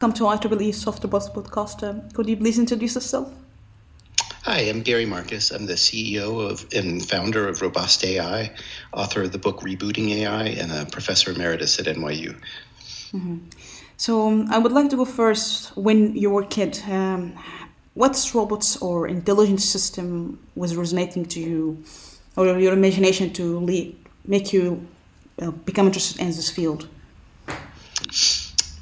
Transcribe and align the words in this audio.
Welcome 0.00 0.16
to 0.18 0.46
IEEE 0.46 0.72
Soft 0.76 1.02
Robotics 1.02 1.28
Podcast. 1.34 2.14
Could 2.14 2.28
you 2.28 2.36
please 2.36 2.56
introduce 2.56 2.94
yourself? 2.94 3.32
Hi, 4.44 4.60
I'm 4.60 4.82
Gary 4.82 5.06
Marcus. 5.06 5.50
I'm 5.50 5.66
the 5.66 5.72
CEO 5.72 6.48
of 6.48 6.64
and 6.72 7.04
founder 7.04 7.48
of 7.48 7.60
Robust 7.60 8.04
AI, 8.04 8.52
author 8.92 9.24
of 9.24 9.32
the 9.32 9.38
book 9.38 9.58
Rebooting 9.62 10.10
AI, 10.10 10.44
and 10.60 10.70
a 10.70 10.86
professor 10.86 11.32
emeritus 11.32 11.80
at 11.80 11.86
NYU. 11.86 12.40
Mm-hmm. 13.12 13.38
So 13.96 14.28
um, 14.28 14.46
I 14.52 14.58
would 14.58 14.70
like 14.70 14.88
to 14.90 14.96
go 14.96 15.04
first. 15.04 15.76
When 15.76 16.14
you 16.14 16.30
were 16.30 16.42
a 16.42 16.46
kid, 16.46 16.80
um, 16.88 17.36
what 17.94 18.14
robots 18.32 18.76
or 18.76 19.08
intelligent 19.08 19.60
system 19.60 20.38
was 20.54 20.76
resonating 20.76 21.26
to 21.26 21.40
you, 21.40 21.82
or 22.36 22.56
your 22.60 22.72
imagination 22.72 23.32
to 23.32 23.58
lead, 23.58 23.96
make 24.24 24.52
you 24.52 24.86
uh, 25.42 25.50
become 25.50 25.86
interested 25.86 26.20
in 26.20 26.28
this 26.28 26.50
field? 26.50 26.86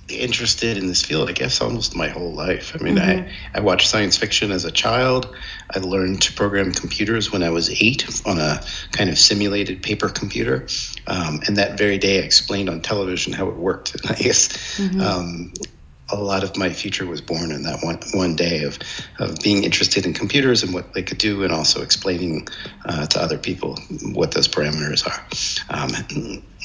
Interested 0.09 0.77
in 0.77 0.87
this 0.87 1.03
field, 1.03 1.29
I 1.29 1.33
guess, 1.33 1.61
almost 1.61 1.97
my 1.97 2.09
whole 2.09 2.33
life. 2.33 2.77
I 2.79 2.83
mean, 2.83 2.97
mm-hmm. 2.97 3.29
I, 3.55 3.59
I 3.59 3.61
watched 3.61 3.89
science 3.89 4.17
fiction 4.17 4.51
as 4.53 4.65
a 4.65 4.71
child. 4.71 5.35
I 5.75 5.81
learned 5.81 6.23
to 6.23 6.33
program 6.33 6.73
computers 6.73 7.33
when 7.33 7.43
I 7.43 7.51
was 7.51 7.71
eight 7.83 8.07
on 8.25 8.39
a 8.39 8.65
kind 8.93 9.11
of 9.11 9.19
simulated 9.19 9.83
paper 9.83 10.09
computer. 10.09 10.67
Um, 11.07 11.41
and 11.47 11.57
that 11.57 11.77
very 11.77 11.99
day, 11.99 12.23
I 12.23 12.25
explained 12.25 12.69
on 12.69 12.81
television 12.81 13.33
how 13.33 13.49
it 13.49 13.57
worked. 13.57 13.95
And 13.95 14.11
I 14.11 14.15
guess 14.15 14.79
mm-hmm. 14.79 15.01
um, 15.01 15.53
a 16.11 16.17
lot 16.17 16.45
of 16.45 16.57
my 16.57 16.71
future 16.71 17.07
was 17.07 17.21
born 17.21 17.51
in 17.51 17.63
that 17.65 17.83
one 17.83 17.99
one 18.15 18.37
day 18.37 18.63
of 18.63 18.79
of 19.19 19.39
being 19.41 19.65
interested 19.65 20.07
in 20.07 20.15
computers 20.15 20.63
and 20.63 20.73
what 20.73 20.93
they 20.95 21.03
could 21.03 21.19
do, 21.19 21.43
and 21.43 21.53
also 21.53 21.83
explaining 21.83 22.47
uh, 22.85 23.07
to 23.07 23.21
other 23.21 23.39
people 23.39 23.79
what 24.13 24.33
those 24.33 24.49
parameters 24.49 25.07
are, 25.07 25.77
um, 25.77 25.91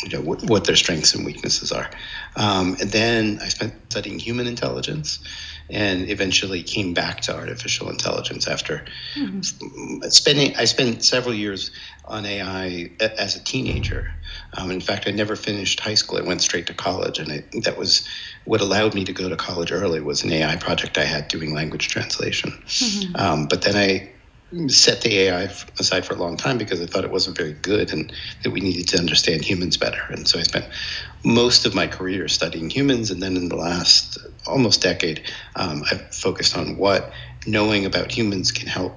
you 0.04 0.10
know, 0.10 0.22
what, 0.22 0.44
what, 0.44 0.66
their 0.66 0.76
strengths 0.76 1.16
and 1.16 1.26
weaknesses 1.26 1.72
are. 1.72 1.90
Um, 2.36 2.78
and 2.80 2.92
then 2.92 3.40
I 3.42 3.48
spent 3.50 3.74
studying 3.90 4.20
human 4.20 4.48
intelligence, 4.48 5.20
and 5.70 6.10
eventually 6.10 6.62
came 6.62 6.94
back 6.94 7.22
to 7.22 7.36
artificial 7.36 7.90
intelligence 7.90 8.48
after 8.48 8.86
mm-hmm. 9.16 10.02
spending. 10.10 10.56
I 10.56 10.66
spent 10.66 11.04
several 11.04 11.34
years 11.34 11.72
on 12.12 12.26
AI 12.26 12.92
as 13.00 13.36
a 13.36 13.44
teenager. 13.44 14.14
Um, 14.58 14.70
in 14.70 14.82
fact, 14.82 15.08
I 15.08 15.12
never 15.12 15.36
finished 15.36 15.80
high 15.80 15.94
school. 15.96 16.20
I 16.20 16.22
went 16.22 16.42
straight 16.42 16.68
to 16.68 16.74
college, 16.74 17.20
and 17.20 17.32
I, 17.32 17.44
that 17.62 17.78
was 17.78 18.08
what 18.46 18.62
allowed 18.62 18.94
me 18.94 19.06
to 19.06 19.14
go 19.14 19.30
to 19.30 19.36
college 19.36 19.72
early. 19.72 20.02
Was 20.02 20.24
an 20.24 20.32
AI 20.32 20.58
project 20.58 20.98
I 20.98 21.06
had 21.06 21.28
doing 21.28 21.54
language 21.54 21.88
translation. 21.88 22.52
Mm-hmm. 22.52 23.16
Um, 23.16 23.48
but 23.48 23.62
then 23.62 23.76
I 23.76 24.12
set 24.68 25.02
the 25.02 25.18
AI 25.20 25.44
aside 25.80 26.06
for 26.06 26.14
a 26.14 26.18
long 26.18 26.36
time 26.36 26.58
because 26.58 26.82
I 26.82 26.86
thought 26.86 27.06
it 27.06 27.12
wasn't 27.12 27.38
very 27.38 27.54
good 27.54 27.94
and 27.94 28.12
that 28.44 28.52
we 28.52 28.60
needed 28.60 28.86
to 28.90 28.98
understand 28.98 29.46
humans 29.46 29.78
better. 29.78 30.02
And 30.10 30.28
so 30.28 30.40
I 30.40 30.44
spent 30.44 30.66
most 31.24 31.66
of 31.66 31.74
my 31.74 31.88
career 31.88 32.28
studying 32.28 32.70
humans, 32.70 33.12
and 33.12 33.22
then 33.22 33.38
in 33.38 33.48
the 33.48 33.56
last 33.56 34.18
almost 34.46 34.82
decade, 34.82 35.22
um, 35.56 35.84
I've 35.90 36.14
focused 36.14 36.58
on 36.58 36.78
what 36.78 37.12
knowing 37.46 37.86
about 37.86 38.12
humans 38.12 38.52
can 38.52 38.68
help 38.68 38.94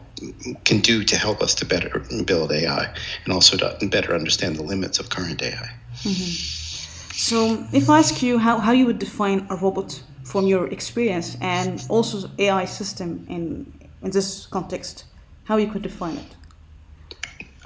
can 0.64 0.80
do 0.80 1.02
to 1.04 1.16
help 1.16 1.42
us 1.42 1.54
to 1.54 1.64
better 1.66 2.04
build 2.24 2.52
AI 2.52 2.94
and 3.24 3.32
also 3.32 3.56
to 3.56 3.86
better 3.88 4.14
understand 4.14 4.56
the 4.56 4.62
limits 4.62 4.98
of 4.98 5.10
current 5.10 5.42
AI. 5.42 5.70
Mm-hmm. 6.02 6.54
So, 7.16 7.66
if 7.72 7.90
I 7.90 7.98
ask 7.98 8.22
you 8.22 8.38
how, 8.38 8.58
how 8.58 8.72
you 8.72 8.86
would 8.86 8.98
define 8.98 9.46
a 9.50 9.56
robot 9.56 10.02
from 10.24 10.46
your 10.46 10.66
experience 10.68 11.36
and 11.40 11.84
also 11.88 12.28
AI 12.38 12.64
system 12.64 13.26
in 13.28 13.72
in 14.02 14.10
this 14.10 14.46
context, 14.46 15.04
how 15.44 15.56
you 15.56 15.70
could 15.70 15.82
define 15.82 16.16
it? 16.16 16.36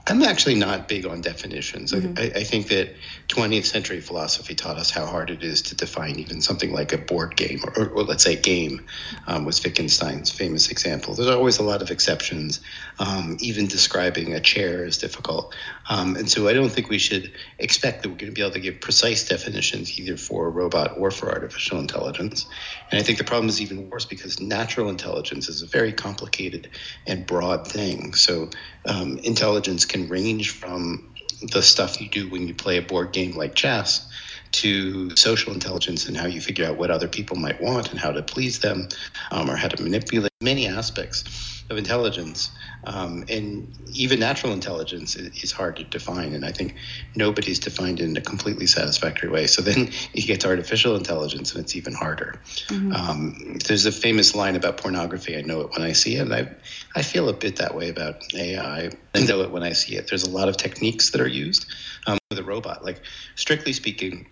I'm 0.08 0.22
actually 0.22 0.54
not 0.54 0.88
big 0.88 1.06
on 1.06 1.20
definitions. 1.20 1.92
Mm-hmm. 1.92 2.19
I, 2.19 2.41
I, 2.41 2.44
think 2.44 2.69
that 2.69 2.94
20th 3.28 3.66
century 3.66 4.00
philosophy 4.00 4.54
taught 4.54 4.78
us 4.78 4.91
how 4.91 5.04
hard 5.04 5.30
it 5.30 5.42
is 5.42 5.60
to 5.62 5.74
define 5.74 6.19
even 6.19 6.41
something 6.41 6.72
like 6.72 6.92
a 6.92 6.98
board 6.98 7.36
game, 7.36 7.60
or, 7.76 7.88
or 7.88 8.02
let's 8.04 8.24
say 8.24 8.34
game, 8.34 8.86
um, 9.26 9.44
was 9.44 9.62
Wittgenstein's 9.62 10.30
famous 10.30 10.70
example. 10.70 11.14
There's 11.14 11.28
always 11.28 11.58
a 11.58 11.62
lot 11.62 11.82
of 11.82 11.91
exceptions. 11.91 12.60
Um, 12.98 13.36
even 13.41 13.66
describing 13.66 14.34
a 14.34 14.41
chair 14.41 14.84
is 14.84 14.98
difficult. 14.98 15.54
Um, 15.91 16.16
and 16.16 16.30
so 16.30 16.48
I 16.48 16.52
don't 16.52 16.70
think 16.70 16.88
we 16.88 16.98
should 16.98 17.32
expect 17.58 18.02
that 18.02 18.08
we're 18.08 18.16
going 18.16 18.32
to 18.32 18.34
be 18.34 18.42
able 18.42 18.52
to 18.52 18.60
give 18.60 18.80
precise 18.80 19.28
definitions 19.28 19.98
either 19.98 20.16
for 20.16 20.46
a 20.46 20.50
robot 20.50 20.94
or 20.96 21.10
for 21.10 21.30
artificial 21.30 21.78
intelligence. 21.78 22.46
And 22.90 22.98
I 22.98 23.02
think 23.02 23.19
the 23.19 23.25
problem 23.25 23.48
is 23.48 23.60
even 23.60 23.90
worse 23.90 24.04
because 24.04 24.40
natural 24.40 24.88
intelligence 24.88 25.48
is 25.48 25.62
a 25.62 25.66
very 25.66 25.92
complicated 25.92 26.70
and 27.06 27.26
broad 27.26 27.66
thing. 27.66 28.14
So 28.14 28.50
um, 28.86 29.19
intelligence 29.19 29.84
can 29.84 29.97
range 30.06 30.50
from 30.50 31.12
the 31.42 31.62
stuff 31.62 32.00
you 32.00 32.09
do 32.09 32.28
when 32.28 32.47
you 32.48 32.54
play 32.54 32.78
a 32.78 32.82
board 32.82 33.12
game 33.12 33.32
like 33.32 33.54
chess 33.54 34.06
to 34.53 35.14
social 35.16 35.53
intelligence 35.53 36.09
and 36.09 36.16
how 36.16 36.26
you 36.26 36.41
figure 36.41 36.66
out 36.66 36.76
what 36.76 36.91
other 36.91 37.09
people 37.09 37.36
might 37.36 37.60
want 37.60 37.91
and 37.91 37.98
how 37.98 38.10
to 38.10 38.22
please 38.22 38.60
them 38.60 38.88
um, 39.31 39.50
or 39.50 39.56
how 39.56 39.69
to 39.69 39.82
manipulate 39.82 40.32
many 40.41 40.66
aspects 40.66 41.25
of 41.70 41.76
intelligence. 41.76 42.50
Um, 42.84 43.25
and 43.28 43.70
even 43.92 44.20
natural 44.20 44.53
intelligence 44.53 45.16
is, 45.16 45.53
hard 45.53 45.76
to 45.76 45.84
define. 45.84 46.32
And 46.32 46.44
I 46.44 46.53
think 46.53 46.76
nobody's 47.16 47.58
defined 47.58 48.00
it 48.00 48.04
in 48.04 48.16
a 48.16 48.20
completely 48.20 48.66
satisfactory 48.66 49.28
way. 49.28 49.47
So 49.47 49.60
then 49.62 49.91
you 50.12 50.22
get 50.22 50.41
to 50.42 50.48
artificial 50.48 50.94
intelligence 50.94 51.53
and 51.53 51.64
it's 51.64 51.75
even 51.75 51.92
harder. 51.92 52.41
Mm-hmm. 52.69 52.92
Um, 52.92 53.58
there's 53.66 53.84
a 53.84 53.92
famous 53.92 54.34
line 54.34 54.54
about 54.56 54.76
pornography 54.76 55.37
I 55.37 55.42
know 55.42 55.60
it 55.62 55.70
when 55.72 55.82
I 55.82 55.92
see 55.92 56.16
it. 56.16 56.20
And 56.20 56.34
I, 56.34 56.48
I 56.94 57.03
feel 57.03 57.28
a 57.28 57.32
bit 57.32 57.56
that 57.56 57.75
way 57.75 57.88
about 57.88 58.22
AI. 58.34 58.91
I 59.14 59.20
know 59.25 59.41
it 59.42 59.50
when 59.50 59.64
I 59.64 59.72
see 59.72 59.97
it. 59.97 60.08
There's 60.08 60.25
a 60.25 60.31
lot 60.31 60.48
of 60.48 60.56
techniques 60.56 61.10
that 61.10 61.20
are 61.20 61.28
used 61.28 61.66
um, 62.06 62.19
with 62.31 62.38
a 62.38 62.44
robot. 62.44 62.84
Like, 62.84 63.03
strictly 63.34 63.72
speaking, 63.72 64.26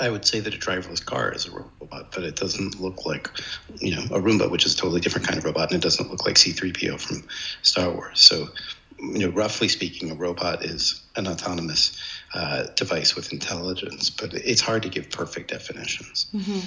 I 0.00 0.10
would 0.10 0.24
say 0.24 0.40
that 0.40 0.54
a 0.54 0.58
driverless 0.58 1.04
car 1.04 1.32
is 1.32 1.46
a 1.46 1.50
robot, 1.50 2.12
but 2.12 2.24
it 2.24 2.36
doesn't 2.36 2.80
look 2.80 3.04
like, 3.06 3.30
you 3.80 3.94
know, 3.94 4.02
a 4.16 4.20
Roomba, 4.20 4.50
which 4.50 4.64
is 4.66 4.74
a 4.74 4.76
totally 4.76 5.00
different 5.00 5.26
kind 5.26 5.38
of 5.38 5.44
robot, 5.44 5.70
and 5.70 5.78
it 5.78 5.82
doesn't 5.82 6.10
look 6.10 6.24
like 6.26 6.36
C3PO 6.36 7.00
from 7.00 7.24
Star 7.62 7.90
Wars. 7.90 8.20
So, 8.20 8.48
you 9.00 9.20
know, 9.20 9.28
roughly 9.30 9.68
speaking, 9.68 10.10
a 10.10 10.14
robot 10.14 10.64
is 10.64 11.02
an 11.16 11.26
autonomous 11.26 12.00
uh, 12.34 12.66
device 12.74 13.16
with 13.16 13.32
intelligence, 13.32 14.10
but 14.10 14.34
it's 14.34 14.60
hard 14.60 14.82
to 14.82 14.88
give 14.88 15.10
perfect 15.10 15.50
definitions. 15.50 16.26
Mm-hmm. 16.34 16.60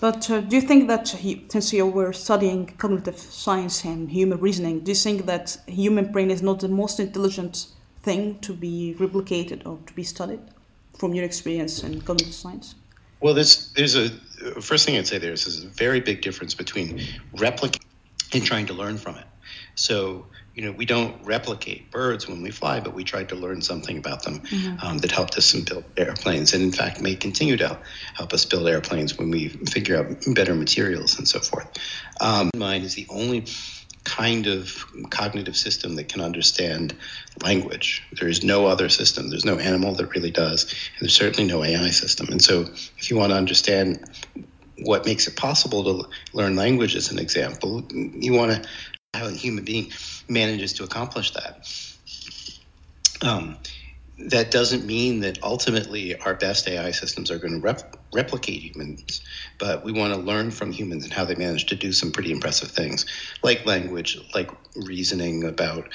But 0.00 0.30
uh, 0.30 0.40
do 0.40 0.56
you 0.56 0.62
think 0.62 0.88
that 0.88 1.08
he, 1.08 1.46
since 1.48 1.72
you 1.72 1.86
were 1.86 2.12
studying 2.12 2.66
cognitive 2.66 3.18
science 3.18 3.84
and 3.84 4.10
human 4.10 4.38
reasoning, 4.38 4.80
do 4.80 4.90
you 4.90 4.96
think 4.96 5.26
that 5.26 5.56
human 5.66 6.12
brain 6.12 6.30
is 6.30 6.42
not 6.42 6.60
the 6.60 6.68
most 6.68 7.00
intelligent 7.00 7.68
thing 8.02 8.38
to 8.40 8.52
be 8.52 8.94
replicated 8.98 9.66
or 9.66 9.78
to 9.86 9.94
be 9.94 10.02
studied? 10.02 10.40
From 10.98 11.14
your 11.14 11.24
experience 11.24 11.82
in 11.82 12.00
cognitive 12.00 12.34
science? 12.34 12.74
Well, 13.20 13.34
there's 13.34 13.72
there's 13.72 13.96
a 13.96 14.10
first 14.60 14.86
thing 14.86 14.96
I'd 14.96 15.06
say 15.06 15.18
there 15.18 15.32
is, 15.32 15.46
is 15.46 15.64
a 15.64 15.68
very 15.68 16.00
big 16.00 16.20
difference 16.20 16.54
between 16.54 17.00
replicating 17.34 17.80
and 18.32 18.44
trying 18.44 18.66
to 18.66 18.74
learn 18.74 18.98
from 18.98 19.16
it. 19.16 19.26
So 19.76 20.26
you 20.54 20.64
know 20.64 20.72
we 20.72 20.84
don't 20.84 21.14
replicate 21.24 21.90
birds 21.90 22.28
when 22.28 22.42
we 22.42 22.50
fly, 22.50 22.80
but 22.80 22.94
we 22.94 23.04
tried 23.04 23.28
to 23.30 23.34
learn 23.34 23.60
something 23.62 23.98
about 23.98 24.22
them 24.22 24.40
mm-hmm. 24.40 24.86
um, 24.86 24.98
that 24.98 25.10
helped 25.10 25.36
us 25.36 25.52
build 25.52 25.84
airplanes, 25.96 26.52
and 26.52 26.62
in 26.62 26.72
fact 26.72 27.00
may 27.00 27.14
continue 27.14 27.56
to 27.56 27.78
help 28.14 28.32
us 28.32 28.44
build 28.44 28.68
airplanes 28.68 29.18
when 29.18 29.30
we 29.30 29.48
figure 29.48 29.96
out 29.96 30.34
better 30.34 30.54
materials 30.54 31.18
and 31.18 31.26
so 31.26 31.40
forth. 31.40 31.68
Um, 32.20 32.50
mine 32.56 32.82
is 32.82 32.94
the 32.94 33.06
only 33.08 33.46
kind 34.04 34.46
of 34.46 34.84
cognitive 35.10 35.56
system 35.56 35.96
that 35.96 36.08
can 36.08 36.20
understand 36.20 36.94
language. 37.42 38.02
There 38.12 38.28
is 38.28 38.44
no 38.44 38.66
other 38.66 38.88
system. 38.88 39.30
There's 39.30 39.44
no 39.44 39.58
animal 39.58 39.94
that 39.94 40.14
really 40.14 40.30
does, 40.30 40.64
and 40.64 41.02
there's 41.02 41.16
certainly 41.16 41.50
no 41.50 41.64
AI 41.64 41.90
system. 41.90 42.28
And 42.30 42.42
so, 42.42 42.62
if 42.98 43.10
you 43.10 43.16
want 43.16 43.32
to 43.32 43.36
understand 43.36 44.04
what 44.78 45.06
makes 45.06 45.26
it 45.26 45.36
possible 45.36 45.84
to 45.84 46.08
learn 46.32 46.56
language, 46.56 46.94
as 46.96 47.10
an 47.10 47.18
example, 47.18 47.86
you 47.92 48.32
want 48.32 48.52
to 48.52 48.68
how 49.14 49.26
a 49.26 49.30
human 49.30 49.64
being 49.64 49.92
manages 50.28 50.72
to 50.74 50.84
accomplish 50.84 51.30
that. 51.32 51.68
Um, 53.22 53.58
that 54.28 54.50
doesn't 54.50 54.84
mean 54.84 55.20
that 55.20 55.42
ultimately 55.42 56.18
our 56.20 56.34
best 56.34 56.68
AI 56.68 56.90
systems 56.90 57.30
are 57.30 57.38
going 57.38 57.54
to 57.54 57.60
rep- 57.60 57.96
replicate 58.14 58.62
humans, 58.62 59.20
but 59.58 59.84
we 59.84 59.92
want 59.92 60.14
to 60.14 60.20
learn 60.20 60.50
from 60.50 60.72
humans 60.72 61.04
and 61.04 61.12
how 61.12 61.24
they 61.24 61.34
manage 61.34 61.66
to 61.66 61.74
do 61.74 61.92
some 61.92 62.12
pretty 62.12 62.30
impressive 62.30 62.70
things, 62.70 63.04
like 63.42 63.66
language, 63.66 64.18
like 64.34 64.50
reasoning 64.76 65.44
about 65.44 65.88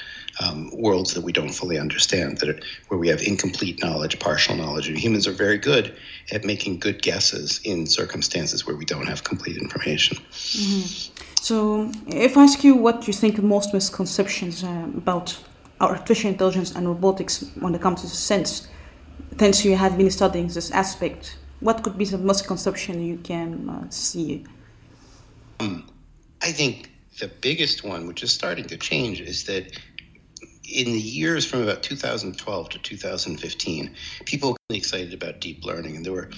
um, 0.44 0.70
worlds 0.72 1.14
that 1.14 1.22
we 1.22 1.32
don't 1.32 1.52
fully 1.52 1.78
understand, 1.78 2.38
that 2.38 2.48
are, 2.48 2.60
where 2.88 2.98
we 2.98 3.08
have 3.08 3.22
incomplete 3.22 3.82
knowledge, 3.82 4.18
partial 4.18 4.56
knowledge. 4.56 4.88
And 4.88 4.98
humans 4.98 5.26
are 5.26 5.32
very 5.32 5.58
good 5.58 5.96
at 6.32 6.44
making 6.44 6.78
good 6.78 7.02
guesses 7.02 7.60
in 7.64 7.86
circumstances 7.86 8.66
where 8.66 8.76
we 8.76 8.84
don't 8.84 9.06
have 9.06 9.24
complete 9.24 9.56
information. 9.56 10.18
Mm-hmm. 10.18 11.26
So, 11.42 11.90
if 12.06 12.36
I 12.36 12.44
ask 12.44 12.62
you 12.62 12.76
what 12.76 13.06
you 13.06 13.14
think 13.14 13.42
most 13.42 13.72
misconceptions 13.72 14.62
uh, 14.62 14.86
about 14.96 15.38
artificial 15.80 16.30
intelligence 16.30 16.74
and 16.76 16.86
robotics 16.86 17.50
when 17.58 17.74
it 17.74 17.80
comes 17.80 18.02
to 18.02 18.08
sense, 18.08 18.68
since 19.38 19.64
you 19.64 19.74
have 19.74 19.96
been 19.96 20.10
studying 20.10 20.48
this 20.48 20.70
aspect, 20.70 21.38
what 21.60 21.82
could 21.82 21.96
be 21.96 22.04
the 22.04 22.18
most 22.18 22.40
misconception 22.40 23.04
you 23.04 23.18
can 23.18 23.68
uh, 23.68 23.88
see? 23.90 24.44
Um, 25.60 25.88
I 26.42 26.52
think 26.52 26.90
the 27.18 27.28
biggest 27.28 27.84
one, 27.84 28.06
which 28.06 28.22
is 28.22 28.32
starting 28.32 28.64
to 28.66 28.76
change, 28.76 29.20
is 29.20 29.44
that 29.44 29.78
in 30.64 30.86
the 30.86 31.00
years 31.00 31.44
from 31.44 31.62
about 31.62 31.82
2012 31.82 32.68
to 32.70 32.78
2015, 32.78 33.94
people 34.24 34.50
were 34.50 34.56
really 34.68 34.78
excited 34.78 35.12
about 35.12 35.40
deep 35.40 35.64
learning, 35.64 35.96
and 35.96 36.04
there 36.04 36.12
were 36.12 36.30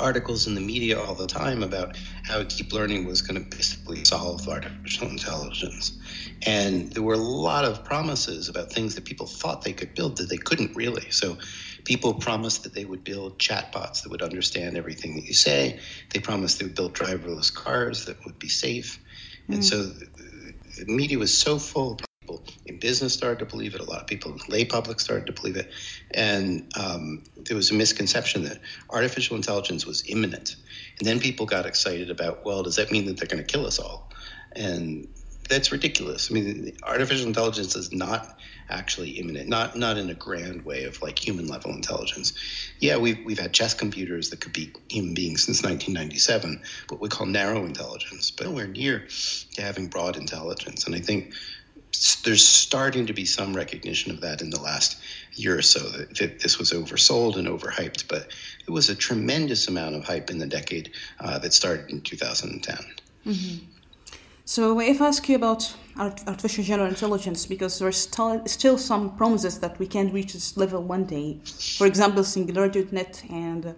articles 0.00 0.46
in 0.46 0.54
the 0.54 0.60
media 0.60 0.98
all 1.00 1.14
the 1.14 1.26
time 1.26 1.62
about 1.62 1.96
how 2.24 2.42
deep 2.42 2.72
learning 2.72 3.06
was 3.06 3.22
going 3.22 3.42
to 3.42 3.56
basically 3.56 4.04
solve 4.04 4.48
artificial 4.48 5.08
intelligence. 5.08 5.98
And 6.46 6.90
there 6.92 7.02
were 7.02 7.14
a 7.14 7.18
lot 7.18 7.64
of 7.64 7.84
promises 7.84 8.48
about 8.48 8.72
things 8.72 8.94
that 8.94 9.04
people 9.04 9.26
thought 9.26 9.62
they 9.62 9.72
could 9.72 9.94
build 9.94 10.16
that 10.16 10.28
they 10.28 10.38
couldn't 10.38 10.74
really. 10.74 11.10
So 11.10 11.36
people 11.84 12.14
promised 12.14 12.62
that 12.62 12.74
they 12.74 12.84
would 12.84 13.04
build 13.04 13.38
chatbots 13.38 14.02
that 14.02 14.10
would 14.10 14.22
understand 14.22 14.76
everything 14.76 15.14
that 15.16 15.24
you 15.24 15.34
say. 15.34 15.78
They 16.12 16.20
promised 16.20 16.58
they 16.58 16.66
would 16.66 16.74
build 16.74 16.94
driverless 16.94 17.52
cars 17.52 18.04
that 18.06 18.24
would 18.24 18.38
be 18.38 18.48
safe. 18.48 19.00
Mm. 19.48 19.54
And 19.54 19.64
so 19.64 19.82
the 19.82 20.86
media 20.86 21.18
was 21.18 21.36
so 21.36 21.58
full 21.58 21.96
people 21.96 22.44
in 22.66 22.78
business 22.78 23.12
started 23.12 23.38
to 23.40 23.46
believe 23.46 23.74
it. 23.74 23.80
A 23.80 23.84
lot 23.84 24.00
of 24.00 24.06
people 24.06 24.32
in 24.32 24.38
the 24.38 24.44
lay 24.48 24.64
public 24.64 25.00
started 25.00 25.26
to 25.26 25.32
believe 25.32 25.56
it. 25.56 25.70
And 26.12 26.70
um, 26.78 27.24
there 27.36 27.56
was 27.56 27.70
a 27.70 27.74
misconception 27.74 28.44
that 28.44 28.60
artificial 28.90 29.36
intelligence 29.36 29.86
was 29.86 30.04
imminent. 30.08 30.56
And 30.98 31.08
then 31.08 31.20
people 31.20 31.46
got 31.46 31.66
excited 31.66 32.10
about, 32.10 32.44
well, 32.44 32.62
does 32.62 32.76
that 32.76 32.92
mean 32.92 33.06
that 33.06 33.16
they're 33.16 33.28
going 33.28 33.44
to 33.44 33.52
kill 33.52 33.66
us 33.66 33.78
all? 33.78 34.10
And 34.54 35.08
that's 35.48 35.72
ridiculous. 35.72 36.30
I 36.30 36.34
mean, 36.34 36.76
artificial 36.82 37.26
intelligence 37.26 37.76
is 37.76 37.92
not 37.92 38.38
actually 38.70 39.10
imminent, 39.10 39.48
not 39.48 39.76
not 39.76 39.98
in 39.98 40.10
a 40.10 40.14
grand 40.14 40.64
way 40.64 40.84
of 40.84 41.00
like 41.02 41.18
human 41.18 41.46
level 41.46 41.72
intelligence. 41.72 42.32
Yeah, 42.78 42.96
we've 42.96 43.18
we've 43.24 43.38
had 43.38 43.52
chess 43.52 43.74
computers 43.74 44.30
that 44.30 44.40
could 44.40 44.52
be 44.52 44.72
human 44.88 45.14
beings 45.14 45.44
since 45.44 45.62
1997, 45.62 46.62
what 46.88 47.00
we 47.00 47.08
call 47.08 47.26
narrow 47.26 47.64
intelligence, 47.64 48.30
but 48.30 48.46
nowhere 48.46 48.66
near 48.66 49.06
to 49.54 49.62
having 49.62 49.88
broad 49.88 50.16
intelligence. 50.16 50.86
And 50.86 50.94
I 50.94 51.00
think 51.00 51.34
there's 52.24 52.46
starting 52.46 53.06
to 53.06 53.12
be 53.12 53.24
some 53.24 53.54
recognition 53.54 54.10
of 54.10 54.20
that 54.22 54.40
in 54.40 54.50
the 54.50 54.60
last 54.60 54.96
year 55.34 55.58
or 55.58 55.62
so 55.62 55.80
that, 55.90 56.16
that 56.16 56.40
this 56.40 56.58
was 56.58 56.72
oversold 56.72 57.36
and 57.36 57.46
overhyped, 57.46 58.08
but 58.08 58.28
it 58.66 58.70
was 58.70 58.88
a 58.88 58.94
tremendous 58.94 59.68
amount 59.68 59.94
of 59.94 60.04
hype 60.04 60.30
in 60.30 60.38
the 60.38 60.46
decade 60.46 60.90
uh, 61.20 61.38
that 61.38 61.52
started 61.52 61.90
in 61.90 62.00
2010. 62.00 62.76
Mm-hmm. 63.26 63.71
So, 64.44 64.80
if 64.80 65.00
I 65.00 65.06
ask 65.06 65.28
you 65.28 65.36
about 65.36 65.72
artificial 65.96 66.64
general 66.64 66.88
intelligence, 66.88 67.46
because 67.46 67.78
there's 67.78 67.96
still, 67.96 68.44
still 68.46 68.76
some 68.76 69.16
promises 69.16 69.60
that 69.60 69.78
we 69.78 69.86
can 69.86 70.12
reach 70.12 70.32
this 70.32 70.56
level 70.56 70.82
one 70.82 71.04
day. 71.04 71.38
For 71.78 71.86
example, 71.86 72.22
SingularityNET 72.22 73.30
and 73.30 73.74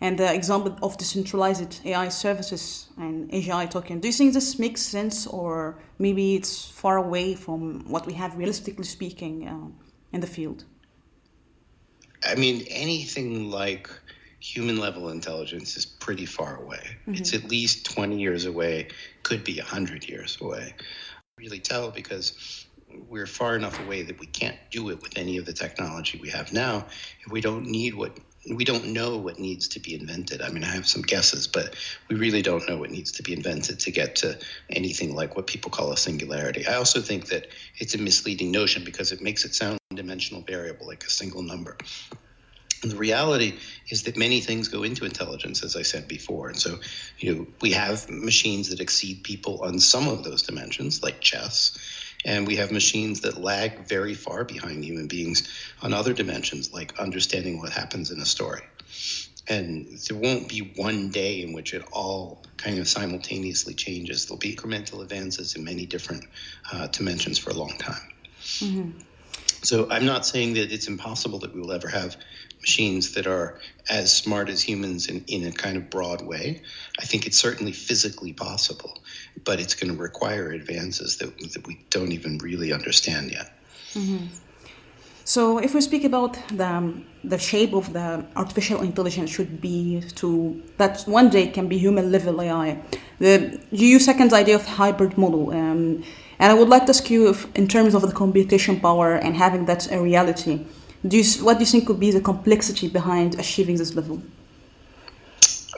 and 0.00 0.16
the 0.16 0.32
example 0.32 0.76
of 0.80 0.96
decentralized 0.96 1.80
AI 1.84 2.08
services 2.08 2.88
and 2.98 3.28
AGI 3.32 3.68
token. 3.68 3.98
Do 3.98 4.06
you 4.06 4.14
think 4.14 4.32
this 4.32 4.56
makes 4.56 4.80
sense, 4.80 5.26
or 5.26 5.80
maybe 5.98 6.36
it's 6.36 6.68
far 6.70 6.98
away 6.98 7.34
from 7.34 7.84
what 7.88 8.06
we 8.06 8.12
have, 8.12 8.36
realistically 8.36 8.84
speaking, 8.84 9.48
uh, 9.48 9.68
in 10.12 10.20
the 10.20 10.26
field? 10.26 10.64
I 12.24 12.36
mean, 12.36 12.64
anything 12.70 13.50
like 13.50 13.90
human 14.40 14.78
level 14.78 15.10
intelligence 15.10 15.76
is 15.76 15.84
pretty 15.84 16.26
far 16.26 16.62
away. 16.62 16.82
Mm-hmm. 17.02 17.14
It's 17.14 17.34
at 17.34 17.44
least 17.44 17.86
20 17.86 18.18
years 18.18 18.46
away, 18.46 18.88
could 19.22 19.44
be 19.44 19.58
100 19.58 20.08
years 20.08 20.38
away. 20.40 20.74
Really 21.38 21.60
tell 21.60 21.90
because 21.90 22.66
we're 23.08 23.26
far 23.26 23.56
enough 23.56 23.78
away 23.80 24.02
that 24.02 24.18
we 24.18 24.26
can't 24.26 24.56
do 24.70 24.90
it 24.90 25.02
with 25.02 25.16
any 25.16 25.36
of 25.36 25.44
the 25.44 25.52
technology 25.52 26.18
we 26.22 26.30
have 26.30 26.52
now. 26.52 26.86
If 27.24 27.32
we 27.32 27.40
don't 27.40 27.66
need 27.66 27.94
what 27.94 28.18
we 28.54 28.64
don't 28.64 28.86
know 28.86 29.16
what 29.16 29.38
needs 29.38 29.68
to 29.68 29.80
be 29.80 29.94
invented. 29.94 30.40
I 30.40 30.48
mean, 30.48 30.64
I 30.64 30.68
have 30.68 30.86
some 30.86 31.02
guesses, 31.02 31.46
but 31.46 31.74
we 32.08 32.16
really 32.16 32.40
don't 32.40 32.66
know 32.68 32.78
what 32.78 32.90
needs 32.90 33.12
to 33.12 33.22
be 33.22 33.34
invented 33.34 33.78
to 33.80 33.90
get 33.90 34.16
to 34.16 34.38
anything 34.70 35.14
like 35.14 35.36
what 35.36 35.46
people 35.46 35.70
call 35.70 35.92
a 35.92 35.96
singularity. 35.96 36.66
I 36.66 36.74
also 36.74 37.00
think 37.00 37.26
that 37.26 37.48
it's 37.76 37.94
a 37.94 37.98
misleading 37.98 38.50
notion 38.50 38.84
because 38.84 39.12
it 39.12 39.20
makes 39.20 39.44
it 39.44 39.54
sound 39.54 39.78
dimensional 39.94 40.42
variable, 40.42 40.86
like 40.86 41.04
a 41.04 41.10
single 41.10 41.42
number. 41.42 41.76
And 42.82 42.92
the 42.92 42.96
reality 42.96 43.54
is 43.88 44.04
that 44.04 44.16
many 44.16 44.40
things 44.40 44.68
go 44.68 44.84
into 44.84 45.04
intelligence, 45.04 45.64
as 45.64 45.74
I 45.74 45.82
said 45.82 46.06
before. 46.06 46.48
And 46.48 46.58
so, 46.58 46.78
you 47.18 47.34
know, 47.34 47.46
we 47.60 47.72
have 47.72 48.08
machines 48.08 48.68
that 48.70 48.80
exceed 48.80 49.24
people 49.24 49.62
on 49.62 49.80
some 49.80 50.06
of 50.06 50.22
those 50.22 50.42
dimensions, 50.42 51.02
like 51.02 51.20
chess 51.20 51.76
and 52.24 52.46
we 52.46 52.56
have 52.56 52.72
machines 52.72 53.20
that 53.20 53.40
lag 53.40 53.86
very 53.86 54.14
far 54.14 54.44
behind 54.44 54.84
human 54.84 55.06
beings 55.06 55.48
on 55.82 55.94
other 55.94 56.12
dimensions, 56.12 56.72
like 56.72 56.98
understanding 56.98 57.58
what 57.58 57.70
happens 57.70 58.10
in 58.10 58.20
a 58.20 58.26
story. 58.26 58.62
And 59.48 59.98
there 60.06 60.18
won't 60.18 60.48
be 60.48 60.72
one 60.76 61.10
day 61.10 61.42
in 61.42 61.52
which 61.52 61.72
it 61.72 61.82
all 61.92 62.42
kind 62.56 62.78
of 62.78 62.88
simultaneously 62.88 63.72
changes. 63.72 64.26
There'll 64.26 64.38
be 64.38 64.54
incremental 64.54 65.02
advances 65.02 65.54
in 65.54 65.64
many 65.64 65.86
different 65.86 66.24
uh, 66.72 66.88
dimensions 66.88 67.38
for 67.38 67.50
a 67.50 67.54
long 67.54 67.72
time. 67.78 68.08
Mm-hmm. 68.40 68.90
So 69.62 69.88
I'm 69.90 70.04
not 70.04 70.26
saying 70.26 70.54
that 70.54 70.70
it's 70.70 70.86
impossible 70.86 71.38
that 71.40 71.54
we 71.54 71.60
will 71.60 71.72
ever 71.72 71.88
have 71.88 72.16
machines 72.60 73.14
that 73.14 73.26
are 73.26 73.58
as 73.90 74.12
smart 74.12 74.48
as 74.48 74.60
humans 74.62 75.08
in, 75.08 75.24
in 75.26 75.46
a 75.46 75.52
kind 75.52 75.76
of 75.76 75.90
broad 75.90 76.22
way. 76.22 76.60
I 76.98 77.04
think 77.04 77.26
it's 77.26 77.38
certainly 77.38 77.72
physically 77.72 78.32
possible, 78.32 78.98
but 79.44 79.60
it's 79.60 79.74
going 79.74 79.94
to 79.94 80.00
require 80.00 80.50
advances 80.50 81.16
that, 81.18 81.38
that 81.54 81.66
we 81.66 81.78
don't 81.90 82.12
even 82.12 82.38
really 82.38 82.72
understand 82.72 83.30
yet. 83.30 83.52
Mm-hmm. 83.94 84.26
So, 85.24 85.58
if 85.58 85.74
we 85.74 85.82
speak 85.82 86.04
about 86.04 86.38
the, 86.48 87.02
the 87.22 87.36
shape 87.36 87.74
of 87.74 87.92
the 87.92 88.24
artificial 88.34 88.80
intelligence, 88.80 89.28
should 89.28 89.60
be 89.60 90.02
to 90.14 90.62
that 90.78 91.02
one 91.02 91.28
day 91.28 91.48
can 91.48 91.68
be 91.68 91.76
human 91.76 92.10
level 92.10 92.40
AI. 92.40 92.80
The 93.18 93.60
you 93.70 93.98
second 93.98 94.32
idea 94.32 94.54
of 94.54 94.64
hybrid 94.64 95.18
model, 95.18 95.50
um, 95.50 96.02
and 96.38 96.52
I 96.52 96.54
would 96.54 96.70
like 96.70 96.86
to 96.86 96.90
ask 96.90 97.10
you 97.10 97.28
if, 97.28 97.46
in 97.54 97.68
terms 97.68 97.94
of 97.94 98.00
the 98.02 98.12
computation 98.12 98.80
power 98.80 99.16
and 99.16 99.36
having 99.36 99.66
that 99.66 99.92
a 99.92 100.00
reality. 100.00 100.64
Do 101.06 101.16
you, 101.16 101.44
what 101.44 101.54
do 101.54 101.60
you 101.60 101.66
think 101.66 101.86
could 101.86 102.00
be 102.00 102.10
the 102.10 102.20
complexity 102.20 102.88
behind 102.88 103.38
achieving 103.38 103.76
this 103.76 103.94
level? 103.94 104.20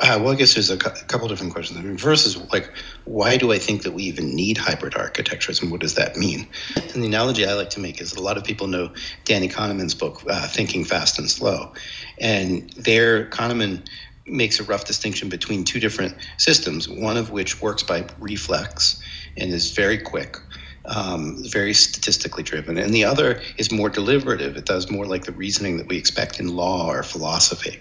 Uh, 0.03 0.19
well, 0.19 0.33
I 0.33 0.35
guess 0.35 0.55
there's 0.55 0.71
a, 0.71 0.79
cu- 0.79 1.05
couple 1.09 1.29
different 1.29 1.53
questions. 1.53 1.79
I 1.79 1.83
mean, 1.83 1.99
first 1.99 2.27
is 2.27 2.39
like, 2.51 2.73
why 3.05 3.37
do 3.37 3.53
I 3.53 3.59
think 3.59 3.83
that 3.83 3.93
we 3.93 4.05
even 4.05 4.35
need 4.35 4.57
hybrid 4.57 4.97
architectures, 4.97 5.61
and 5.61 5.71
what 5.71 5.83
does 5.83 5.95
that 5.97 6.17
mean? 6.17 6.47
And 6.95 7.03
the 7.03 7.07
analogy 7.07 7.45
I 7.45 7.53
like 7.53 7.69
to 7.71 7.81
make 7.81 8.01
is 8.01 8.13
that 8.13 8.19
a 8.19 8.23
lot 8.23 8.39
of 8.39 8.45
people 8.45 8.67
know 8.67 8.91
Danny 9.27 9.47
Kahneman's 9.47 9.95
book, 9.95 10.23
uh, 10.27 10.49
Thinking 10.49 10.87
Fast 10.87 11.19
and 11.19 11.31
Slow, 11.31 11.75
and 12.19 12.71
there 12.79 13.29
Kahneman 13.29 13.87
makes 14.27 14.59
a 14.59 14.65
rough 14.65 14.87
distinction 14.87 15.29
between 15.29 15.65
two 15.65 15.81
different 15.81 16.15
systems, 16.39 16.89
one 16.89 17.19
of 17.19 17.31
which 17.31 17.61
works 17.61 17.83
by 17.83 18.07
reflex 18.21 19.03
and 19.37 19.53
is 19.53 19.73
very 19.73 19.99
quick, 19.99 20.39
um, 20.87 21.43
very 21.51 21.75
statistically 21.75 22.43
driven, 22.43 22.79
and 22.79 22.95
the 22.95 23.05
other 23.05 23.41
is 23.59 23.73
more 23.73 23.91
deliberative. 23.91 24.57
It 24.57 24.67
does 24.67 24.91
more 24.91 25.07
like 25.07 25.25
the 25.25 25.33
reasoning 25.33 25.77
that 25.79 25.89
we 25.89 25.97
expect 25.97 26.41
in 26.41 26.49
law 26.49 26.91
or 26.91 27.03
philosophy. 27.03 27.81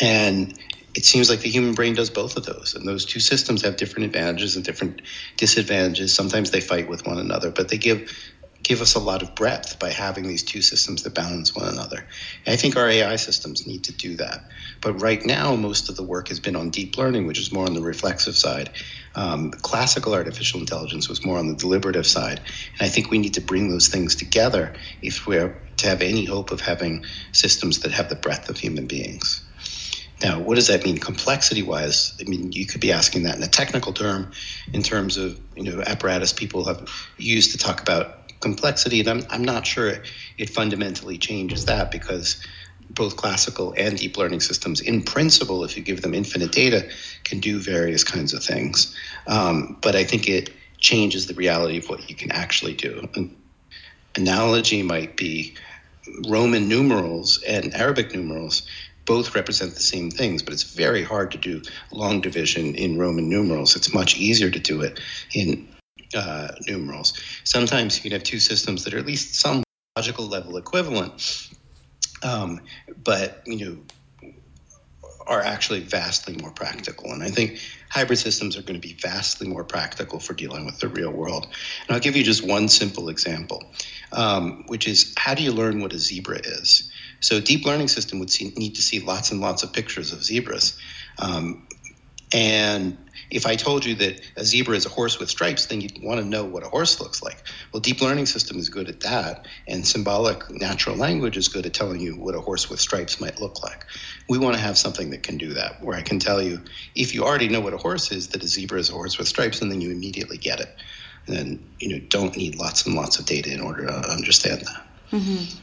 And 0.00 0.58
it 0.94 1.04
seems 1.04 1.30
like 1.30 1.40
the 1.40 1.50
human 1.50 1.74
brain 1.74 1.94
does 1.94 2.10
both 2.10 2.36
of 2.36 2.46
those. 2.46 2.74
And 2.74 2.86
those 2.86 3.04
two 3.04 3.20
systems 3.20 3.62
have 3.62 3.76
different 3.76 4.06
advantages 4.06 4.56
and 4.56 4.64
different 4.64 5.02
disadvantages. 5.36 6.14
Sometimes 6.14 6.50
they 6.50 6.60
fight 6.60 6.88
with 6.88 7.06
one 7.06 7.18
another, 7.18 7.50
but 7.50 7.68
they 7.68 7.78
give 7.78 8.29
give 8.62 8.80
us 8.80 8.94
a 8.94 9.00
lot 9.00 9.22
of 9.22 9.34
breadth 9.34 9.78
by 9.78 9.90
having 9.90 10.28
these 10.28 10.42
two 10.42 10.62
systems 10.62 11.02
that 11.02 11.14
balance 11.14 11.54
one 11.54 11.68
another. 11.68 12.06
And 12.46 12.52
I 12.52 12.56
think 12.56 12.76
our 12.76 12.88
AI 12.88 13.16
systems 13.16 13.66
need 13.66 13.84
to 13.84 13.92
do 13.92 14.16
that. 14.16 14.44
But 14.80 15.00
right 15.00 15.24
now, 15.24 15.56
most 15.56 15.88
of 15.88 15.96
the 15.96 16.02
work 16.02 16.28
has 16.28 16.40
been 16.40 16.56
on 16.56 16.70
deep 16.70 16.96
learning, 16.96 17.26
which 17.26 17.38
is 17.38 17.52
more 17.52 17.66
on 17.66 17.74
the 17.74 17.82
reflexive 17.82 18.36
side. 18.36 18.70
Um, 19.14 19.50
classical 19.50 20.14
artificial 20.14 20.60
intelligence 20.60 21.08
was 21.08 21.24
more 21.24 21.38
on 21.38 21.48
the 21.48 21.56
deliberative 21.56 22.06
side. 22.06 22.40
And 22.78 22.86
I 22.86 22.88
think 22.88 23.10
we 23.10 23.18
need 23.18 23.34
to 23.34 23.40
bring 23.40 23.70
those 23.70 23.88
things 23.88 24.14
together 24.14 24.74
if 25.02 25.26
we're 25.26 25.60
to 25.78 25.86
have 25.86 26.02
any 26.02 26.24
hope 26.24 26.50
of 26.52 26.60
having 26.60 27.04
systems 27.32 27.80
that 27.80 27.92
have 27.92 28.08
the 28.08 28.14
breadth 28.14 28.48
of 28.48 28.58
human 28.58 28.86
beings. 28.86 29.42
Now, 30.22 30.38
what 30.38 30.56
does 30.56 30.66
that 30.66 30.84
mean 30.84 30.98
complexity 30.98 31.62
wise? 31.62 32.14
I 32.20 32.28
mean, 32.28 32.52
you 32.52 32.66
could 32.66 32.80
be 32.80 32.92
asking 32.92 33.22
that 33.22 33.36
in 33.36 33.42
a 33.42 33.48
technical 33.48 33.92
term, 33.94 34.30
in 34.74 34.82
terms 34.82 35.16
of 35.16 35.40
you 35.56 35.62
know 35.62 35.82
apparatus 35.86 36.32
people 36.32 36.64
have 36.66 36.88
used 37.16 37.52
to 37.52 37.58
talk 37.58 37.80
about 37.80 38.19
complexity, 38.40 39.00
and 39.00 39.08
I'm 39.08 39.22
I'm 39.30 39.44
not 39.44 39.66
sure 39.66 40.02
it 40.38 40.50
fundamentally 40.50 41.18
changes 41.18 41.64
that 41.66 41.90
because 41.90 42.44
both 42.90 43.16
classical 43.16 43.74
and 43.76 43.96
deep 43.96 44.16
learning 44.16 44.40
systems, 44.40 44.80
in 44.80 45.02
principle, 45.02 45.64
if 45.64 45.76
you 45.76 45.82
give 45.82 46.02
them 46.02 46.14
infinite 46.14 46.52
data, 46.52 46.88
can 47.24 47.38
do 47.38 47.60
various 47.60 48.02
kinds 48.02 48.32
of 48.34 48.42
things. 48.42 48.96
Um, 49.26 49.78
but 49.80 49.94
I 49.94 50.04
think 50.04 50.28
it 50.28 50.50
changes 50.78 51.26
the 51.26 51.34
reality 51.34 51.78
of 51.78 51.88
what 51.88 52.08
you 52.08 52.16
can 52.16 52.32
actually 52.32 52.74
do. 52.74 53.08
An 53.14 53.36
analogy 54.16 54.82
might 54.82 55.16
be 55.16 55.54
Roman 56.28 56.68
numerals 56.68 57.40
and 57.46 57.72
Arabic 57.74 58.14
numerals 58.14 58.62
both 59.04 59.34
represent 59.34 59.74
the 59.74 59.80
same 59.80 60.10
things, 60.10 60.42
but 60.42 60.52
it's 60.52 60.74
very 60.74 61.02
hard 61.02 61.30
to 61.32 61.38
do 61.38 61.62
long 61.90 62.20
division 62.20 62.74
in 62.74 62.98
Roman 62.98 63.28
numerals. 63.28 63.76
It's 63.76 63.92
much 63.92 64.16
easier 64.16 64.50
to 64.50 64.58
do 64.58 64.82
it 64.82 65.00
in 65.34 65.68
uh, 66.14 66.48
numerals. 66.66 67.14
Sometimes 67.44 67.96
you 67.96 68.02
can 68.02 68.12
have 68.12 68.22
two 68.22 68.40
systems 68.40 68.84
that 68.84 68.94
are 68.94 68.98
at 68.98 69.06
least 69.06 69.34
some 69.34 69.62
logical 69.96 70.26
level 70.26 70.56
equivalent, 70.56 71.48
um, 72.22 72.60
but 73.04 73.42
you 73.46 73.64
know 73.64 73.78
are 75.30 75.42
actually 75.42 75.80
vastly 75.80 76.36
more 76.40 76.50
practical. 76.50 77.12
And 77.12 77.22
I 77.22 77.30
think 77.30 77.60
hybrid 77.88 78.18
systems 78.18 78.56
are 78.56 78.62
going 78.62 78.80
to 78.80 78.86
be 78.86 78.94
vastly 78.94 79.46
more 79.46 79.62
practical 79.62 80.18
for 80.18 80.34
dealing 80.34 80.66
with 80.66 80.80
the 80.80 80.88
real 80.88 81.12
world. 81.12 81.46
And 81.86 81.94
I'll 81.94 82.00
give 82.00 82.16
you 82.16 82.24
just 82.24 82.44
one 82.44 82.68
simple 82.68 83.08
example, 83.08 83.64
um, 84.12 84.64
which 84.66 84.88
is 84.88 85.14
how 85.16 85.34
do 85.34 85.44
you 85.44 85.52
learn 85.52 85.80
what 85.80 85.92
a 85.92 85.98
zebra 85.98 86.40
is? 86.40 86.90
So 87.20 87.36
a 87.36 87.40
deep 87.40 87.64
learning 87.64 87.88
system 87.88 88.18
would 88.18 88.30
see, 88.30 88.52
need 88.56 88.74
to 88.74 88.82
see 88.82 88.98
lots 88.98 89.30
and 89.30 89.40
lots 89.40 89.62
of 89.62 89.72
pictures 89.72 90.12
of 90.12 90.24
zebras. 90.24 90.76
Um, 91.20 91.66
and 92.32 92.98
if 93.30 93.46
I 93.46 93.56
told 93.56 93.84
you 93.84 93.94
that 93.96 94.20
a 94.36 94.44
zebra 94.44 94.76
is 94.76 94.86
a 94.86 94.88
horse 94.88 95.18
with 95.18 95.30
stripes, 95.30 95.66
then 95.66 95.80
you'd 95.80 96.02
want 96.02 96.20
to 96.20 96.26
know 96.26 96.44
what 96.44 96.64
a 96.64 96.68
horse 96.68 97.00
looks 97.00 97.22
like. 97.22 97.42
Well, 97.72 97.80
deep 97.80 98.00
learning 98.00 98.26
system 98.26 98.58
is 98.58 98.68
good 98.68 98.88
at 98.88 99.00
that, 99.00 99.46
and 99.68 99.86
symbolic 99.86 100.50
natural 100.50 100.96
language 100.96 101.36
is 101.36 101.48
good 101.48 101.66
at 101.66 101.74
telling 101.74 102.00
you 102.00 102.16
what 102.16 102.34
a 102.34 102.40
horse 102.40 102.68
with 102.68 102.80
stripes 102.80 103.20
might 103.20 103.40
look 103.40 103.62
like. 103.62 103.84
We 104.28 104.38
want 104.38 104.56
to 104.56 104.60
have 104.60 104.76
something 104.76 105.10
that 105.10 105.22
can 105.22 105.38
do 105.38 105.54
that, 105.54 105.82
where 105.82 105.96
I 105.96 106.02
can 106.02 106.18
tell 106.18 106.42
you 106.42 106.60
if 106.94 107.14
you 107.14 107.24
already 107.24 107.48
know 107.48 107.60
what 107.60 107.74
a 107.74 107.78
horse 107.78 108.10
is, 108.12 108.28
that 108.28 108.42
a 108.42 108.48
zebra 108.48 108.78
is 108.78 108.90
a 108.90 108.94
horse 108.94 109.18
with 109.18 109.28
stripes, 109.28 109.62
and 109.62 109.70
then 109.70 109.80
you 109.80 109.90
immediately 109.90 110.38
get 110.38 110.60
it. 110.60 110.74
And 111.26 111.36
then 111.36 111.70
you 111.78 111.88
know 111.88 112.04
don't 112.08 112.36
need 112.36 112.56
lots 112.56 112.86
and 112.86 112.94
lots 112.94 113.18
of 113.18 113.26
data 113.26 113.52
in 113.52 113.60
order 113.60 113.86
to 113.86 113.92
understand 114.10 114.62
that. 114.62 114.86
Mm-hmm. 115.12 115.58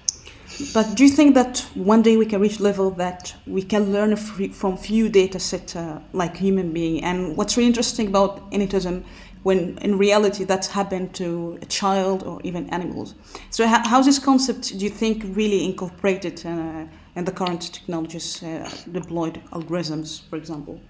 But 0.73 0.95
do 0.95 1.03
you 1.03 1.09
think 1.09 1.35
that 1.35 1.59
one 1.75 2.01
day 2.01 2.17
we 2.17 2.25
can 2.25 2.41
reach 2.41 2.59
level 2.59 2.89
that 2.91 3.35
we 3.45 3.61
can 3.61 3.91
learn 3.91 4.15
from 4.15 4.75
few 4.75 5.07
data 5.07 5.39
set 5.39 5.75
uh, 5.75 5.99
like 6.13 6.35
human 6.35 6.73
being? 6.73 7.03
And 7.03 7.37
what's 7.37 7.57
really 7.57 7.67
interesting 7.67 8.07
about 8.07 8.49
anytism, 8.51 9.03
when 9.43 9.77
in 9.79 9.97
reality 9.97 10.45
that's 10.45 10.67
happened 10.67 11.13
to 11.15 11.59
a 11.61 11.65
child 11.65 12.23
or 12.23 12.41
even 12.43 12.69
animals. 12.71 13.13
So 13.51 13.67
how, 13.67 13.87
how's 13.87 14.05
this 14.05 14.19
concept 14.19 14.77
do 14.77 14.83
you 14.83 14.89
think 14.89 15.23
really 15.35 15.63
incorporated 15.63 16.43
uh, 16.45 16.85
in 17.15 17.25
the 17.25 17.31
current 17.31 17.73
technologies 17.73 18.41
uh, 18.41 18.69
deployed 18.91 19.41
algorithms, 19.51 20.27
for 20.29 20.37
example? 20.37 20.81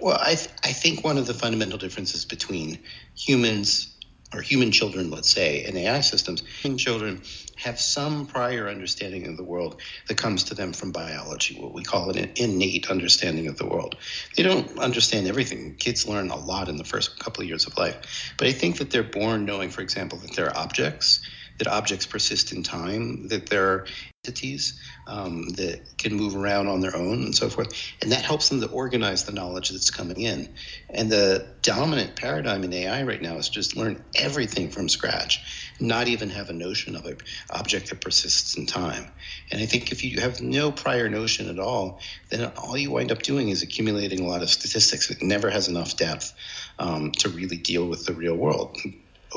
Well, 0.00 0.18
I, 0.20 0.34
th- 0.34 0.50
I 0.64 0.72
think 0.72 1.04
one 1.04 1.18
of 1.18 1.26
the 1.26 1.34
fundamental 1.34 1.78
differences 1.78 2.24
between 2.24 2.78
humans 3.16 3.94
or 4.34 4.42
human 4.42 4.70
children, 4.70 5.10
let's 5.10 5.30
say, 5.30 5.64
and 5.64 5.76
AI 5.76 6.00
systems, 6.00 6.42
children 6.76 7.22
have 7.56 7.80
some 7.80 8.26
prior 8.26 8.68
understanding 8.68 9.26
of 9.26 9.36
the 9.36 9.42
world 9.42 9.80
that 10.06 10.16
comes 10.16 10.44
to 10.44 10.54
them 10.54 10.72
from 10.72 10.92
biology, 10.92 11.56
what 11.58 11.72
we 11.72 11.82
call 11.82 12.10
an 12.10 12.30
innate 12.36 12.90
understanding 12.90 13.48
of 13.48 13.56
the 13.56 13.66
world. 13.66 13.96
They 14.36 14.42
don't 14.42 14.78
understand 14.78 15.26
everything. 15.26 15.74
Kids 15.76 16.06
learn 16.06 16.30
a 16.30 16.36
lot 16.36 16.68
in 16.68 16.76
the 16.76 16.84
first 16.84 17.18
couple 17.18 17.42
of 17.42 17.48
years 17.48 17.66
of 17.66 17.76
life. 17.76 18.34
But 18.36 18.48
I 18.48 18.52
think 18.52 18.78
that 18.78 18.90
they're 18.90 19.02
born 19.02 19.44
knowing, 19.44 19.70
for 19.70 19.80
example, 19.80 20.18
that 20.18 20.36
there 20.36 20.46
are 20.46 20.56
objects, 20.56 21.20
that 21.58 21.68
objects 21.68 22.06
persist 22.06 22.52
in 22.52 22.62
time, 22.62 23.28
that 23.28 23.48
there 23.48 23.68
are 23.68 23.86
entities 24.24 24.80
um, 25.06 25.48
that 25.50 25.80
can 25.96 26.14
move 26.14 26.36
around 26.36 26.68
on 26.68 26.80
their 26.80 26.94
own 26.94 27.24
and 27.24 27.34
so 27.34 27.48
forth. 27.48 27.68
And 28.02 28.12
that 28.12 28.24
helps 28.24 28.48
them 28.48 28.60
to 28.60 28.68
organize 28.68 29.24
the 29.24 29.32
knowledge 29.32 29.70
that's 29.70 29.90
coming 29.90 30.20
in. 30.20 30.52
And 30.90 31.10
the 31.10 31.46
dominant 31.62 32.16
paradigm 32.16 32.62
in 32.64 32.72
AI 32.72 33.02
right 33.04 33.22
now 33.22 33.36
is 33.36 33.48
just 33.48 33.76
learn 33.76 34.04
everything 34.14 34.70
from 34.70 34.88
scratch, 34.88 35.72
not 35.80 36.08
even 36.08 36.30
have 36.30 36.50
a 36.50 36.52
notion 36.52 36.94
of 36.94 37.06
an 37.06 37.18
object 37.50 37.90
that 37.90 38.00
persists 38.00 38.56
in 38.56 38.66
time. 38.66 39.06
And 39.50 39.60
I 39.62 39.66
think 39.66 39.92
if 39.92 40.04
you 40.04 40.20
have 40.20 40.40
no 40.40 40.70
prior 40.70 41.08
notion 41.08 41.48
at 41.48 41.58
all, 41.58 42.00
then 42.30 42.52
all 42.56 42.76
you 42.76 42.90
wind 42.90 43.10
up 43.10 43.22
doing 43.22 43.48
is 43.48 43.62
accumulating 43.62 44.20
a 44.20 44.26
lot 44.26 44.42
of 44.42 44.50
statistics. 44.50 45.10
It 45.10 45.22
never 45.22 45.50
has 45.50 45.68
enough 45.68 45.96
depth 45.96 46.34
um, 46.78 47.12
to 47.12 47.28
really 47.28 47.56
deal 47.56 47.88
with 47.88 48.04
the 48.04 48.12
real 48.12 48.36
world 48.36 48.76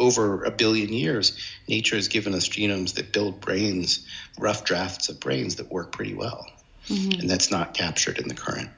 over 0.02 0.44
a 0.44 0.52
billion 0.52 0.92
years, 0.92 1.26
nature 1.68 1.96
has 1.96 2.08
given 2.08 2.34
us 2.34 2.50
genomes 2.50 2.96
that 2.96 3.14
build 3.14 3.40
brains, 3.40 4.06
rough 4.40 4.64
drafts 4.64 5.08
of 5.10 5.20
brains 5.20 5.56
that 5.58 5.72
work 5.72 5.92
pretty 5.92 6.16
well. 6.16 6.46
Mm-hmm. 6.88 7.20
And 7.20 7.30
that's 7.30 7.52
not 7.52 7.74
captured 7.74 8.18
in 8.18 8.28
the 8.28 8.34
current 8.34 8.70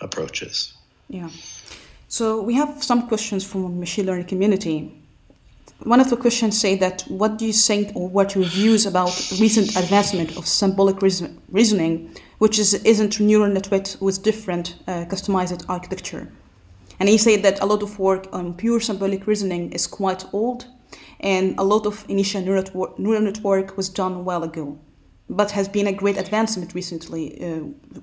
approaches. 0.00 0.72
Yeah. 1.08 1.28
So 2.08 2.42
we 2.42 2.54
have 2.54 2.82
some 2.82 3.06
questions 3.08 3.44
from 3.44 3.62
the 3.62 3.68
machine 3.68 4.06
learning 4.06 4.26
community. 4.26 4.76
One 5.84 6.00
of 6.00 6.08
the 6.10 6.16
questions 6.16 6.58
say 6.58 6.76
that 6.76 7.02
what 7.08 7.38
do 7.38 7.44
you 7.46 7.52
think 7.52 7.94
or 7.94 8.08
what 8.08 8.34
your 8.34 8.44
views 8.44 8.86
about 8.86 9.14
recent 9.38 9.76
advancement 9.76 10.36
of 10.36 10.46
symbolic 10.46 11.02
reason- 11.02 11.40
reasoning, 11.50 12.10
which 12.38 12.58
is, 12.58 12.74
isn't 12.74 13.20
neural 13.20 13.52
network 13.52 13.86
with 14.00 14.22
different 14.22 14.76
uh, 14.86 15.04
customized 15.12 15.64
architecture? 15.68 16.28
And 17.00 17.08
he 17.08 17.18
said 17.18 17.42
that 17.42 17.60
a 17.60 17.66
lot 17.66 17.82
of 17.82 17.98
work 17.98 18.28
on 18.32 18.54
pure 18.54 18.78
symbolic 18.78 19.26
reasoning 19.26 19.72
is 19.72 19.86
quite 19.86 20.24
old, 20.32 20.66
and 21.20 21.58
a 21.58 21.64
lot 21.64 21.86
of 21.86 22.04
initial 22.08 22.42
neural 22.42 23.22
network 23.22 23.76
was 23.76 23.88
done 23.88 24.24
while 24.24 24.42
ago, 24.42 24.78
but 25.28 25.50
has 25.52 25.68
been 25.68 25.86
a 25.86 25.92
great 25.92 26.18
advancement 26.18 26.74
recently 26.74 27.42
uh, 27.42 27.60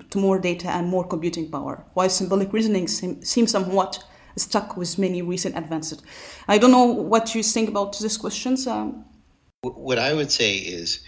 to 0.10 0.18
more 0.18 0.39
data 0.39 0.70
and 0.70 0.88
more 0.88 1.08
computing 1.08 1.50
power, 1.51 1.86
while 1.94 2.10
symbolic 2.10 2.51
reasoning 2.51 2.88
seem, 2.88 3.24
seems 3.24 3.51
somewhat 3.51 4.04
stuck 4.36 4.77
with 4.77 4.98
many 4.98 5.22
recent 5.22 5.56
advances. 5.56 6.01
I 6.48 6.58
don't 6.58 6.72
know 6.72 6.86
what 6.86 7.36
you 7.36 7.44
think 7.44 7.70
about 7.70 7.98
these 8.00 8.18
questions. 8.18 8.66
Um, 8.66 9.06
what 9.62 10.00
I 10.00 10.13
would 10.13 10.32
say 10.32 10.56
is 10.56 11.01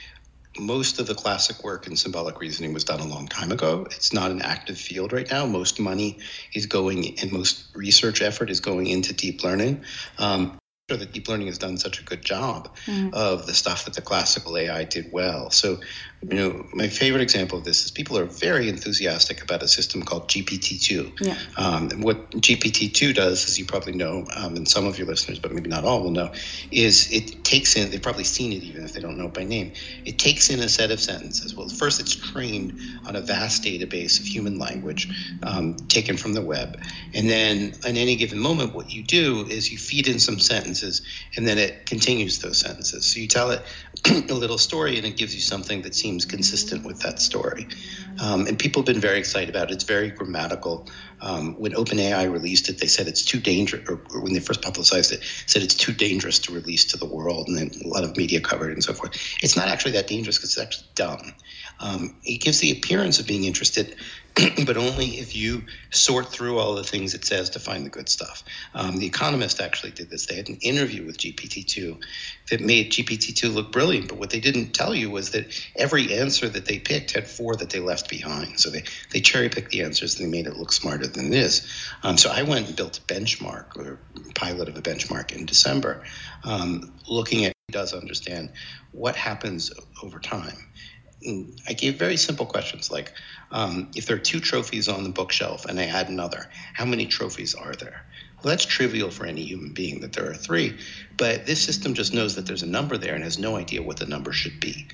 most 0.58 1.00
of 1.00 1.08
the 1.08 1.16
classic 1.16 1.64
work 1.64 1.86
in 1.88 1.96
symbolic 1.96 2.40
reasoning 2.40 2.74
was 2.74 2.84
done 2.84 3.00
a 3.00 3.06
long 3.06 3.28
time 3.28 3.52
ago. 3.52 3.86
It's 3.92 4.14
not 4.14 4.32
an 4.32 4.42
active 4.42 4.78
field 4.78 5.14
right 5.14 5.30
now. 5.30 5.46
Most 5.46 5.80
money 5.80 6.18
is 6.54 6.66
going 6.66 7.20
and 7.20 7.32
most 7.32 7.66
research 7.76 8.22
effort 8.22 8.50
is 8.50 8.60
going 8.60 8.88
into 8.88 9.14
deep 9.14 9.44
learning. 9.44 9.84
Um, 10.18 10.58
that 10.88 11.14
deep 11.14 11.28
learning 11.28 11.48
has 11.48 11.60
done 11.60 11.78
such 11.78 12.00
a 12.00 12.04
good 12.04 12.24
job 12.24 12.76
mm. 12.88 13.14
of 13.14 13.46
the 13.46 13.54
stuff 13.54 13.86
that 13.86 13.94
the 13.94 14.02
classical 14.02 14.58
AI 14.58 14.86
did 14.86 15.12
well. 15.12 15.52
So, 15.52 15.80
you 16.22 16.36
know, 16.36 16.66
my 16.74 16.88
favorite 16.88 17.22
example 17.22 17.58
of 17.58 17.64
this 17.64 17.86
is 17.86 17.92
people 17.92 18.18
are 18.18 18.26
very 18.26 18.70
enthusiastic 18.70 19.42
about 19.44 19.64
a 19.64 19.68
system 19.68 20.02
called 20.04 20.28
GPT-2. 20.28 21.22
Yeah. 21.22 21.38
Um, 21.58 21.90
what 22.02 22.32
GPT-2 22.32 23.14
does, 23.16 23.48
as 23.48 23.58
you 23.58 23.66
probably 23.66 23.94
know, 23.94 24.26
um, 24.36 24.56
and 24.56 24.68
some 24.68 24.86
of 24.86 24.98
your 24.98 25.08
listeners, 25.08 25.40
but 25.40 25.52
maybe 25.52 25.70
not 25.70 25.86
all 25.86 26.04
will 26.04 26.12
know, 26.12 26.32
is 26.72 27.10
it 27.12 27.44
takes 27.44 27.76
in, 27.76 27.90
they've 27.90 28.02
probably 28.02 28.24
seen 28.24 28.52
it 28.52 28.64
even 28.64 28.84
if 28.84 28.94
they 28.94 29.02
don't 29.02 29.18
know 29.18 29.28
it 29.28 29.34
by 29.34 29.44
name, 29.44 29.72
it 30.06 30.20
takes 30.20 30.50
in 30.50 30.60
a 30.60 30.70
set 30.70 30.92
of 30.92 31.00
sentences. 31.00 31.56
Well, 31.56 31.70
first 31.70 32.00
it's 32.00 32.16
trained 32.16 32.80
on 33.06 33.16
a 33.16 33.22
vast 33.22 33.64
database 33.64 34.20
of 34.20 34.26
human 34.26 34.60
language 34.60 35.08
um, 35.44 35.76
taken 35.88 36.18
from 36.18 36.34
the 36.34 36.42
web. 36.42 36.80
And 37.14 37.30
then 37.30 37.74
at 37.86 37.96
any 37.96 38.16
given 38.16 38.40
moment, 38.40 38.74
what 38.74 38.92
you 38.92 39.04
do 39.04 39.46
is 39.48 39.72
you 39.72 39.78
feed 39.78 40.08
in 40.08 40.20
some 40.20 40.40
sentences 40.40 40.70
sentences, 40.80 41.02
and 41.36 41.48
then 41.48 41.58
it 41.58 41.86
continues 41.86 42.40
those 42.40 42.60
sentences. 42.60 43.06
So 43.06 43.20
you 43.20 43.28
tell 43.28 43.52
it 43.52 43.62
a 44.30 44.34
little 44.34 44.58
story, 44.58 44.98
and 44.98 45.06
it 45.06 45.18
gives 45.18 45.34
you 45.34 45.42
something 45.42 45.82
that 45.84 45.96
seems 45.96 46.09
consistent 46.18 46.84
with 46.86 47.00
that 47.02 47.20
story. 47.20 47.68
Um, 48.22 48.48
and 48.48 48.58
people 48.58 48.82
have 48.82 48.88
been 48.88 49.00
very 49.00 49.20
excited 49.20 49.50
about 49.50 49.70
it. 49.70 49.74
It's 49.76 49.84
very 49.84 50.10
grammatical. 50.10 50.88
Um, 51.22 51.56
when 51.60 51.74
OpenAI 51.74 52.32
released 52.32 52.70
it, 52.70 52.80
they 52.80 52.88
said 52.88 53.08
it's 53.08 53.24
too 53.24 53.40
dangerous, 53.40 53.88
or, 53.88 54.02
or, 54.12 54.22
when 54.22 54.34
they 54.34 54.40
first 54.40 54.62
publicized 54.62 55.12
it, 55.12 55.22
said 55.46 55.62
it's 55.62 55.76
too 55.76 55.94
dangerous 55.94 56.40
to 56.40 56.54
release 56.54 56.86
to 56.86 56.98
the 56.98 57.06
world, 57.06 57.48
and 57.48 57.58
then 57.58 57.72
a 57.84 57.88
lot 57.88 58.04
of 58.04 58.18
media 58.18 58.42
covered 58.42 58.72
and 58.74 58.84
so 58.84 58.94
forth. 58.94 59.12
It's 59.42 59.56
not 59.56 59.68
actually 59.68 59.92
that 59.94 60.08
dangerous 60.08 60.38
because 60.38 60.58
it's 60.58 60.62
actually 60.62 60.88
dumb. 60.96 61.34
Um, 61.80 62.16
it 62.24 62.42
gives 62.42 62.60
the 62.60 62.72
appearance 62.72 63.20
of 63.20 63.28
being 63.28 63.46
interested, 63.46 63.96
but 64.66 64.78
only 64.78 65.20
if 65.20 65.36
you 65.36 65.64
sort 65.92 66.28
through 66.28 66.60
all 66.60 66.76
the 66.76 66.84
things 66.84 67.14
it 67.14 67.26
says 67.26 67.50
to 67.52 67.60
find 67.60 67.86
the 67.86 67.90
good 67.90 68.10
stuff. 68.10 68.44
Um, 68.74 68.98
the 68.98 69.06
Economist 69.06 69.60
actually 69.60 69.92
did 69.92 70.10
this. 70.10 70.26
They 70.26 70.36
had 70.36 70.50
an 70.50 70.58
interview 70.62 71.06
with 71.06 71.18
GPT-2 71.18 72.02
that 72.52 72.62
made 72.62 72.92
GPT-2 72.92 73.54
look 73.54 73.72
brilliant, 73.72 74.08
but 74.08 74.18
what 74.18 74.30
they 74.30 74.40
didn't 74.40 74.74
tell 74.74 74.94
you 74.96 75.10
was 75.10 75.32
that 75.32 75.54
every 75.76 76.14
answer 76.14 76.48
that 76.50 76.66
they 76.66 76.80
picked 76.80 77.12
had 77.12 77.28
four 77.28 77.56
that 77.56 77.70
they 77.70 77.80
left 77.80 78.10
behind. 78.10 78.60
So 78.60 78.70
they, 78.70 78.84
they 79.12 79.22
cherry 79.22 79.50
picked 79.50 79.72
the 79.72 79.82
answers 79.82 80.20
and 80.20 80.28
they 80.28 80.38
made 80.38 80.48
it 80.48 80.58
look 80.58 80.72
smarter 80.72 81.08
than 81.08 81.28
it 81.28 81.34
is. 81.34 81.68
Um, 82.04 82.18
so 82.18 82.32
I 82.32 82.44
went 82.44 82.68
and 82.68 82.76
built 82.76 83.00
a 83.00 83.02
benchmark 83.14 83.76
or 83.78 84.00
pilot 84.36 84.70
of 84.70 84.78
a 84.78 84.82
benchmark 84.82 85.32
in 85.32 85.46
December, 85.46 86.04
um, 86.44 86.94
looking 87.08 87.46
at 87.46 87.54
does 87.72 87.94
understand 87.94 88.52
what 88.92 89.16
happens 89.16 89.72
over 90.04 90.20
time. 90.20 90.58
I 91.68 91.74
gave 91.74 92.00
very 92.00 92.18
simple 92.18 92.46
questions 92.46 92.90
like 92.92 93.14
um, 93.52 93.92
if 93.96 94.06
there 94.06 94.16
are 94.16 94.20
two 94.20 94.40
trophies 94.40 94.88
on 94.88 95.04
the 95.04 95.10
bookshelf 95.10 95.66
and 95.66 95.80
I 95.80 95.86
add 95.86 96.10
another, 96.10 96.50
how 96.74 96.86
many 96.86 97.06
trophies 97.06 97.56
are 97.56 97.74
there? 97.74 98.06
Well, 98.38 98.52
that's 98.52 98.66
trivial 98.66 99.12
for 99.12 99.26
any 99.26 99.44
human 99.44 99.74
being 99.74 100.00
that 100.00 100.14
there 100.14 100.30
are 100.30 100.34
three, 100.34 100.78
but 101.18 101.46
this 101.46 101.62
system 101.62 101.94
just 101.94 102.14
knows 102.14 102.36
that 102.36 102.46
there's 102.46 102.64
a 102.64 102.68
number 102.68 102.98
there 102.98 103.14
and 103.14 103.24
has 103.24 103.38
no 103.38 103.58
idea 103.58 103.82
what 103.82 103.98
the 103.98 104.06
number 104.06 104.32
should 104.32 104.62
be. 104.62 104.88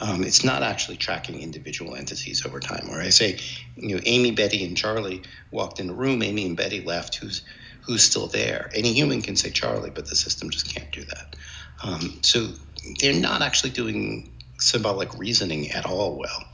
Um, 0.00 0.22
it's 0.22 0.44
not 0.44 0.62
actually 0.62 0.98
tracking 0.98 1.40
individual 1.40 1.94
entities 1.94 2.44
over 2.44 2.60
time. 2.60 2.88
Where 2.88 3.00
I 3.00 3.08
say, 3.08 3.38
you 3.76 3.96
know, 3.96 4.02
Amy, 4.04 4.32
Betty, 4.32 4.66
and 4.66 4.76
Charlie 4.76 5.22
walked 5.50 5.80
in 5.80 5.88
a 5.88 5.94
room, 5.94 6.22
Amy 6.22 6.44
and 6.44 6.56
Betty 6.56 6.82
left. 6.82 7.16
Who's 7.16 7.42
who's 7.80 8.02
still 8.02 8.26
there? 8.26 8.70
Any 8.74 8.92
human 8.92 9.22
can 9.22 9.36
say 9.36 9.50
Charlie, 9.50 9.90
but 9.90 10.06
the 10.06 10.16
system 10.16 10.50
just 10.50 10.74
can't 10.74 10.90
do 10.92 11.04
that. 11.04 11.36
Um, 11.82 12.18
so 12.22 12.48
they're 13.00 13.14
not 13.14 13.40
actually 13.40 13.70
doing 13.70 14.30
symbolic 14.60 15.16
reasoning 15.18 15.70
at 15.70 15.86
all 15.86 16.16
well. 16.16 16.44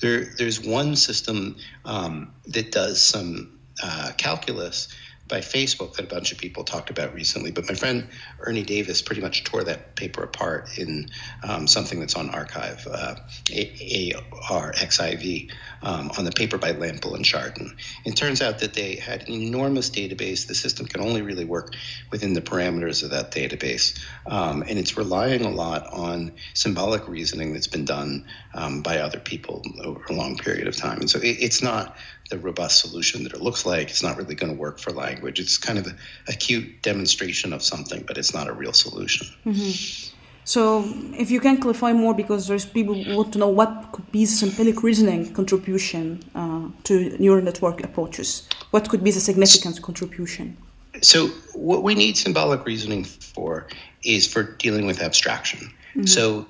There, 0.00 0.24
there's 0.38 0.60
one 0.60 0.96
system 0.96 1.56
um, 1.84 2.32
that 2.46 2.72
does 2.72 3.00
some 3.02 3.58
uh, 3.82 4.12
calculus 4.16 4.88
by 5.30 5.40
Facebook 5.40 5.94
that 5.94 6.04
a 6.04 6.08
bunch 6.08 6.32
of 6.32 6.38
people 6.38 6.64
talked 6.64 6.90
about 6.90 7.14
recently. 7.14 7.50
But 7.50 7.68
my 7.68 7.74
friend 7.74 8.06
Ernie 8.40 8.62
Davis 8.62 9.00
pretty 9.00 9.22
much 9.22 9.44
tore 9.44 9.64
that 9.64 9.96
paper 9.96 10.22
apart 10.22 10.78
in 10.78 11.08
um, 11.42 11.66
something 11.66 12.00
that's 12.00 12.16
on 12.16 12.30
arXiv, 12.30 12.86
uh, 12.86 13.14
A-R-X-I-V, 13.50 15.50
um, 15.82 16.10
on 16.18 16.24
the 16.24 16.32
paper 16.32 16.58
by 16.58 16.72
Lample 16.72 17.14
and 17.14 17.24
Charton. 17.24 17.76
It 18.04 18.16
turns 18.16 18.42
out 18.42 18.58
that 18.58 18.74
they 18.74 18.96
had 18.96 19.22
an 19.22 19.32
enormous 19.32 19.88
database. 19.88 20.46
The 20.46 20.54
system 20.54 20.86
can 20.86 21.00
only 21.00 21.22
really 21.22 21.44
work 21.44 21.74
within 22.10 22.34
the 22.34 22.42
parameters 22.42 23.02
of 23.02 23.10
that 23.10 23.30
database. 23.30 23.98
Um, 24.26 24.62
and 24.62 24.78
it's 24.78 24.96
relying 24.96 25.44
a 25.44 25.50
lot 25.50 25.86
on 25.92 26.32
symbolic 26.54 27.08
reasoning 27.08 27.52
that's 27.52 27.68
been 27.68 27.84
done 27.84 28.26
um, 28.54 28.82
by 28.82 28.98
other 28.98 29.20
people 29.20 29.62
over 29.82 30.02
a 30.10 30.12
long 30.12 30.36
period 30.36 30.66
of 30.66 30.76
time. 30.76 31.00
And 31.00 31.08
so 31.08 31.18
it, 31.18 31.36
it's 31.40 31.62
not 31.62 31.96
the 32.30 32.38
robust 32.38 32.80
solution 32.80 33.24
that 33.24 33.32
it 33.32 33.42
looks 33.42 33.66
like. 33.66 33.90
It's 33.90 34.02
not 34.02 34.16
really 34.16 34.34
going 34.34 34.52
to 34.52 34.58
work 34.58 34.78
for 34.78 34.92
language. 34.92 35.38
It's 35.38 35.58
kind 35.58 35.78
of 35.78 35.86
a, 35.86 35.94
a 36.28 36.32
cute 36.32 36.82
demonstration 36.82 37.52
of 37.52 37.62
something, 37.62 38.04
but 38.06 38.16
it's 38.16 38.32
not 38.32 38.48
a 38.48 38.52
real 38.52 38.72
solution. 38.72 39.26
Mm-hmm. 39.44 40.16
So, 40.44 40.84
if 41.14 41.30
you 41.30 41.38
can 41.38 41.60
clarify 41.60 41.92
more, 41.92 42.14
because 42.14 42.48
there's 42.48 42.64
people 42.64 42.94
who 42.94 43.16
want 43.16 43.32
to 43.34 43.38
know 43.38 43.48
what 43.48 43.92
could 43.92 44.10
be 44.10 44.24
the 44.24 44.30
symbolic 44.30 44.82
reasoning 44.82 45.32
contribution 45.34 46.22
uh, 46.34 46.68
to 46.84 47.16
neural 47.18 47.44
network 47.44 47.84
approaches. 47.84 48.48
What 48.70 48.88
could 48.88 49.04
be 49.04 49.10
the 49.10 49.20
significant 49.20 49.82
contribution? 49.82 50.56
So, 51.02 51.28
what 51.54 51.82
we 51.82 51.94
need 51.94 52.16
symbolic 52.16 52.64
reasoning 52.64 53.04
for 53.04 53.68
is 54.02 54.26
for 54.26 54.42
dealing 54.42 54.86
with 54.86 55.02
abstraction. 55.02 55.60
Mm-hmm. 55.68 56.06
So, 56.06 56.46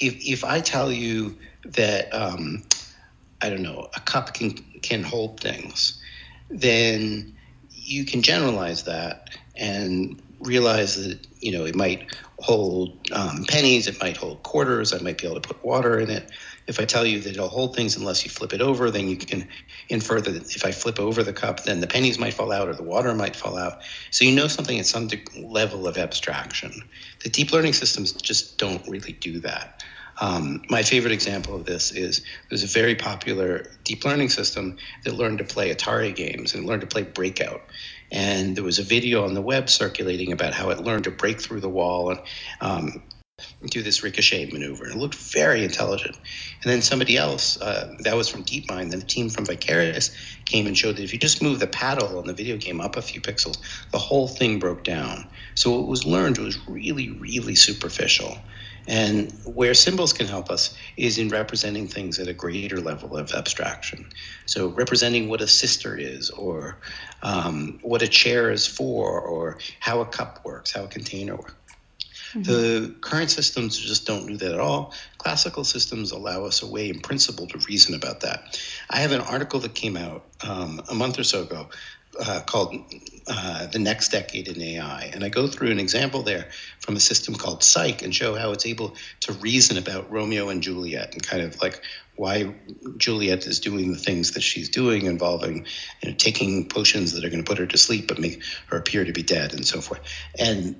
if 0.00 0.14
if 0.26 0.42
I 0.42 0.60
tell 0.60 0.90
you 0.90 1.36
that 1.64 2.12
um, 2.12 2.64
I 3.42 3.50
don't 3.50 3.62
know, 3.62 3.88
a 3.94 4.00
cup 4.00 4.34
can 4.34 4.54
can 4.82 5.02
hold 5.02 5.40
things, 5.40 6.00
then 6.50 7.36
you 7.70 8.04
can 8.04 8.22
generalize 8.22 8.84
that 8.84 9.30
and 9.56 10.20
realize 10.40 10.96
that 11.06 11.26
you 11.40 11.52
know 11.52 11.64
it 11.64 11.74
might 11.74 12.10
hold 12.38 12.98
um, 13.12 13.44
pennies, 13.48 13.86
it 13.86 14.00
might 14.00 14.16
hold 14.16 14.42
quarters, 14.42 14.92
I 14.92 14.98
might 14.98 15.18
be 15.18 15.26
able 15.26 15.40
to 15.40 15.48
put 15.48 15.64
water 15.64 15.98
in 16.00 16.10
it. 16.10 16.30
If 16.66 16.80
I 16.80 16.84
tell 16.84 17.06
you 17.06 17.20
that 17.20 17.30
it'll 17.30 17.48
hold 17.48 17.76
things 17.76 17.96
unless 17.96 18.24
you 18.24 18.30
flip 18.30 18.52
it 18.52 18.60
over, 18.60 18.90
then 18.90 19.08
you 19.08 19.16
can 19.16 19.48
infer 19.88 20.20
that 20.20 20.54
if 20.54 20.64
I 20.64 20.72
flip 20.72 20.98
over 20.98 21.22
the 21.22 21.32
cup, 21.32 21.64
then 21.64 21.80
the 21.80 21.86
pennies 21.86 22.18
might 22.18 22.34
fall 22.34 22.52
out 22.52 22.68
or 22.68 22.74
the 22.74 22.82
water 22.82 23.14
might 23.14 23.36
fall 23.36 23.56
out. 23.56 23.82
So 24.10 24.24
you 24.24 24.34
know 24.34 24.48
something 24.48 24.78
at 24.78 24.86
some 24.86 25.08
level 25.40 25.86
of 25.86 25.98
abstraction. 25.98 26.72
The 27.22 27.30
deep 27.30 27.52
learning 27.52 27.74
systems 27.74 28.12
just 28.12 28.58
don't 28.58 28.86
really 28.88 29.12
do 29.12 29.40
that. 29.40 29.81
Um, 30.20 30.62
my 30.68 30.82
favorite 30.82 31.12
example 31.12 31.56
of 31.56 31.64
this 31.64 31.90
is 31.92 32.22
there's 32.48 32.62
a 32.62 32.66
very 32.66 32.94
popular 32.94 33.66
deep 33.84 34.04
learning 34.04 34.28
system 34.28 34.76
that 35.04 35.14
learned 35.14 35.38
to 35.38 35.44
play 35.44 35.74
Atari 35.74 36.14
games 36.14 36.54
and 36.54 36.66
learned 36.66 36.82
to 36.82 36.86
play 36.86 37.02
Breakout. 37.02 37.62
And 38.10 38.54
there 38.56 38.64
was 38.64 38.78
a 38.78 38.82
video 38.82 39.24
on 39.24 39.34
the 39.34 39.40
web 39.40 39.70
circulating 39.70 40.32
about 40.32 40.52
how 40.52 40.70
it 40.70 40.80
learned 40.80 41.04
to 41.04 41.10
break 41.10 41.40
through 41.40 41.60
the 41.60 41.68
wall 41.68 42.10
and 42.10 42.20
um, 42.60 43.02
do 43.70 43.82
this 43.82 44.02
ricochet 44.02 44.50
maneuver. 44.52 44.86
It 44.86 44.96
looked 44.96 45.14
very 45.14 45.64
intelligent. 45.64 46.16
And 46.62 46.70
then 46.70 46.82
somebody 46.82 47.16
else, 47.16 47.60
uh, 47.60 47.96
that 48.00 48.14
was 48.14 48.28
from 48.28 48.44
DeepMind, 48.44 48.90
then 48.90 49.00
a 49.00 49.04
team 49.04 49.30
from 49.30 49.46
Vicarious 49.46 50.14
came 50.44 50.66
and 50.66 50.76
showed 50.76 50.96
that 50.96 51.04
if 51.04 51.12
you 51.12 51.18
just 51.18 51.42
move 51.42 51.58
the 51.58 51.66
paddle 51.66 52.18
on 52.18 52.26
the 52.26 52.34
video 52.34 52.56
game 52.56 52.80
up 52.80 52.96
a 52.96 53.02
few 53.02 53.20
pixels, 53.20 53.58
the 53.90 53.98
whole 53.98 54.28
thing 54.28 54.58
broke 54.58 54.84
down. 54.84 55.26
So 55.54 55.70
what 55.70 55.88
was 55.88 56.04
learned 56.04 56.38
was 56.38 56.68
really, 56.68 57.10
really 57.10 57.54
superficial. 57.54 58.38
And 58.88 59.32
where 59.44 59.74
symbols 59.74 60.12
can 60.12 60.26
help 60.26 60.50
us 60.50 60.76
is 60.96 61.18
in 61.18 61.28
representing 61.28 61.86
things 61.86 62.18
at 62.18 62.28
a 62.28 62.32
greater 62.32 62.80
level 62.80 63.16
of 63.16 63.32
abstraction. 63.32 64.08
So, 64.46 64.68
representing 64.68 65.28
what 65.28 65.40
a 65.40 65.46
sister 65.46 65.96
is, 65.96 66.30
or 66.30 66.78
um, 67.22 67.78
what 67.82 68.02
a 68.02 68.08
chair 68.08 68.50
is 68.50 68.66
for, 68.66 69.20
or 69.20 69.58
how 69.80 70.00
a 70.00 70.06
cup 70.06 70.44
works, 70.44 70.72
how 70.72 70.84
a 70.84 70.88
container 70.88 71.36
works. 71.36 71.54
Mm-hmm. 72.34 72.42
The 72.50 72.94
current 73.02 73.30
systems 73.30 73.78
just 73.78 74.06
don't 74.06 74.26
do 74.26 74.36
that 74.38 74.52
at 74.52 74.60
all. 74.60 74.94
Classical 75.18 75.64
systems 75.64 76.12
allow 76.12 76.44
us 76.44 76.62
a 76.62 76.66
way, 76.66 76.88
in 76.88 77.00
principle, 77.00 77.46
to 77.48 77.58
reason 77.68 77.94
about 77.94 78.20
that. 78.20 78.58
I 78.88 79.00
have 79.00 79.12
an 79.12 79.20
article 79.20 79.60
that 79.60 79.74
came 79.74 79.98
out 79.98 80.24
um, 80.42 80.80
a 80.90 80.94
month 80.94 81.18
or 81.18 81.24
so 81.24 81.42
ago 81.42 81.68
uh, 82.20 82.40
called 82.46 82.74
uh, 83.28 83.66
The 83.66 83.78
Next 83.78 84.10
Decade 84.10 84.48
in 84.48 84.60
AI. 84.60 85.10
And 85.14 85.24
I 85.24 85.28
go 85.28 85.46
through 85.46 85.70
an 85.70 85.78
example 85.78 86.22
there 86.22 86.48
from 86.80 86.96
a 86.96 87.00
system 87.00 87.34
called 87.34 87.60
Cyc 87.60 88.02
and 88.02 88.14
show 88.14 88.34
how 88.34 88.52
it's 88.52 88.66
able 88.66 88.96
to 89.20 89.32
reason 89.34 89.78
about 89.78 90.10
Romeo 90.10 90.48
and 90.48 90.62
Juliet 90.62 91.12
and 91.12 91.22
kind 91.22 91.42
of 91.42 91.60
like 91.62 91.80
why 92.16 92.54
Juliet 92.98 93.46
is 93.46 93.58
doing 93.60 93.92
the 93.92 93.98
things 93.98 94.32
that 94.32 94.42
she's 94.42 94.68
doing, 94.68 95.06
involving 95.06 95.66
you 96.02 96.10
know, 96.10 96.16
taking 96.16 96.68
potions 96.68 97.12
that 97.12 97.24
are 97.24 97.30
going 97.30 97.42
to 97.42 97.48
put 97.48 97.58
her 97.58 97.66
to 97.66 97.78
sleep 97.78 98.08
but 98.08 98.18
make 98.18 98.42
her 98.68 98.76
appear 98.76 99.04
to 99.04 99.12
be 99.12 99.22
dead 99.22 99.54
and 99.54 99.66
so 99.66 99.80
forth. 99.80 100.00
And 100.38 100.76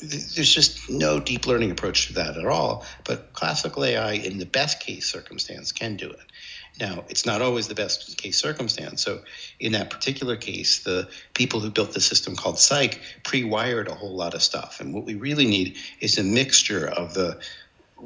there's 0.00 0.54
just 0.54 0.88
no 0.88 1.18
deep 1.18 1.46
learning 1.46 1.72
approach 1.72 2.06
to 2.06 2.12
that 2.14 2.36
at 2.36 2.46
all. 2.46 2.86
But 3.04 3.32
classical 3.32 3.84
AI, 3.84 4.12
in 4.12 4.38
the 4.38 4.46
best 4.46 4.80
case 4.80 5.10
circumstance, 5.10 5.72
can 5.72 5.96
do 5.96 6.08
it. 6.08 6.20
Now, 6.80 7.04
it's 7.08 7.26
not 7.26 7.42
always 7.42 7.68
the 7.68 7.74
best 7.74 8.16
case 8.18 8.38
circumstance. 8.38 9.02
So, 9.02 9.20
in 9.58 9.72
that 9.72 9.90
particular 9.90 10.36
case, 10.36 10.82
the 10.84 11.08
people 11.34 11.60
who 11.60 11.70
built 11.70 11.92
the 11.92 12.00
system 12.00 12.36
called 12.36 12.56
Cyc 12.56 12.98
pre 13.24 13.44
wired 13.44 13.88
a 13.88 13.94
whole 13.94 14.14
lot 14.14 14.34
of 14.34 14.42
stuff. 14.42 14.80
And 14.80 14.94
what 14.94 15.04
we 15.04 15.14
really 15.14 15.46
need 15.46 15.76
is 16.00 16.18
a 16.18 16.22
mixture 16.22 16.88
of 16.88 17.14
the 17.14 17.40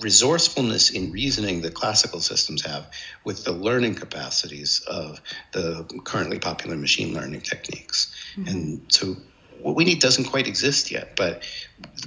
resourcefulness 0.01 0.91
in 0.91 1.13
reasoning 1.13 1.61
that 1.63 1.75
classical 1.75 2.21
systems 2.21 2.65
have 2.65 2.91
with 3.25 3.45
the 3.45 3.53
learning 3.53 3.95
capacities 3.95 4.83
of 4.87 5.21
the 5.53 5.85
currently 6.05 6.39
popular 6.39 6.77
machine 6.77 7.13
learning 7.13 7.43
techniques. 7.43 8.15
Mm-hmm. 8.37 8.49
And 8.49 8.81
so 8.89 9.17
what 9.63 9.77
we 9.77 9.85
need 9.85 10.01
doesn't 10.01 10.25
quite 10.25 10.47
exist 10.47 10.91
yet, 10.91 11.15
but 11.17 11.43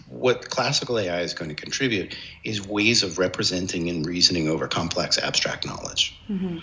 what 0.10 0.50
classical 0.50 1.00
AI 1.00 1.22
is 1.22 1.34
going 1.34 1.50
to 1.50 1.56
contribute 1.56 2.15
is 2.44 2.68
ways 2.68 3.04
of 3.04 3.18
representing 3.18 3.89
and 3.89 4.06
reasoning 4.06 4.48
over 4.48 4.68
complex 4.68 5.18
abstract 5.18 5.65
knowledge. 5.65 6.18
Mm-hmm. 6.30 6.60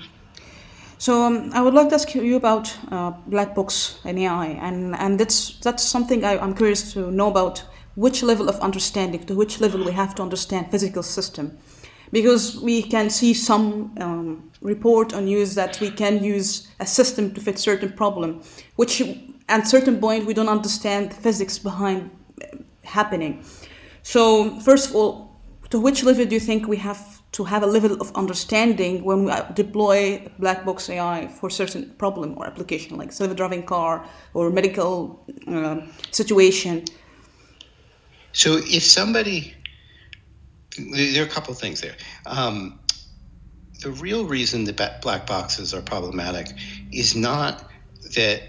So 0.99 1.23
um, 1.23 1.51
I 1.53 1.61
would 1.61 1.75
like 1.75 1.89
to 1.89 1.97
ask 1.97 2.15
you 2.15 2.37
about 2.37 2.77
uh, 2.93 3.11
black 3.27 3.55
box 3.55 3.99
and 4.05 4.19
AI, 4.19 4.47
and 4.47 4.95
and 4.95 5.19
that's 5.19 5.59
that's 5.59 5.83
something 5.83 6.25
I, 6.25 6.35
am 6.35 6.55
curious 6.55 6.93
to 6.93 7.11
know 7.11 7.29
about. 7.29 7.65
Which 7.95 8.23
level 8.23 8.49
of 8.49 8.59
understanding, 8.61 9.27
to 9.27 9.35
which 9.35 9.61
level 9.61 9.85
we 9.85 9.93
have 9.93 10.15
to 10.15 10.23
understand 10.23 10.71
physical 10.71 11.03
system, 11.03 11.59
because 12.11 12.59
we 12.63 12.83
can 12.83 13.11
see 13.11 13.35
some 13.35 13.93
um, 14.01 14.51
report 14.63 15.13
on 15.13 15.25
news 15.25 15.55
that 15.57 15.79
we 15.81 15.91
can 15.91 16.25
use 16.25 16.69
a 16.81 16.87
system 16.87 17.35
to 17.35 17.41
fit 17.41 17.59
certain 17.59 17.93
problem, 17.93 18.41
which 18.77 19.03
at 19.49 19.67
certain 19.67 20.01
point 20.01 20.27
we 20.27 20.35
don't 20.35 20.49
understand 20.49 21.11
the 21.11 21.17
physics 21.17 21.59
behind 21.59 22.11
happening. 22.85 23.45
So 24.03 24.59
first 24.61 24.91
of 24.91 24.97
all, 24.97 25.41
to 25.71 25.81
which 25.81 26.05
level 26.05 26.25
do 26.25 26.35
you 26.35 26.41
think 26.41 26.69
we 26.69 26.77
have 26.79 27.23
to 27.33 27.45
have 27.45 27.63
a 27.63 27.67
level 27.67 27.95
of 28.01 28.15
understanding 28.15 29.03
when 29.05 29.25
we 29.25 29.33
deploy 29.55 30.31
black 30.39 30.67
box 30.67 30.91
AI 30.91 31.29
for 31.29 31.49
certain 31.49 31.89
problem 31.97 32.35
or 32.37 32.47
application 32.47 32.99
like 32.99 33.11
self-driving 33.11 33.65
car 33.65 34.07
or 34.35 34.51
medical 34.51 35.25
uh, 35.49 35.81
situation? 36.11 36.85
So 38.33 38.59
if 38.59 38.83
somebody, 38.83 39.55
there 40.79 41.23
are 41.23 41.27
a 41.27 41.31
couple 41.31 41.55
things 41.55 41.81
there. 41.81 41.97
Um, 42.27 42.79
the 43.81 43.91
real 43.91 44.27
reason 44.27 44.65
that 44.65 45.01
black 45.01 45.27
boxes 45.27 45.73
are 45.75 45.83
problematic 45.83 46.49
is 46.93 47.17
not 47.17 47.71
that 48.15 48.43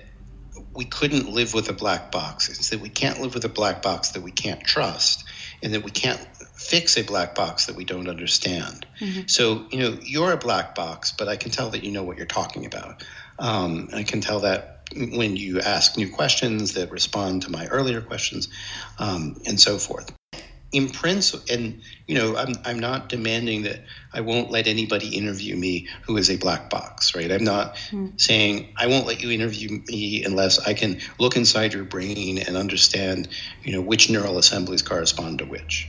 we 0.76 0.86
couldn't 0.86 1.30
live 1.30 1.54
with 1.54 1.70
a 1.70 1.74
black 1.74 2.12
box. 2.12 2.50
It's 2.50 2.70
that 2.70 2.80
we 2.80 2.90
can't 2.90 3.22
live 3.22 3.34
with 3.34 3.46
a 3.46 3.50
black 3.50 3.82
box 3.82 4.10
that 4.12 4.24
we 4.24 4.32
can't 4.32 4.64
trust, 4.64 5.24
and 5.62 5.74
that 5.74 5.84
we 5.84 5.92
can't 5.92 6.20
fix 6.56 6.98
a 6.98 7.04
black 7.04 7.36
box 7.36 7.66
that 7.66 7.76
we 7.76 7.84
don't 7.84 8.08
understand. 8.08 8.86
Mm-hmm. 9.00 9.22
So, 9.28 9.66
you 9.72 9.80
know, 9.80 9.98
you're 10.02 10.32
a 10.32 10.38
black 10.38 10.76
box, 10.76 11.12
but 11.12 11.28
I 11.28 11.36
can 11.36 11.52
tell 11.52 11.70
that 11.72 11.84
you 11.84 11.92
know 11.92 12.04
what 12.04 12.18
you're 12.18 12.26
talking 12.26 12.66
about. 12.66 13.04
Um, 13.40 13.90
I 13.94 14.04
can 14.04 14.22
tell 14.22 14.40
that 14.42 14.90
when 14.96 15.36
you 15.36 15.60
ask 15.60 15.98
new 15.98 16.12
questions 16.12 16.74
that 16.74 16.92
respond 16.92 17.42
to 17.44 17.52
my 17.52 17.68
earlier 17.68 18.02
questions, 18.02 18.48
um, 19.00 19.40
and 19.46 19.60
so 19.60 19.78
forth 19.78 20.12
in 20.74 20.90
principle, 20.90 21.46
and 21.50 21.82
you 22.08 22.16
know, 22.16 22.36
I'm 22.36 22.56
I'm 22.66 22.80
not 22.80 23.08
demanding 23.08 23.62
that 23.64 23.82
I 24.12 24.22
won't 24.22 24.52
let 24.52 24.68
anybody 24.68 25.16
interview 25.16 25.56
me 25.56 25.88
who 26.02 26.18
is 26.18 26.30
a 26.30 26.36
black 26.36 26.70
box, 26.70 27.16
right? 27.16 27.32
I'm 27.32 27.44
not 27.44 27.76
mm. 27.92 28.20
saying 28.20 28.74
I 28.76 28.88
won't 28.88 29.08
let 29.08 29.22
you 29.22 29.32
interview 29.32 29.82
me 29.88 30.24
unless 30.24 30.60
I 30.60 30.74
can 30.74 31.00
look 31.20 31.38
inside 31.38 31.74
your 31.74 31.86
brain 31.86 32.40
and 32.40 32.58
understand, 32.58 33.30
you 33.64 33.72
know, 33.72 33.82
which 33.82 34.10
neural 34.10 34.38
assemblies 34.38 34.82
correspond 34.82 35.40
to 35.40 35.46
which. 35.46 35.88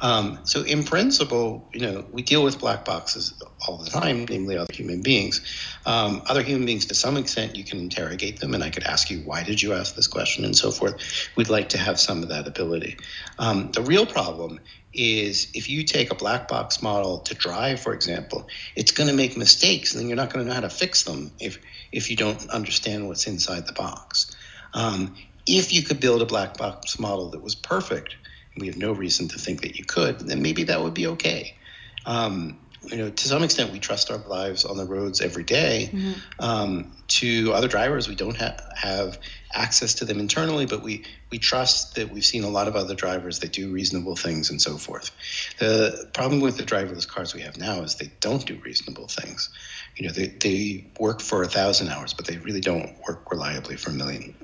Um, 0.00 0.40
so 0.44 0.62
in 0.62 0.84
principle, 0.84 1.68
you 1.72 1.80
know, 1.80 2.06
we 2.12 2.22
deal 2.22 2.44
with 2.44 2.58
black 2.58 2.84
boxes 2.84 3.42
all 3.66 3.78
the 3.78 3.90
time, 3.90 4.26
namely 4.28 4.56
other 4.56 4.72
human 4.72 5.02
beings. 5.02 5.40
Um, 5.86 6.22
other 6.26 6.42
human 6.42 6.66
beings, 6.66 6.86
to 6.86 6.94
some 6.94 7.16
extent, 7.16 7.56
you 7.56 7.64
can 7.64 7.78
interrogate 7.78 8.40
them, 8.40 8.54
and 8.54 8.62
I 8.62 8.70
could 8.70 8.84
ask 8.84 9.10
you, 9.10 9.20
why 9.20 9.42
did 9.42 9.62
you 9.62 9.72
ask 9.72 9.94
this 9.94 10.06
question, 10.06 10.44
and 10.44 10.56
so 10.56 10.70
forth. 10.70 11.30
We'd 11.36 11.48
like 11.48 11.70
to 11.70 11.78
have 11.78 11.98
some 11.98 12.22
of 12.22 12.28
that 12.28 12.46
ability. 12.46 12.96
Um, 13.38 13.70
the 13.72 13.82
real 13.82 14.06
problem 14.06 14.60
is 14.92 15.48
if 15.54 15.68
you 15.68 15.84
take 15.84 16.10
a 16.10 16.14
black 16.14 16.48
box 16.48 16.82
model 16.82 17.18
to 17.20 17.34
drive, 17.34 17.80
for 17.80 17.92
example, 17.92 18.48
it's 18.74 18.90
going 18.90 19.08
to 19.08 19.14
make 19.14 19.36
mistakes, 19.36 19.92
and 19.92 20.00
then 20.00 20.08
you're 20.08 20.16
not 20.16 20.32
going 20.32 20.44
to 20.44 20.48
know 20.48 20.54
how 20.54 20.60
to 20.60 20.70
fix 20.70 21.04
them 21.04 21.30
if 21.38 21.58
if 21.92 22.10
you 22.10 22.16
don't 22.16 22.48
understand 22.50 23.06
what's 23.06 23.26
inside 23.26 23.66
the 23.66 23.72
box. 23.72 24.34
Um, 24.74 25.14
if 25.46 25.72
you 25.72 25.82
could 25.82 26.00
build 26.00 26.22
a 26.22 26.26
black 26.26 26.56
box 26.56 26.98
model 26.98 27.30
that 27.30 27.42
was 27.42 27.54
perfect, 27.54 28.16
we 28.56 28.66
have 28.66 28.76
no 28.76 28.92
reason 28.92 29.28
to 29.28 29.38
think 29.38 29.62
that 29.62 29.78
you 29.78 29.84
could, 29.84 30.20
then 30.20 30.42
maybe 30.42 30.64
that 30.64 30.82
would 30.82 30.94
be 30.94 31.06
okay. 31.08 31.56
Um, 32.04 32.58
you 32.90 32.98
know, 32.98 33.10
to 33.10 33.28
some 33.28 33.42
extent, 33.42 33.72
we 33.72 33.78
trust 33.78 34.10
our 34.10 34.18
lives 34.18 34.64
on 34.64 34.76
the 34.76 34.84
roads 34.84 35.20
every 35.20 35.42
day. 35.42 35.90
Mm-hmm. 35.92 36.12
Um, 36.38 36.92
to 37.08 37.52
other 37.52 37.68
drivers, 37.68 38.08
we 38.08 38.14
don't 38.14 38.36
ha- 38.36 38.58
have 38.76 39.18
access 39.52 39.94
to 39.94 40.04
them 40.04 40.20
internally, 40.20 40.66
but 40.66 40.82
we 40.82 41.04
we 41.30 41.38
trust 41.38 41.96
that 41.96 42.10
we've 42.10 42.24
seen 42.24 42.44
a 42.44 42.48
lot 42.48 42.68
of 42.68 42.76
other 42.76 42.94
drivers 42.94 43.40
that 43.40 43.52
do 43.52 43.72
reasonable 43.72 44.14
things 44.14 44.50
and 44.50 44.62
so 44.62 44.76
forth. 44.76 45.10
The 45.58 46.08
problem 46.12 46.40
with 46.40 46.56
the 46.56 46.62
driverless 46.62 47.08
cars 47.08 47.34
we 47.34 47.40
have 47.42 47.56
now 47.56 47.82
is 47.82 47.96
they 47.96 48.12
don't 48.20 48.46
do 48.46 48.56
reasonable 48.64 49.08
things. 49.08 49.50
You 49.96 50.06
know, 50.06 50.12
they, 50.12 50.26
they 50.26 50.86
work 51.00 51.20
for 51.20 51.42
a 51.42 51.48
thousand 51.48 51.88
hours, 51.88 52.14
but 52.14 52.26
they 52.26 52.36
really 52.36 52.60
don't 52.60 52.96
work 53.08 53.30
reliably 53.30 53.76
for 53.76 53.90
a 53.90 53.94
million. 53.94 54.34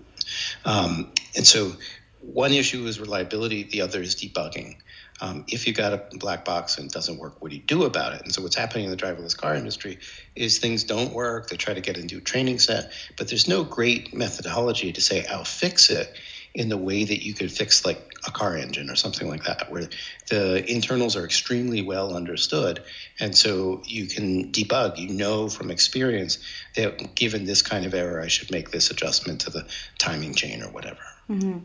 Um, 0.64 1.12
and 1.36 1.46
so 1.46 1.72
one 2.22 2.52
issue 2.52 2.86
is 2.86 3.00
reliability, 3.00 3.64
the 3.64 3.80
other 3.80 4.00
is 4.00 4.14
debugging. 4.14 4.76
Um, 5.20 5.44
if 5.48 5.66
you 5.66 5.72
got 5.72 5.92
a 5.92 6.02
black 6.18 6.44
box 6.44 6.78
and 6.78 6.86
it 6.86 6.92
doesn't 6.92 7.18
work, 7.18 7.40
what 7.42 7.50
do 7.50 7.56
you 7.56 7.62
do 7.62 7.84
about 7.84 8.14
it? 8.14 8.22
And 8.22 8.32
so 8.32 8.42
what's 8.42 8.56
happening 8.56 8.86
in 8.86 8.90
the 8.90 8.96
driverless 8.96 9.36
car 9.36 9.54
industry 9.54 9.98
is 10.34 10.58
things 10.58 10.84
don't 10.84 11.12
work. 11.12 11.48
They 11.48 11.56
try 11.56 11.74
to 11.74 11.80
get 11.80 11.96
a 11.96 12.02
new 12.02 12.20
training 12.20 12.58
set, 12.58 12.92
but 13.16 13.28
there's 13.28 13.46
no 13.46 13.62
great 13.64 14.14
methodology 14.14 14.92
to 14.92 15.00
say 15.00 15.24
I'll 15.26 15.44
fix 15.44 15.90
it 15.90 16.16
in 16.54 16.68
the 16.68 16.76
way 16.76 17.04
that 17.04 17.24
you 17.24 17.34
could 17.34 17.50
fix 17.50 17.84
like 17.84 18.14
a 18.26 18.30
car 18.30 18.56
engine 18.56 18.90
or 18.90 18.96
something 18.96 19.28
like 19.28 19.44
that, 19.44 19.70
where 19.70 19.88
the 20.28 20.64
internals 20.70 21.16
are 21.16 21.24
extremely 21.24 21.82
well 21.82 22.14
understood. 22.14 22.82
And 23.18 23.36
so 23.36 23.82
you 23.84 24.06
can 24.06 24.52
debug, 24.52 24.98
you 24.98 25.08
know 25.08 25.48
from 25.48 25.70
experience 25.70 26.38
that 26.76 27.14
given 27.14 27.44
this 27.44 27.62
kind 27.62 27.86
of 27.86 27.94
error, 27.94 28.20
I 28.20 28.28
should 28.28 28.50
make 28.50 28.70
this 28.70 28.90
adjustment 28.90 29.40
to 29.42 29.50
the 29.50 29.66
timing 29.98 30.34
chain 30.34 30.62
or 30.62 30.70
whatever. 30.70 31.00
Mm-hmm. 31.30 31.58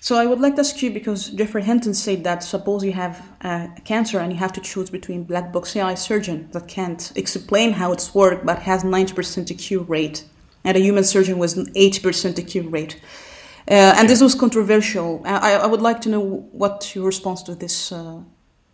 So 0.00 0.16
I 0.16 0.26
would 0.26 0.40
like 0.40 0.54
to 0.54 0.60
ask 0.60 0.80
you 0.80 0.90
because 0.90 1.30
Geoffrey 1.30 1.62
Hinton 1.62 1.92
said 1.92 2.24
that 2.24 2.42
suppose 2.42 2.84
you 2.84 2.92
have 2.92 3.20
uh, 3.42 3.66
cancer 3.84 4.18
and 4.20 4.32
you 4.32 4.38
have 4.38 4.52
to 4.54 4.60
choose 4.60 4.90
between 4.90 5.24
black 5.24 5.52
box 5.52 5.74
AI 5.76 5.94
surgeon 5.96 6.48
that 6.52 6.68
can't 6.68 7.12
explain 7.16 7.72
how 7.72 7.92
it's 7.92 8.14
worked 8.14 8.46
but 8.46 8.60
has 8.60 8.84
90% 8.84 9.58
cure 9.58 9.82
rate 9.82 10.24
and 10.64 10.76
a 10.76 10.80
human 10.80 11.04
surgeon 11.04 11.38
with 11.38 11.56
80% 11.74 12.46
cure 12.48 12.64
rate. 12.64 13.00
Uh, 13.70 13.94
and 13.98 14.08
this 14.08 14.22
was 14.22 14.34
controversial. 14.34 15.20
I, 15.26 15.56
I, 15.56 15.66
would 15.66 15.82
like 15.82 16.00
to 16.02 16.08
know 16.08 16.48
what 16.52 16.94
your 16.94 17.04
response 17.04 17.42
to 17.42 17.54
this 17.54 17.92
uh, 17.92 18.20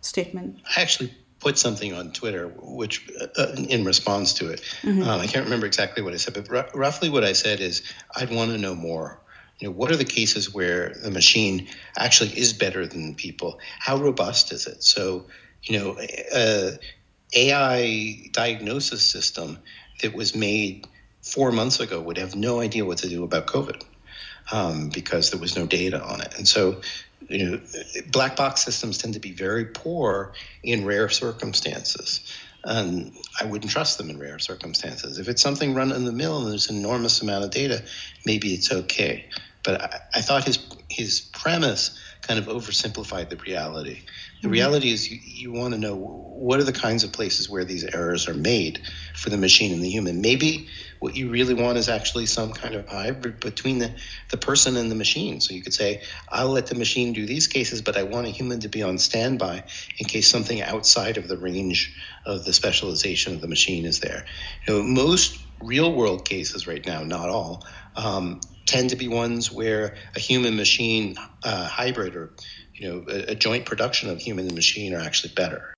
statement. 0.02 0.60
I 0.76 0.82
actually 0.82 1.12
put 1.40 1.58
something 1.58 1.92
on 1.92 2.12
Twitter, 2.12 2.46
which 2.62 3.10
uh, 3.36 3.46
in 3.56 3.84
response 3.84 4.34
to 4.34 4.50
it, 4.52 4.60
mm-hmm. 4.82 5.02
um, 5.02 5.20
I 5.20 5.26
can't 5.26 5.44
remember 5.44 5.66
exactly 5.66 6.02
what 6.02 6.14
I 6.14 6.16
said, 6.18 6.34
but 6.34 6.48
r- 6.48 6.68
roughly 6.74 7.10
what 7.10 7.24
I 7.24 7.32
said 7.32 7.58
is 7.58 7.82
I'd 8.14 8.30
want 8.30 8.52
to 8.52 8.58
know 8.58 8.76
more 8.76 9.20
you 9.58 9.68
know, 9.68 9.72
what 9.72 9.90
are 9.90 9.96
the 9.96 10.04
cases 10.04 10.52
where 10.52 10.94
the 11.02 11.10
machine 11.10 11.68
actually 11.96 12.30
is 12.30 12.52
better 12.52 12.86
than 12.86 13.14
people? 13.14 13.58
How 13.78 13.96
robust 13.96 14.52
is 14.52 14.66
it? 14.66 14.82
So, 14.82 15.26
you 15.62 15.78
know, 15.78 15.98
AI 17.34 18.28
diagnosis 18.32 19.08
system 19.08 19.58
that 20.02 20.14
was 20.14 20.34
made 20.34 20.86
four 21.22 21.52
months 21.52 21.80
ago 21.80 22.00
would 22.00 22.18
have 22.18 22.34
no 22.34 22.60
idea 22.60 22.84
what 22.84 22.98
to 22.98 23.08
do 23.08 23.24
about 23.24 23.46
COVID 23.46 23.82
um, 24.52 24.90
because 24.90 25.30
there 25.30 25.40
was 25.40 25.56
no 25.56 25.66
data 25.66 26.02
on 26.02 26.20
it. 26.20 26.34
And 26.36 26.46
so, 26.46 26.80
you 27.28 27.50
know, 27.50 27.60
black 28.10 28.36
box 28.36 28.62
systems 28.62 28.98
tend 28.98 29.14
to 29.14 29.20
be 29.20 29.32
very 29.32 29.64
poor 29.66 30.34
in 30.62 30.84
rare 30.84 31.08
circumstances. 31.08 32.20
And 32.64 33.12
I 33.40 33.44
wouldn't 33.44 33.70
trust 33.70 33.98
them 33.98 34.10
in 34.10 34.18
rare 34.18 34.38
circumstances. 34.38 35.18
If 35.18 35.28
it's 35.28 35.42
something 35.42 35.74
run 35.74 35.92
in 35.92 36.04
the 36.04 36.12
mill 36.12 36.42
and 36.42 36.50
there's 36.50 36.70
an 36.70 36.76
enormous 36.76 37.20
amount 37.20 37.44
of 37.44 37.50
data, 37.50 37.84
maybe 38.24 38.54
it's 38.54 38.72
okay. 38.72 39.28
But 39.62 39.82
I, 39.82 40.00
I 40.16 40.20
thought 40.22 40.44
his 40.44 40.58
his 40.88 41.20
premise 41.32 41.98
kind 42.22 42.38
of 42.38 42.46
oversimplified 42.46 43.28
the 43.30 43.36
reality. 43.36 44.00
The 44.44 44.48
mm-hmm. 44.48 44.52
reality 44.52 44.92
is 44.92 45.10
you, 45.10 45.18
you 45.24 45.52
want 45.52 45.72
to 45.72 45.80
know 45.80 45.96
what 45.96 46.60
are 46.60 46.64
the 46.64 46.72
kinds 46.72 47.02
of 47.02 47.12
places 47.12 47.48
where 47.48 47.64
these 47.64 47.82
errors 47.82 48.28
are 48.28 48.34
made 48.34 48.82
for 49.14 49.30
the 49.30 49.38
machine 49.38 49.72
and 49.72 49.82
the 49.82 49.88
human. 49.88 50.20
Maybe 50.20 50.68
what 50.98 51.16
you 51.16 51.30
really 51.30 51.54
want 51.54 51.78
is 51.78 51.88
actually 51.88 52.26
some 52.26 52.52
kind 52.52 52.74
of 52.74 52.86
hybrid 52.86 53.40
between 53.40 53.78
the, 53.78 53.94
the 54.28 54.36
person 54.36 54.76
and 54.76 54.90
the 54.90 54.94
machine. 54.96 55.40
So 55.40 55.54
you 55.54 55.62
could 55.62 55.72
say, 55.72 56.02
I'll 56.28 56.50
let 56.50 56.66
the 56.66 56.74
machine 56.74 57.14
do 57.14 57.24
these 57.24 57.46
cases, 57.46 57.80
but 57.80 57.96
I 57.96 58.02
want 58.02 58.26
a 58.26 58.30
human 58.30 58.60
to 58.60 58.68
be 58.68 58.82
on 58.82 58.98
standby 58.98 59.64
in 59.96 60.06
case 60.06 60.28
something 60.28 60.60
outside 60.60 61.16
of 61.16 61.26
the 61.26 61.38
range 61.38 61.96
of 62.26 62.44
the 62.44 62.52
specialization 62.52 63.32
of 63.34 63.40
the 63.40 63.48
machine 63.48 63.86
is 63.86 64.00
there. 64.00 64.26
You 64.68 64.74
know, 64.74 64.82
most 64.82 65.40
real 65.62 65.90
world 65.94 66.28
cases 66.28 66.66
right 66.66 66.84
now, 66.84 67.02
not 67.02 67.30
all, 67.30 67.64
um, 67.96 68.40
tend 68.66 68.90
to 68.90 68.96
be 68.96 69.08
ones 69.08 69.50
where 69.50 69.94
a 70.14 70.20
human 70.20 70.54
machine 70.56 71.16
uh, 71.44 71.66
hybrid 71.66 72.14
or 72.14 72.32
you 72.74 72.88
know 72.88 73.04
a, 73.08 73.32
a, 73.32 73.34
joint 73.34 73.64
production 73.64 74.10
of 74.10 74.20
human 74.20 74.46
and 74.46 74.54
machine 74.54 74.94
are 74.94 75.00
actually 75.00 75.32
better. 75.34 75.72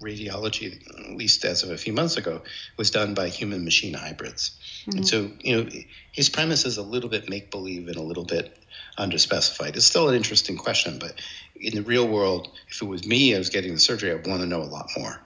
Radiology 0.00 0.80
at 1.10 1.16
least 1.16 1.44
as 1.44 1.62
of 1.62 1.70
a 1.70 1.78
few 1.78 1.92
months 1.92 2.16
ago 2.16 2.42
was 2.76 2.90
done 2.90 3.14
by 3.14 3.28
human 3.28 3.64
machine 3.64 3.94
hybrids 3.94 4.58
mm-hmm. 4.82 4.98
and 4.98 5.08
so 5.08 5.30
you 5.40 5.56
know 5.56 5.70
his 6.12 6.28
premise 6.28 6.66
is 6.66 6.76
a 6.76 6.82
little 6.82 7.08
bit 7.08 7.30
make 7.30 7.50
believe 7.50 7.88
and 7.88 7.96
a 7.96 8.02
little 8.02 8.24
bit 8.24 8.58
underspecified. 8.98 9.76
It's 9.76 9.86
still 9.86 10.08
an 10.08 10.14
interesting 10.14 10.56
question 10.56 10.98
but 10.98 11.14
in 11.58 11.74
the 11.74 11.82
real 11.82 12.06
world 12.06 12.50
if 12.68 12.82
it 12.82 12.84
was 12.84 13.06
me 13.06 13.34
i 13.34 13.38
was 13.38 13.48
getting 13.48 13.72
the 13.72 13.80
surgery 13.80 14.12
i'd 14.12 14.26
want 14.26 14.42
to 14.42 14.46
know 14.46 14.62
a 14.62 14.64
lot 14.64 14.88
more. 14.96 15.20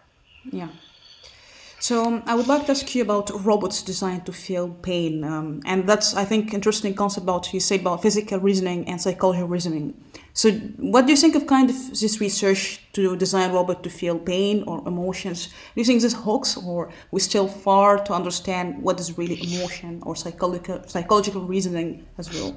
Yeah 0.53 0.69
so 1.81 2.05
um, 2.05 2.23
I 2.27 2.35
would 2.35 2.47
like 2.47 2.67
to 2.67 2.73
ask 2.73 2.95
you 2.95 3.03
about 3.03 3.31
robots 3.43 3.83
designed 3.83 4.27
to 4.27 4.33
feel 4.33 4.69
pain, 4.69 5.25
um, 5.25 5.63
and 5.65 5.89
that's 5.89 6.15
I 6.15 6.25
think 6.27 6.53
interesting 6.53 6.95
concept 6.95 7.25
about 7.25 7.53
you 7.55 7.61
say 7.61 7.77
about 7.77 8.03
physical 8.03 8.39
reasoning 8.39 8.87
and 8.87 9.01
psychological 9.01 9.49
reasoning. 9.49 9.95
So 10.35 10.53
what 10.93 11.07
do 11.07 11.13
you 11.13 11.17
think 11.17 11.35
of 11.37 11.47
kind 11.47 11.71
of 11.71 11.77
this 11.99 12.21
research 12.21 12.81
to 12.93 13.17
design 13.17 13.51
robot 13.53 13.83
to 13.85 13.91
feel 13.91 14.19
pain 14.19 14.63
or 14.67 14.87
emotions? 14.87 15.47
Do 15.47 15.81
you 15.81 15.85
think 15.85 16.03
this 16.03 16.13
hoax, 16.13 16.57
or 16.57 16.91
we 17.13 17.21
still 17.21 17.49
far 17.49 17.99
to 18.05 18.13
understand 18.13 18.83
what 18.83 19.01
is 19.01 19.17
really 19.17 19.43
emotion 19.43 20.03
or 20.05 20.15
psychological 20.15 20.83
psychological 20.87 21.43
reasoning 21.43 22.07
as 22.19 22.31
well? 22.33 22.57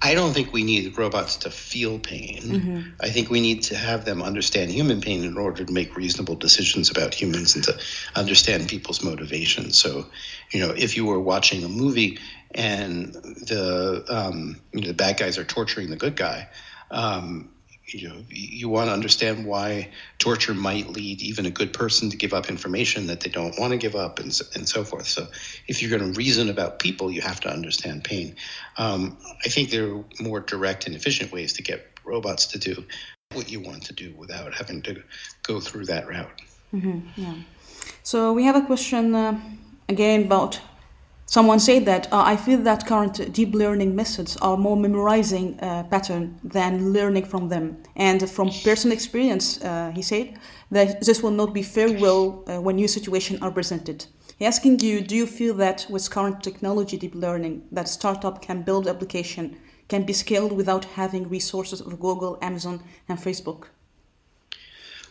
I 0.00 0.14
don't 0.14 0.32
think 0.32 0.52
we 0.52 0.62
need 0.62 0.96
robots 0.96 1.36
to 1.38 1.50
feel 1.50 1.98
pain. 1.98 2.42
Mm-hmm. 2.42 2.80
I 3.00 3.08
think 3.08 3.30
we 3.30 3.40
need 3.40 3.62
to 3.64 3.76
have 3.76 4.04
them 4.04 4.22
understand 4.22 4.70
human 4.70 5.00
pain 5.00 5.24
in 5.24 5.36
order 5.36 5.64
to 5.64 5.72
make 5.72 5.96
reasonable 5.96 6.36
decisions 6.36 6.88
about 6.90 7.14
humans 7.14 7.56
and 7.56 7.64
to 7.64 7.78
understand 8.14 8.68
people's 8.68 9.02
motivations. 9.02 9.76
So, 9.78 10.06
you 10.52 10.60
know, 10.60 10.72
if 10.76 10.96
you 10.96 11.04
were 11.04 11.18
watching 11.18 11.64
a 11.64 11.68
movie 11.68 12.18
and 12.52 13.12
the 13.12 14.04
um, 14.08 14.60
you 14.72 14.82
know, 14.82 14.88
the 14.88 14.94
bad 14.94 15.18
guys 15.18 15.36
are 15.36 15.44
torturing 15.44 15.90
the 15.90 15.96
good 15.96 16.14
guy, 16.14 16.48
um, 16.92 17.50
you 17.88 18.08
know 18.08 18.22
you 18.28 18.68
want 18.68 18.88
to 18.88 18.92
understand 18.92 19.46
why 19.46 19.88
torture 20.18 20.54
might 20.54 20.88
lead 20.90 21.20
even 21.22 21.46
a 21.46 21.50
good 21.50 21.72
person 21.72 22.10
to 22.10 22.16
give 22.16 22.34
up 22.34 22.48
information 22.48 23.06
that 23.06 23.20
they 23.20 23.30
don't 23.30 23.58
want 23.58 23.72
to 23.72 23.78
give 23.78 23.94
up 23.94 24.18
and, 24.18 24.38
and 24.54 24.68
so 24.68 24.84
forth. 24.84 25.06
So 25.06 25.26
if 25.66 25.80
you're 25.80 25.96
going 25.96 26.12
to 26.12 26.18
reason 26.18 26.48
about 26.50 26.78
people 26.78 27.10
you 27.10 27.20
have 27.22 27.40
to 27.40 27.50
understand 27.50 28.04
pain. 28.04 28.36
Um, 28.76 29.16
i 29.44 29.48
think 29.48 29.70
there 29.70 29.92
are 29.92 30.04
more 30.20 30.40
direct 30.40 30.86
and 30.86 30.94
efficient 30.94 31.32
ways 31.32 31.52
to 31.54 31.62
get 31.62 31.86
robots 32.04 32.46
to 32.46 32.58
do 32.58 32.84
what 33.32 33.50
you 33.50 33.60
want 33.60 33.82
to 33.84 33.92
do 33.92 34.14
without 34.16 34.54
having 34.54 34.82
to 34.82 35.02
go 35.42 35.60
through 35.60 35.84
that 35.86 36.08
route. 36.08 36.40
Mm-hmm, 36.72 37.00
yeah. 37.16 37.34
So 38.02 38.32
we 38.32 38.44
have 38.44 38.56
a 38.56 38.62
question 38.62 39.14
uh, 39.14 39.38
again 39.88 40.24
about 40.24 40.60
Someone 41.30 41.60
said 41.60 41.84
that 41.84 42.10
uh, 42.10 42.22
I 42.24 42.36
feel 42.36 42.58
that 42.62 42.86
current 42.86 43.34
deep 43.34 43.54
learning 43.54 43.94
methods 43.94 44.38
are 44.38 44.56
more 44.56 44.78
memorizing 44.78 45.60
uh, 45.60 45.82
pattern 45.84 46.40
than 46.42 46.94
learning 46.94 47.26
from 47.26 47.50
them. 47.50 47.76
And 47.96 48.30
from 48.30 48.48
personal 48.64 48.94
experience, 48.94 49.62
uh, 49.62 49.92
he 49.94 50.00
said 50.00 50.38
that 50.70 51.02
this 51.02 51.22
will 51.22 51.30
not 51.30 51.52
be 51.52 51.60
very 51.62 52.00
well 52.00 52.44
uh, 52.46 52.62
when 52.62 52.76
new 52.76 52.88
situations 52.88 53.42
are 53.42 53.50
presented. 53.50 54.06
He 54.38 54.46
asking 54.46 54.80
you, 54.80 55.02
do 55.02 55.14
you 55.14 55.26
feel 55.26 55.52
that 55.56 55.86
with 55.90 56.10
current 56.10 56.42
technology, 56.42 56.96
deep 56.96 57.14
learning, 57.14 57.62
that 57.72 57.88
startup 57.88 58.40
can 58.40 58.62
build 58.62 58.88
application 58.88 59.58
can 59.88 60.04
be 60.04 60.14
scaled 60.14 60.52
without 60.52 60.84
having 60.84 61.28
resources 61.28 61.82
of 61.82 62.00
Google, 62.00 62.38
Amazon, 62.40 62.82
and 63.08 63.18
Facebook? 63.18 63.64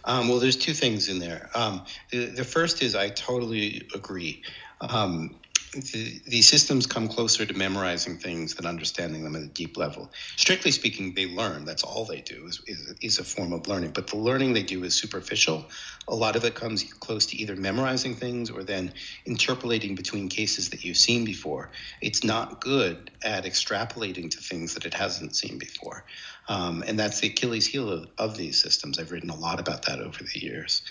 Um, 0.06 0.30
well, 0.30 0.40
there's 0.40 0.56
two 0.56 0.74
things 0.74 1.10
in 1.10 1.20
there. 1.20 1.50
Um, 1.54 1.84
the, 2.12 2.28
the, 2.28 2.44
first 2.44 2.82
is 2.82 2.96
I 2.96 3.10
totally 3.10 3.88
agree. 3.94 4.42
Um, 4.82 5.36
the, 5.74 6.22
these 6.26 6.48
systems 6.48 6.86
come 6.86 7.08
closer 7.08 7.46
to 7.46 7.54
memorizing 7.54 8.18
things 8.18 8.56
than 8.56 8.66
understanding 8.66 9.24
them 9.24 9.36
at 9.36 9.42
a 9.42 9.48
deep 9.48 9.78
level. 9.78 10.12
Strictly 10.36 10.72
speaking, 10.72 11.14
they 11.14 11.28
learn. 11.28 11.66
That's 11.66 11.84
all 11.84 12.06
they 12.06 12.22
do 12.22 12.46
is, 12.48 12.62
is, 12.68 12.96
is, 13.02 13.20
a 13.20 13.24
form 13.24 13.54
of 13.54 13.68
learning. 13.68 13.92
But 13.92 14.08
the 14.08 14.18
learning 14.18 14.54
they 14.54 14.64
do 14.64 14.84
is 14.84 14.96
superficial. 14.96 15.66
A 16.08 16.16
lot 16.16 16.36
of 16.36 16.46
it 16.46 16.56
comes 16.56 16.84
close 16.84 17.26
to 17.28 17.38
either 17.38 17.56
memorizing 17.56 18.16
things 18.16 18.50
or 18.50 18.64
then 18.64 18.94
interpolating 19.26 19.96
between 19.96 20.30
cases 20.30 20.70
that 20.70 20.84
you've 20.84 20.98
seen 20.98 21.26
before. 21.26 21.72
It's 22.02 22.24
not 22.24 22.62
good 22.62 23.12
at 23.24 23.44
extrapolating 23.44 24.32
to 24.32 24.38
things 24.40 24.74
that 24.74 24.86
it 24.86 24.94
hasn't 24.94 25.36
seen 25.36 25.58
before. 25.58 26.06
Um, 26.50 26.84
and 26.88 26.98
that's 26.98 27.20
the 27.20 27.28
Achilles 27.28 27.68
heel 27.68 27.90
of, 27.90 28.08
of, 28.18 28.38
these 28.38 28.62
systems. 28.62 29.00
I've 29.00 29.12
written 29.12 29.30
a 29.30 29.36
lot 29.36 29.60
about 29.60 29.86
that 29.88 30.00
over 30.00 30.24
the 30.24 30.40
years. 30.40 30.82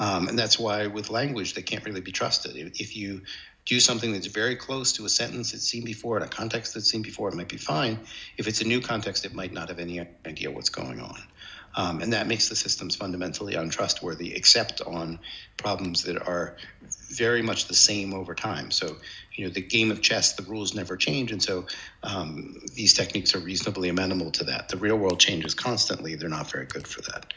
Um, 0.00 0.26
and 0.26 0.36
that's 0.36 0.58
why 0.58 0.88
with 0.88 1.08
language, 1.08 1.54
they 1.54 1.62
can't 1.62 1.84
really 1.84 2.00
be 2.00 2.10
trusted. 2.10 2.56
If, 2.56 2.80
if 2.80 2.96
you 2.96 3.22
do 3.66 3.80
something 3.80 4.12
that's 4.12 4.26
very 4.26 4.56
close 4.56 4.92
to 4.92 5.04
a 5.04 5.08
sentence 5.08 5.54
it's 5.54 5.64
seen 5.64 5.84
before 5.84 6.16
in 6.16 6.22
a 6.22 6.28
context 6.28 6.74
that's 6.74 6.90
seen 6.90 7.02
before, 7.02 7.28
it 7.28 7.34
might 7.34 7.48
be 7.48 7.56
fine. 7.56 7.98
If 8.36 8.46
it's 8.46 8.60
a 8.60 8.64
new 8.64 8.80
context, 8.80 9.24
it 9.24 9.34
might 9.34 9.52
not 9.52 9.68
have 9.68 9.78
any 9.78 10.06
idea 10.26 10.50
what's 10.50 10.68
going 10.68 11.00
on. 11.00 11.18
Um, 11.76 12.00
and 12.00 12.12
that 12.12 12.26
makes 12.26 12.48
the 12.48 12.54
systems 12.54 12.94
fundamentally 12.94 13.54
untrustworthy, 13.54 14.32
except 14.34 14.80
on 14.82 15.18
problems 15.56 16.04
that 16.04 16.24
are 16.26 16.56
very 17.10 17.42
much 17.42 17.66
the 17.66 17.74
same 17.74 18.14
over 18.14 18.34
time. 18.34 18.70
So, 18.70 18.96
you 19.32 19.44
know, 19.44 19.52
the 19.52 19.60
game 19.60 19.90
of 19.90 20.00
chess, 20.00 20.34
the 20.34 20.44
rules 20.44 20.74
never 20.74 20.96
change, 20.96 21.32
and 21.32 21.42
so 21.42 21.66
um, 22.04 22.60
these 22.74 22.94
techniques 22.94 23.34
are 23.34 23.40
reasonably 23.40 23.88
amenable 23.88 24.30
to 24.32 24.44
that. 24.44 24.68
The 24.68 24.76
real 24.76 24.96
world 24.96 25.18
changes 25.18 25.54
constantly; 25.54 26.14
they're 26.14 26.28
not 26.28 26.48
very 26.50 26.66
good 26.66 26.86
for 26.86 27.02
that. 27.10 27.34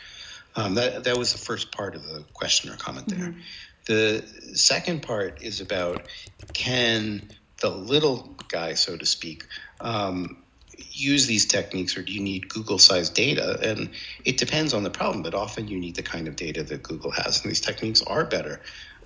Um, 0.56 0.76
that 0.76 1.04
that 1.04 1.18
was 1.18 1.32
the 1.32 1.40
first 1.40 1.72
part 1.72 1.96
of 1.96 2.04
the 2.04 2.24
question 2.34 2.72
or 2.72 2.78
comment 2.78 3.08
there. 3.08 3.30
Mm-hmm. 3.30 3.40
The 3.88 4.24
second 4.54 5.02
part 5.02 5.42
is 5.42 5.62
about 5.62 6.08
can 6.54 7.30
the 7.62 7.70
little 7.70 8.36
guy, 8.50 8.74
so 8.74 8.98
to 8.98 9.06
speak, 9.06 9.46
um, 9.82 10.44
use 10.92 11.26
these 11.26 11.46
techniques 11.46 11.98
or 11.98 12.02
do 12.02 12.14
you 12.14 12.22
need 12.22 12.50
Google 12.50 12.78
sized 12.78 13.14
data? 13.14 13.60
And 13.64 13.90
it 14.26 14.38
depends 14.38 14.74
on 14.74 14.84
the 14.84 14.90
problem, 14.90 15.24
but 15.24 15.34
often 15.34 15.68
you 15.68 15.80
need 15.80 15.96
the 15.96 16.04
kind 16.04 16.28
of 16.28 16.36
data 16.36 16.64
that 16.64 16.84
Google 16.84 17.12
has. 17.12 17.42
And 17.42 17.50
these 17.50 17.62
techniques 17.62 18.02
are 18.04 18.26
better. 18.26 18.62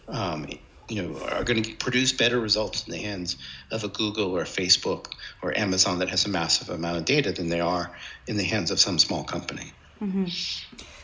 Um, 0.08 0.48
you 0.89 1.02
know, 1.02 1.20
are 1.30 1.44
going 1.44 1.63
to 1.63 1.74
produce 1.76 2.12
better 2.12 2.39
results 2.39 2.86
in 2.86 2.91
the 2.91 2.98
hands 2.98 3.38
of 3.72 3.86
a 3.86 3.88
Google 3.88 4.36
or 4.36 4.41
a 4.41 4.46
Facebook 4.46 5.08
or 5.41 5.58
Amazon 5.58 6.00
that 6.00 6.10
has 6.10 6.26
a 6.26 6.30
massive 6.30 6.70
amount 6.70 6.98
of 6.98 7.06
data 7.06 7.32
than 7.32 7.48
they 7.48 7.62
are 7.62 7.96
in 8.28 8.36
the 8.36 8.44
hands 8.44 8.72
of 8.72 8.80
some 8.80 9.00
small 9.00 9.24
company. 9.24 9.72
Mm-hmm. 10.02 10.26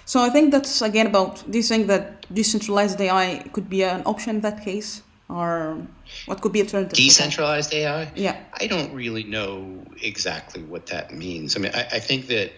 So 0.07 0.21
I 0.21 0.29
think 0.29 0.51
that's 0.51 0.81
again 0.81 1.07
about. 1.07 1.43
Do 1.51 1.57
you 1.57 1.63
think 1.63 1.87
that 1.87 2.25
decentralized 2.33 2.99
AI 3.01 3.43
could 3.51 3.69
be 3.69 3.83
an 3.83 4.03
option 4.05 4.37
in 4.37 4.41
that 4.41 4.63
case, 4.63 5.03
or 5.27 5.85
what 6.27 6.39
could 6.41 6.53
be 6.53 6.61
alternative? 6.61 6.93
Decentralized 6.93 7.73
AI? 7.73 8.09
Yeah. 8.15 8.39
I 8.53 8.67
don't 8.67 8.93
really 8.93 9.25
know 9.25 9.83
exactly 10.01 10.63
what 10.63 10.85
that 10.87 11.13
means. 11.13 11.57
I 11.57 11.59
mean, 11.59 11.73
I, 11.75 11.81
I 11.91 11.99
think 11.99 12.27
that 12.27 12.53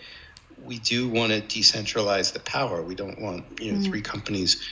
we 0.64 0.78
do 0.78 1.10
want 1.10 1.32
to 1.32 1.42
decentralize 1.42 2.34
the 2.34 2.40
power. 2.42 2.84
We 2.84 2.94
don't 2.94 3.20
want 3.20 3.44
you 3.60 3.72
know 3.72 3.80
mm. 3.80 3.86
three 3.86 4.02
companies 4.02 4.64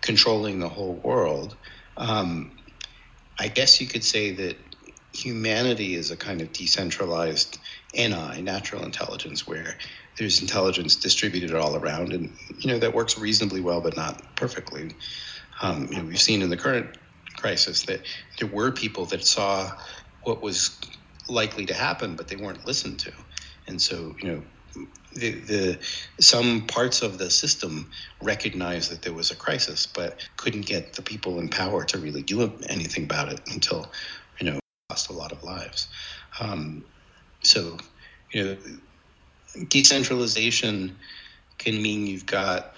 controlling 0.00 0.60
the 0.60 0.68
whole 0.68 0.94
world. 1.02 1.56
Um, 1.96 2.52
I 3.40 3.48
guess 3.48 3.80
you 3.80 3.88
could 3.88 4.04
say 4.04 4.30
that 4.30 4.56
humanity 5.12 5.96
is 5.96 6.12
a 6.12 6.16
kind 6.16 6.40
of 6.40 6.52
decentralized 6.52 7.58
NI, 7.92 8.40
natural 8.40 8.84
intelligence, 8.84 9.48
where 9.48 9.76
there's 10.18 10.40
intelligence 10.40 10.96
distributed 10.96 11.54
all 11.54 11.76
around, 11.76 12.12
and 12.12 12.36
you 12.58 12.70
know 12.70 12.78
that 12.78 12.94
works 12.94 13.18
reasonably 13.18 13.60
well, 13.60 13.80
but 13.80 13.96
not 13.96 14.36
perfectly. 14.36 14.94
Um, 15.62 15.88
you 15.90 15.98
know, 15.98 16.04
we've 16.04 16.20
seen 16.20 16.42
in 16.42 16.50
the 16.50 16.56
current 16.56 16.96
crisis 17.36 17.82
that 17.84 18.00
there 18.38 18.48
were 18.48 18.72
people 18.72 19.06
that 19.06 19.24
saw 19.24 19.70
what 20.22 20.42
was 20.42 20.78
likely 21.28 21.66
to 21.66 21.74
happen, 21.74 22.16
but 22.16 22.28
they 22.28 22.36
weren't 22.36 22.66
listened 22.66 22.98
to, 23.00 23.12
and 23.66 23.80
so 23.80 24.14
you 24.20 24.28
know. 24.28 24.42
The, 25.14 25.32
the 25.32 25.78
some 26.20 26.68
parts 26.68 27.02
of 27.02 27.18
the 27.18 27.30
system 27.30 27.90
recognized 28.22 28.92
that 28.92 29.02
there 29.02 29.12
was 29.12 29.32
a 29.32 29.34
crisis, 29.34 29.84
but 29.84 30.24
couldn't 30.36 30.66
get 30.66 30.92
the 30.92 31.02
people 31.02 31.40
in 31.40 31.48
power 31.48 31.84
to 31.86 31.98
really 31.98 32.22
do 32.22 32.40
anything 32.68 33.02
about 33.02 33.32
it 33.32 33.40
until 33.52 33.90
you 34.38 34.48
know 34.48 34.60
lost 34.88 35.10
a 35.10 35.12
lot 35.12 35.32
of 35.32 35.42
lives. 35.42 35.88
Um, 36.38 36.84
so 37.42 37.78
you 38.32 38.44
know 38.44 38.56
decentralization 39.68 40.96
can 41.58 41.80
mean 41.82 42.06
you've 42.06 42.26
got 42.26 42.74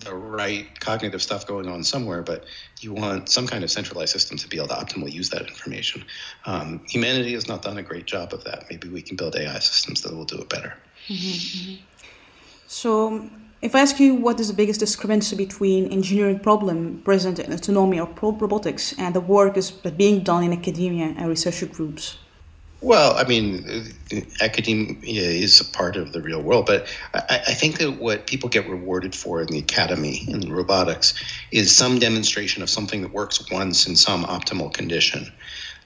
the 0.00 0.14
right 0.14 0.78
cognitive 0.80 1.22
stuff 1.22 1.46
going 1.46 1.68
on 1.68 1.84
somewhere, 1.84 2.22
but 2.22 2.44
you 2.80 2.92
want 2.92 3.28
some 3.28 3.46
kind 3.46 3.62
of 3.62 3.70
centralized 3.70 4.12
system 4.12 4.36
to 4.36 4.48
be 4.48 4.56
able 4.56 4.68
to 4.68 4.74
optimally 4.74 5.12
use 5.12 5.30
that 5.30 5.42
information. 5.42 6.04
Um, 6.46 6.80
humanity 6.88 7.32
has 7.34 7.48
not 7.48 7.62
done 7.62 7.78
a 7.78 7.82
great 7.82 8.06
job 8.06 8.32
of 8.32 8.44
that. 8.44 8.64
Maybe 8.70 8.88
we 8.88 9.02
can 9.02 9.16
build 9.16 9.36
AI 9.36 9.58
systems 9.58 10.02
that 10.02 10.14
will 10.14 10.24
do 10.24 10.38
it 10.38 10.48
better. 10.48 10.74
Mm-hmm. 11.08 11.82
So, 12.66 13.28
if 13.62 13.74
I 13.74 13.80
ask 13.80 13.98
you 14.00 14.14
what 14.14 14.40
is 14.40 14.48
the 14.48 14.54
biggest 14.54 14.80
discrepancy 14.80 15.36
between 15.36 15.90
engineering 15.92 16.40
problem 16.40 17.00
present 17.04 17.38
in 17.38 17.52
autonomy 17.52 18.00
or 18.00 18.08
robotics 18.22 18.94
and 18.98 19.14
the 19.14 19.20
work 19.20 19.56
is 19.56 19.70
being 19.70 20.22
done 20.22 20.42
in 20.44 20.52
academia 20.52 21.14
and 21.16 21.28
research 21.28 21.70
groups? 21.72 22.18
Well, 22.84 23.16
I 23.16 23.24
mean, 23.24 23.64
academia 24.42 25.22
is 25.22 25.58
a 25.58 25.64
part 25.64 25.96
of 25.96 26.12
the 26.12 26.20
real 26.20 26.42
world, 26.42 26.66
but 26.66 26.86
I, 27.14 27.40
I, 27.48 27.54
think 27.54 27.78
that 27.78 27.92
what 27.92 28.26
people 28.26 28.50
get 28.50 28.68
rewarded 28.68 29.14
for 29.14 29.40
in 29.40 29.46
the 29.46 29.58
academy 29.58 30.22
in 30.28 30.52
robotics 30.52 31.14
is 31.50 31.74
some 31.74 31.98
demonstration 31.98 32.62
of 32.62 32.68
something 32.68 33.00
that 33.00 33.10
works 33.10 33.50
once 33.50 33.86
in 33.86 33.96
some 33.96 34.24
optimal 34.24 34.70
condition. 34.70 35.32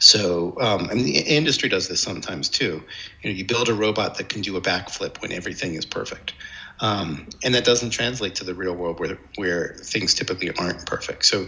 So, 0.01 0.57
um, 0.61 0.89
mean, 0.95 1.05
the 1.05 1.21
industry 1.21 1.69
does 1.69 1.87
this 1.87 2.01
sometimes 2.01 2.49
too. 2.49 2.83
You 3.23 3.31
know, 3.31 3.37
you 3.37 3.45
build 3.45 3.69
a 3.69 3.75
robot 3.75 4.17
that 4.17 4.29
can 4.29 4.43
do 4.43 4.57
a 4.57 4.61
backflip 4.61 5.23
when 5.23 5.31
everything 5.31 5.77
is 5.77 5.87
perfect. 5.87 6.35
Um, 6.81 7.29
and 7.45 7.55
that 7.55 7.65
doesn't 7.65 7.91
translate 7.91 8.35
to 8.37 8.45
the 8.45 8.55
real 8.55 8.75
world 8.75 8.99
where, 8.99 9.17
where 9.37 9.77
things 9.85 10.15
typically 10.15 10.51
aren't 10.57 10.85
perfect. 10.85 11.27
So, 11.27 11.47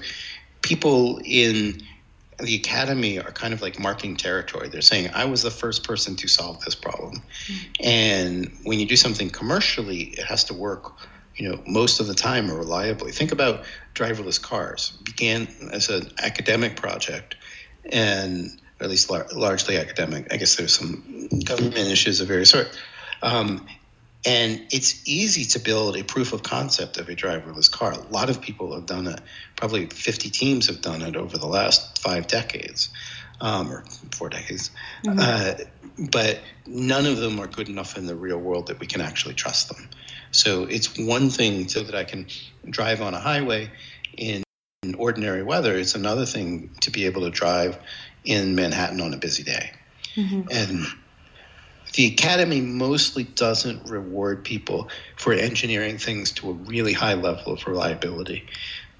people 0.62 1.20
in 1.24 1.82
the 2.42 2.54
academy 2.56 3.18
are 3.18 3.32
kind 3.32 3.52
of 3.52 3.62
like 3.62 3.78
marking 3.78 4.16
territory. 4.16 4.68
They're 4.68 4.80
saying, 4.80 5.10
I 5.14 5.24
was 5.24 5.42
the 5.42 5.50
first 5.50 5.84
person 5.86 6.16
to 6.16 6.28
solve 6.28 6.60
this 6.64 6.74
problem. 6.74 7.22
Mm-hmm. 7.46 7.84
And 7.84 8.58
when 8.64 8.78
you 8.78 8.86
do 8.86 8.96
something 8.96 9.30
commercially, 9.30 10.14
it 10.18 10.24
has 10.24 10.44
to 10.44 10.54
work, 10.54 10.92
you 11.36 11.48
know, 11.48 11.62
most 11.66 12.00
of 12.00 12.06
the 12.06 12.14
time 12.14 12.50
or 12.50 12.56
reliably. 12.56 13.12
Think 13.12 13.32
about 13.32 13.64
driverless 13.94 14.40
cars. 14.40 14.92
Began 15.04 15.48
as 15.72 15.88
an 15.88 16.12
academic 16.22 16.76
project 16.76 17.36
and 17.92 18.60
at 18.80 18.88
least 18.88 19.10
lar- 19.10 19.26
largely 19.32 19.76
academic. 19.76 20.32
I 20.32 20.36
guess 20.36 20.56
there's 20.56 20.76
some 20.76 21.28
government 21.44 21.76
issues 21.76 22.20
of 22.20 22.28
various 22.28 22.50
sort. 22.50 22.78
Um, 23.22 23.66
and 24.26 24.66
it's 24.70 25.08
easy 25.08 25.44
to 25.44 25.58
build 25.58 25.96
a 25.96 26.04
proof 26.04 26.32
of 26.32 26.42
concept 26.42 26.98
of 26.98 27.08
a 27.08 27.14
driverless 27.14 27.70
car. 27.70 27.92
A 27.92 27.98
lot 28.12 28.28
of 28.28 28.40
people 28.40 28.74
have 28.74 28.86
done 28.86 29.06
it. 29.06 29.20
Probably 29.56 29.86
50 29.86 30.28
teams 30.30 30.66
have 30.66 30.82
done 30.82 31.02
it 31.02 31.16
over 31.16 31.38
the 31.38 31.46
last 31.46 31.98
five 31.98 32.26
decades 32.26 32.90
um, 33.40 33.72
or 33.72 33.84
four 34.12 34.28
decades. 34.28 34.70
Mm-hmm. 35.04 35.18
Uh, 35.20 36.06
but 36.10 36.40
none 36.66 37.06
of 37.06 37.16
them 37.16 37.40
are 37.40 37.46
good 37.46 37.68
enough 37.68 37.96
in 37.96 38.06
the 38.06 38.14
real 38.14 38.38
world 38.38 38.66
that 38.66 38.78
we 38.78 38.86
can 38.86 39.00
actually 39.00 39.34
trust 39.34 39.68
them. 39.68 39.88
So 40.32 40.64
it's 40.64 40.98
one 40.98 41.30
thing 41.30 41.68
so 41.68 41.82
that 41.82 41.94
I 41.94 42.04
can 42.04 42.26
drive 42.68 43.00
on 43.00 43.14
a 43.14 43.20
highway 43.20 43.70
in, 44.16 44.42
in 44.82 44.94
ordinary 44.96 45.42
weather. 45.42 45.76
It's 45.76 45.94
another 45.94 46.26
thing 46.26 46.70
to 46.80 46.90
be 46.90 47.06
able 47.06 47.22
to 47.22 47.30
drive 47.30 47.78
in 48.24 48.54
Manhattan 48.54 49.00
on 49.00 49.14
a 49.14 49.16
busy 49.16 49.42
day. 49.42 49.72
Mm-hmm. 50.14 50.42
And 50.50 50.86
the 51.94 52.06
academy 52.06 52.60
mostly 52.60 53.24
doesn't 53.24 53.88
reward 53.90 54.44
people 54.44 54.88
for 55.16 55.32
engineering 55.32 55.98
things 55.98 56.30
to 56.32 56.50
a 56.50 56.52
really 56.52 56.92
high 56.92 57.14
level 57.14 57.52
of 57.52 57.66
reliability. 57.66 58.46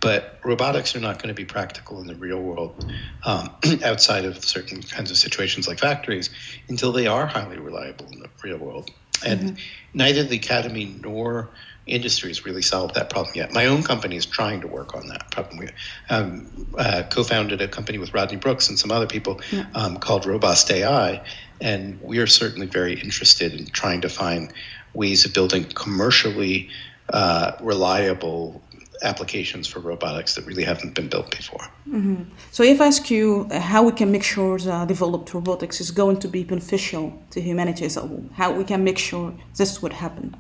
But 0.01 0.41
robotics 0.45 0.97
are 0.97 1.01
not 1.01 1.19
going 1.19 1.29
to 1.29 1.35
be 1.35 1.45
practical 1.45 2.01
in 2.01 2.07
the 2.07 2.15
real 2.15 2.41
world 2.41 2.91
um, 3.25 3.51
outside 3.85 4.25
of 4.25 4.43
certain 4.45 4.83
kinds 4.83 5.11
of 5.11 5.19
situations 5.19 5.69
like 5.69 5.79
factories 5.79 6.31
until 6.69 6.91
they 6.91 7.07
are 7.07 7.27
highly 7.27 7.59
reliable 7.59 8.07
in 8.07 8.21
the 8.21 8.31
real 8.43 8.59
world. 8.59 8.91
And 9.25 9.41
mm-hmm. 9.41 9.57
neither 9.93 10.25
the 10.25 10.37
academy 10.37 10.97
nor 11.03 11.51
industry 11.87 12.31
has 12.31 12.45
really 12.45 12.63
solved 12.63 12.95
that 12.95 13.11
problem 13.11 13.35
yet. 13.35 13.53
My 13.53 13.67
own 13.67 13.83
company 13.83 14.17
is 14.17 14.27
trying 14.27 14.61
to 14.61 14.67
work 14.67 14.95
on 14.95 15.09
that 15.09 15.31
problem. 15.31 15.59
We 15.59 15.69
um, 16.09 16.47
uh, 16.79 17.03
co-founded 17.11 17.61
a 17.61 17.69
company 17.69 17.99
with 17.99 18.15
Rodney 18.15 18.37
Brooks 18.37 18.69
and 18.69 18.79
some 18.79 18.91
other 18.91 19.07
people 19.07 19.41
yeah. 19.51 19.67
um, 19.75 19.97
called 19.97 20.27
Robust 20.27 20.71
AI, 20.71 21.23
and 21.61 22.01
we 22.03 22.19
are 22.19 22.27
certainly 22.27 22.67
very 22.67 22.95
interested 22.95 23.55
in 23.55 23.67
trying 23.67 24.01
to 24.03 24.09
find 24.09 24.53
ways 24.95 25.25
of 25.25 25.33
building 25.33 25.65
commercially 25.65 26.69
uh, 27.13 27.53
reliable 27.61 28.63
applications 29.03 29.67
for 29.67 29.81
robotics 29.81 30.35
that 30.35 30.45
really 30.47 30.63
haven't 30.63 30.95
been 30.95 31.09
built 31.09 31.31
before. 31.31 31.67
Mm-hmm. 31.89 32.25
So, 32.51 32.63
if 32.63 32.81
I 32.81 32.87
ask 32.87 33.11
you 33.11 33.49
uh, 33.51 33.59
how 33.59 33.83
we 33.83 33.93
can 33.93 34.13
make 34.13 34.23
sure 34.23 34.59
the 34.59 34.85
developed 34.85 35.33
robotics 35.33 35.81
is 35.81 35.91
going 35.91 36.19
to 36.19 36.29
be 36.29 36.45
beneficial 36.45 37.21
to 37.31 37.41
humanity 37.41 37.85
as 37.87 37.97
a 37.97 38.03
whole, 38.03 38.25
how 38.35 38.53
we 38.53 38.65
can 38.65 38.85
make 38.85 38.99
sure 38.99 39.33
this 39.57 39.83
would 39.83 39.95
happen? 39.95 40.37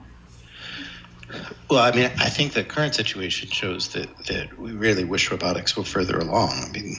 Well, 1.71 1.81
I 1.81 1.95
mean, 1.95 2.11
I 2.19 2.29
think 2.29 2.53
the 2.53 2.64
current 2.64 2.95
situation 2.95 3.49
shows 3.51 3.90
that, 3.90 4.27
that 4.27 4.59
we 4.59 4.73
really 4.73 5.05
wish 5.05 5.31
robotics 5.31 5.77
were 5.77 5.85
further 5.85 6.19
along. 6.19 6.51
I 6.51 6.69
mean, 6.71 6.97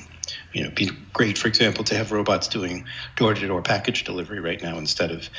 you 0.53 0.61
know, 0.61 0.67
it'd 0.67 0.75
be 0.75 0.91
great, 1.13 1.37
for 1.37 1.47
example, 1.47 1.83
to 1.85 1.95
have 1.95 2.11
robots 2.11 2.47
doing 2.47 2.85
door-to-door 3.17 3.61
package 3.63 4.03
delivery 4.03 4.39
right 4.39 4.61
now 4.61 4.77
instead 4.77 5.11
of, 5.11 5.29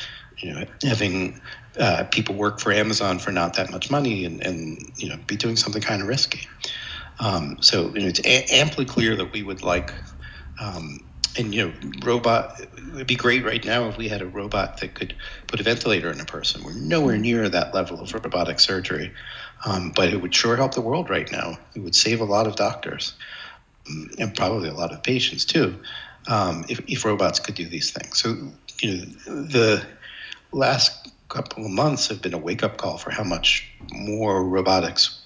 you 0.43 0.53
know, 0.53 0.65
having 0.83 1.41
uh, 1.79 2.05
people 2.11 2.35
work 2.35 2.61
for 2.61 2.73
Amazon 2.73 3.19
for 3.19 3.33
not 3.33 3.55
that 3.55 3.71
much 3.71 3.91
money 3.91 4.25
and, 4.25 4.45
and 4.45 4.79
you 4.97 5.09
know, 5.09 5.17
be 5.27 5.37
doing 5.37 5.57
something 5.57 5.83
kind 5.83 6.03
of 6.03 6.09
risky. 6.09 6.47
Um, 7.21 7.59
so 7.61 7.95
you 7.95 8.03
know, 8.03 8.09
it's 8.09 8.21
a- 8.21 8.55
amply 8.55 8.85
clear 8.85 9.17
that 9.17 9.33
we 9.33 9.43
would 9.43 9.63
like, 9.63 9.95
um, 10.61 10.99
and 11.39 11.55
you 11.55 11.67
know, 11.67 11.75
robot. 12.05 12.61
It 12.61 12.95
would 12.95 13.07
be 13.07 13.17
great 13.17 13.45
right 13.45 13.65
now 13.65 13.89
if 13.89 13.97
we 13.97 14.09
had 14.09 14.23
a 14.23 14.27
robot 14.27 14.81
that 14.81 14.95
could 14.95 15.15
put 15.47 15.61
a 15.61 15.63
ventilator 15.63 16.11
in 16.11 16.21
a 16.21 16.25
person. 16.25 16.63
We're 16.63 16.75
nowhere 16.75 17.17
near 17.17 17.49
that 17.49 17.75
level 17.75 18.01
of 18.01 18.13
robotic 18.13 18.61
surgery, 18.61 19.13
um, 19.65 19.93
but 19.95 20.13
it 20.13 20.21
would 20.21 20.35
sure 20.35 20.57
help 20.57 20.75
the 20.75 20.81
world 20.81 21.09
right 21.09 21.31
now. 21.33 21.59
It 21.75 21.81
would 21.81 21.95
save 21.95 22.21
a 22.21 22.25
lot 22.25 22.47
of 22.47 22.57
doctors 22.57 23.15
um, 23.89 24.11
and 24.19 24.35
probably 24.35 24.69
a 24.69 24.75
lot 24.75 24.93
of 24.93 25.03
patients 25.03 25.45
too, 25.45 25.81
um, 26.29 26.65
if, 26.69 26.81
if 26.87 27.05
robots 27.05 27.39
could 27.39 27.55
do 27.55 27.67
these 27.67 27.91
things. 27.91 28.21
So 28.21 28.53
you 28.81 28.97
know, 28.97 29.43
the 29.45 29.87
last 30.53 31.11
couple 31.29 31.65
of 31.65 31.71
months 31.71 32.09
have 32.09 32.21
been 32.21 32.35
a 32.35 32.39
wake 32.39 32.63
up 32.63 32.77
call 32.77 32.99
for 32.99 33.11
how 33.11 33.25
much 33.25 33.67
more 33.91 34.45
robotics 34.45 35.23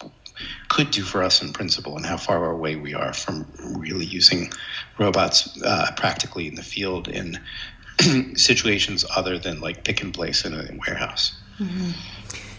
could 0.77 0.91
do 0.91 1.05
for 1.13 1.23
us 1.23 1.41
in 1.43 1.55
principle 1.55 1.97
and 1.97 2.05
how 2.05 2.19
far 2.19 2.51
away 2.51 2.77
we 2.77 2.93
are 2.93 3.15
from 3.15 3.47
really 3.87 4.05
using 4.05 4.53
robots 4.99 5.39
uh, 5.65 5.91
practically 5.97 6.47
in 6.47 6.55
the 6.55 6.63
field 6.75 7.09
in 7.09 7.39
situations 8.51 9.03
other 9.19 9.39
than 9.39 9.59
like 9.67 9.85
pick 9.85 10.03
and 10.03 10.13
place 10.13 10.45
in 10.45 10.53
a 10.53 10.65
warehouse. 10.83 11.25
Mm-hmm. 11.59 11.91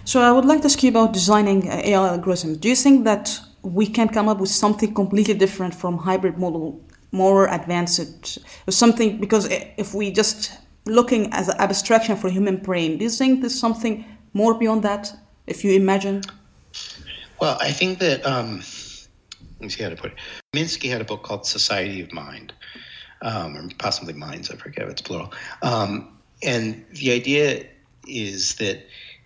So 0.04 0.22
I 0.22 0.32
would 0.32 0.46
like 0.46 0.62
to 0.62 0.66
ask 0.66 0.82
you 0.82 0.90
about 0.90 1.14
designing 1.14 1.70
uh, 1.70 1.92
AI 1.92 2.18
algorithms. 2.18 2.60
Do 2.60 2.68
you 2.70 2.76
think 2.86 3.04
that 3.04 3.26
we 3.62 3.86
can 3.86 4.08
come 4.10 4.28
up 4.32 4.40
with 4.40 4.50
something 4.50 4.96
completely 4.96 5.36
different 5.36 5.76
from 5.76 6.00
hybrid 6.10 6.38
model, 6.40 6.82
more 7.12 7.48
advanced, 7.60 8.40
or 8.68 8.72
something? 8.72 9.20
Because 9.20 9.46
if 9.84 9.94
we 9.94 10.10
just 10.22 10.40
looking 10.86 11.32
as 11.34 11.50
an 11.50 11.58
abstraction 11.60 12.16
for 12.16 12.30
human 12.30 12.58
brain, 12.58 12.98
do 12.98 13.04
you 13.04 13.12
think 13.12 13.42
there's 13.42 13.60
something 13.60 13.94
more 14.34 14.54
beyond 14.58 14.82
that? 14.90 15.04
If 15.46 15.64
you 15.64 15.72
imagine. 15.74 16.24
Well, 17.40 17.58
I 17.62 17.72
think 17.72 18.00
that 18.00 18.26
um, 18.26 18.62
let 19.60 19.62
me 19.62 19.70
see 19.70 19.84
how 19.84 19.90
to 19.90 19.96
put 19.96 20.12
it. 20.12 20.18
Minsky 20.56 20.90
had 20.90 21.02
a 21.02 21.06
book 21.06 21.24
called 21.24 21.46
Society 21.46 22.02
of 22.02 22.12
Mind, 22.12 22.54
um, 23.22 23.58
or 23.58 23.70
possibly 23.78 24.14
Minds. 24.14 24.50
I 24.50 24.56
forget 24.56 24.86
if 24.86 24.92
it's 24.92 25.02
plural. 25.02 25.34
Um, 25.62 26.20
and 26.44 26.86
the 26.92 27.12
idea 27.12 27.66
is 28.08 28.56
that 28.56 28.86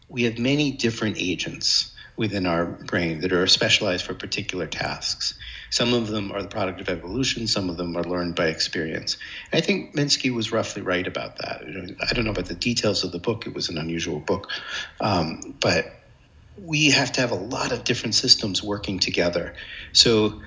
we 0.10 0.24
have 0.24 0.38
many 0.38 0.72
different 0.72 1.18
agents 1.20 1.94
within 2.18 2.46
our 2.46 2.66
brain 2.66 3.22
that 3.22 3.32
are 3.32 3.48
specialized 3.48 4.06
for 4.06 4.14
particular 4.14 4.68
tasks. 4.68 5.34
Some 5.70 5.94
of 5.94 6.08
them 6.08 6.32
are 6.32 6.42
the 6.42 6.50
product 6.50 6.82
of 6.82 6.90
evolution, 6.90 7.48
some 7.48 7.70
of 7.70 7.78
them 7.78 7.96
are 7.96 8.04
learned 8.04 8.36
by 8.36 8.48
experience. 8.48 9.18
And 9.52 9.64
I 9.64 9.66
think 9.66 9.96
Minsky 9.96 10.34
was 10.34 10.52
roughly 10.52 10.82
right 10.82 11.08
about 11.08 11.38
that. 11.38 11.62
I 12.10 12.14
don't 12.14 12.26
know 12.26 12.32
about 12.32 12.46
the 12.46 12.56
details 12.56 13.04
of 13.04 13.12
the 13.12 13.20
book, 13.20 13.48
it 13.48 13.54
was 13.54 13.70
an 13.70 13.78
unusual 13.78 14.20
book. 14.20 14.50
Um, 15.00 15.56
but 15.62 16.01
we 16.58 16.92
have 16.92 17.12
to 17.14 17.22
have 17.22 17.32
a 17.32 17.36
lot 17.36 17.72
of 17.72 17.84
different 17.84 18.16
systems 18.16 18.62
working 18.64 19.00
together. 19.00 19.54
So 19.94 20.42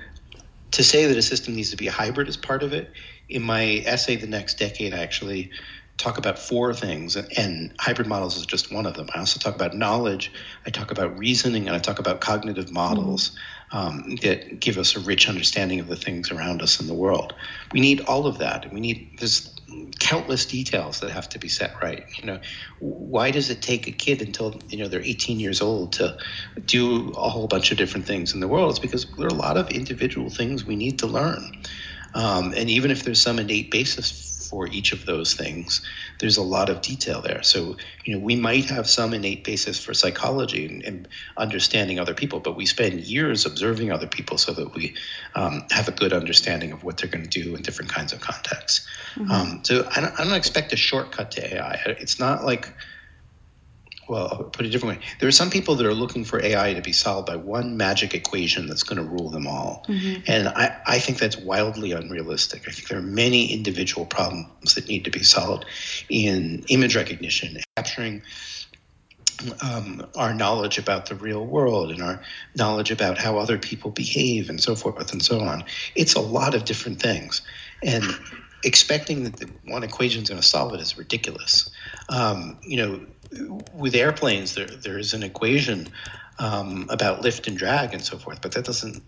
to 0.73 0.83
say 0.83 1.07
that 1.07 1.17
a 1.17 1.23
system 1.23 1.55
needs 1.55 1.71
to 1.71 1.77
be 1.77 1.87
a 1.87 1.93
hybrid 1.93 2.29
is 2.29 2.37
part 2.37 2.63
of 2.63 2.73
it. 2.73 2.91
In 3.29 3.43
my 3.43 3.83
essay, 3.87 4.17
The 4.17 4.27
Next 4.27 4.59
Decade, 4.59 4.93
I 4.93 4.99
actually 4.99 5.51
talk 5.97 6.19
about 6.19 6.39
four 6.39 6.75
things, 6.75 7.17
and 7.17 7.73
hybrid 7.79 8.09
models 8.09 8.37
is 8.37 8.47
just 8.47 8.73
one 8.73 8.85
of 8.85 8.95
them. 8.95 9.09
I 9.15 9.21
also 9.21 9.39
talk 9.39 9.55
about 9.55 9.75
knowledge, 9.75 10.33
I 10.67 10.71
talk 10.71 10.91
about 10.91 11.17
reasoning, 11.17 11.69
and 11.69 11.77
I 11.77 11.79
talk 11.79 11.99
about 11.99 12.21
cognitive 12.21 12.73
models 12.73 13.31
mm-hmm. 13.73 13.77
um, 13.77 14.17
that 14.23 14.59
give 14.59 14.77
us 14.77 14.97
a 14.97 15.01
rich 15.01 15.29
understanding 15.29 15.79
of 15.79 15.87
the 15.87 15.97
things 15.97 16.31
around 16.31 16.63
us 16.63 16.81
in 16.81 16.89
the 16.89 16.95
world. 16.95 17.35
We 17.73 17.81
need 17.81 18.01
all 18.03 18.27
of 18.27 18.39
that. 18.39 18.73
We 18.73 18.81
need 18.81 19.19
this 19.21 19.54
countless 19.99 20.47
details 20.47 21.01
that 21.01 21.11
have 21.11 21.29
to 21.31 21.39
be 21.39 21.49
set 21.49 21.77
right. 21.83 22.05
You 22.21 22.27
know, 22.27 22.41
why 22.79 23.31
does 23.31 23.51
it 23.51 23.63
take 23.63 23.87
a 23.87 23.93
kid 23.93 24.23
until 24.23 24.61
you 24.69 24.79
know 24.79 24.89
they're 24.89 25.03
18 25.03 25.41
years 25.41 25.61
old 25.61 25.95
to 25.95 26.17
do 26.65 27.11
a 27.11 27.29
whole 27.29 27.47
bunch 27.47 27.71
of 27.71 27.79
different 27.79 28.07
things 28.07 28.35
in 28.35 28.41
the 28.41 28.49
world? 28.49 28.71
It's 28.71 28.79
because 28.79 29.07
there 29.17 29.27
are 29.27 29.29
a 29.29 29.35
lot 29.35 29.57
of 29.57 29.71
individual 29.71 30.31
things 30.31 30.65
we 30.65 30.77
need 30.77 30.99
to 31.01 31.07
learn, 31.07 31.53
um, 32.15 32.53
and 32.57 32.69
even 32.71 32.91
if 32.91 33.05
there's 33.05 33.21
some 33.21 33.39
innate 33.39 33.71
basis 33.71 34.34
for 34.45 34.69
each 34.69 34.93
of 34.93 35.07
those 35.07 35.35
things, 35.35 35.85
there's 36.21 36.37
a 36.37 36.43
lot 36.43 36.69
of 36.69 36.81
detail 36.81 37.21
there. 37.21 37.43
So, 37.43 37.77
you 38.05 38.15
know, 38.15 38.25
we 38.25 38.37
might 38.37 38.67
have 38.67 38.89
some 38.89 39.15
innate 39.15 39.45
basis 39.45 39.83
for 39.83 39.95
psychology 39.95 40.67
and, 40.67 40.85
and 40.85 41.09
understanding 41.37 41.99
other 41.99 42.15
people, 42.15 42.41
but 42.41 42.57
we 42.57 42.67
spend 42.67 43.01
years 43.01 43.47
observing 43.47 43.91
other 43.91 44.07
people 44.07 44.39
so 44.39 44.53
that 44.53 44.75
we 44.75 44.95
um, 45.35 45.65
have 45.71 45.89
a 45.89 45.93
good 45.93 46.13
understanding 46.13 46.73
of 46.73 46.85
what 46.85 46.99
they're 46.99 47.11
going 47.11 47.29
to 47.29 47.43
do 47.43 47.55
in 47.55 47.63
different 47.63 47.91
kinds 47.91 48.13
of 48.13 48.21
contexts. 48.21 48.87
Mm-hmm. 49.17 49.31
Um, 49.31 49.61
so, 49.65 49.89
I 49.95 50.01
don't, 50.01 50.21
I 50.21 50.25
don't 50.25 50.35
expect 50.35 50.73
a 50.73 50.77
shortcut 50.77 51.31
to 51.33 51.57
AI. 51.57 51.81
It's 51.87 52.19
not 52.19 52.45
like 52.45 52.73
well, 54.09 54.29
I'll 54.31 54.45
put 54.45 54.65
it 54.65 54.69
a 54.69 54.73
different 54.73 54.99
way. 54.99 55.07
There 55.21 55.29
are 55.29 55.33
some 55.33 55.51
people 55.51 55.75
that 55.77 55.87
are 55.87 55.95
looking 55.95 56.25
for 56.25 56.43
AI 56.43 56.75
to 56.75 56.83
be 56.83 56.93
solved 56.93 57.27
by 57.27 57.37
one 57.37 57.77
magic 57.77 58.15
equation 58.15 58.67
that's 58.67 58.83
going 58.83 59.03
to 59.03 59.09
rule 59.09 59.31
them 59.31 59.47
all. 59.47 59.85
Mm-hmm. 59.89 60.23
And 60.27 60.49
I, 60.49 60.77
I 60.87 60.99
think 60.99 61.19
that's 61.19 61.37
wildly 61.37 61.93
unrealistic. 61.93 62.69
I 62.69 62.73
think 62.73 62.89
there 62.89 62.99
are 62.99 63.03
many 63.03 63.53
individual 63.53 64.07
problems 64.07 64.75
that 64.75 64.89
need 64.89 65.05
to 65.05 65.11
be 65.11 65.23
solved 65.23 65.65
in 66.09 66.65
image 66.69 66.97
recognition, 66.97 67.59
capturing 67.77 68.23
um, 69.63 70.07
our 70.17 70.35
knowledge 70.35 70.79
about 70.79 71.07
the 71.07 71.15
real 71.15 71.45
world 71.45 71.91
and 71.91 72.03
our 72.03 72.21
knowledge 72.57 72.91
about 72.91 73.19
how 73.19 73.39
other 73.39 73.59
people 73.59 73.91
behave 73.91 74.49
and 74.49 74.61
so 74.61 74.75
forth 74.75 75.13
and 75.13 75.23
so 75.23 75.41
on. 75.41 75.65
It's 75.95 76.15
a 76.15 76.21
lot 76.21 76.55
of 76.55 76.65
different 76.65 77.01
things. 77.01 77.43
And 77.83 78.05
expecting 78.65 79.25
that 79.25 79.37
the 79.37 79.51
one 79.67 79.83
equation 79.83 80.23
is 80.23 80.29
going 80.29 80.41
to 80.41 80.47
solve 80.47 80.75
it 80.75 80.81
is 80.81 80.97
ridiculous. 80.97 81.71
Um, 82.09 82.59
you 82.63 82.77
know, 82.77 83.01
with 83.73 83.95
airplanes, 83.95 84.55
there 84.55 84.67
there 84.67 84.99
is 84.99 85.15
an 85.15 85.23
equation 85.23 85.89
um, 86.39 86.87
about 86.91 87.23
lift 87.23 87.47
and 87.47 87.57
drag 87.57 87.93
and 87.95 88.05
so 88.05 88.19
forth, 88.19 88.41
but 88.41 88.53
that 88.53 88.65
doesn't 88.65 89.03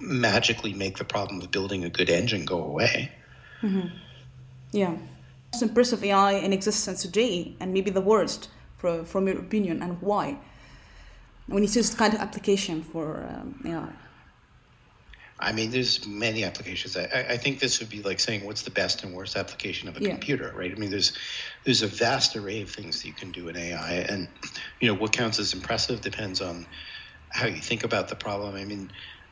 magically 0.00 0.72
make 0.72 0.98
the 0.98 1.04
problem 1.04 1.40
of 1.40 1.50
building 1.50 1.84
a 1.84 1.90
good 1.90 2.10
engine 2.10 2.44
go 2.44 2.62
away. 2.62 3.12
Mm-hmm. 3.62 3.88
Yeah, 4.72 4.96
most 5.52 5.62
impressive 5.62 6.02
AI 6.04 6.32
in 6.32 6.52
existence 6.52 7.02
today, 7.02 7.54
and 7.60 7.72
maybe 7.72 7.90
the 7.90 8.00
worst, 8.00 8.48
for, 8.78 9.04
from 9.04 9.26
your 9.26 9.38
opinion, 9.38 9.82
and 9.82 10.00
why? 10.00 10.38
When 11.46 11.62
you 11.62 11.68
see 11.68 11.80
this 11.80 11.94
kind 11.94 12.14
of 12.14 12.20
application 12.20 12.82
for 12.82 13.28
um, 13.28 13.60
AI. 13.66 13.88
I 15.40 15.52
mean, 15.52 15.70
there's 15.70 16.06
many 16.06 16.44
applications. 16.44 16.96
I, 16.96 17.26
I, 17.30 17.36
think 17.36 17.60
this 17.60 17.80
would 17.80 17.88
be 17.88 18.02
like 18.02 18.20
saying 18.20 18.44
what's 18.44 18.62
the 18.62 18.70
best 18.70 19.02
and 19.02 19.14
worst 19.14 19.36
application 19.36 19.88
of 19.88 19.96
a 19.96 20.00
yeah. 20.00 20.10
computer, 20.10 20.52
right? 20.54 20.70
I 20.70 20.74
mean, 20.74 20.90
there's 20.90 21.12
there's 21.64 21.82
a 21.82 21.86
vast 21.86 22.36
array 22.36 22.62
of 22.62 22.70
things 22.70 23.00
that 23.00 23.08
you 23.08 23.14
can 23.14 23.32
do 23.32 23.48
in 23.48 23.56
AI, 23.56 23.92
and 24.08 24.28
you 24.80 24.88
know 24.88 24.94
what 24.94 25.12
counts 25.12 25.38
as 25.38 25.54
impressive 25.54 26.02
depends 26.02 26.40
on 26.40 26.66
how 27.30 27.46
you 27.46 27.60
think 27.60 27.84
about 27.84 28.08
the 28.08 28.16
problem. 28.16 28.54
I 28.54 28.64
mean, 28.64 28.90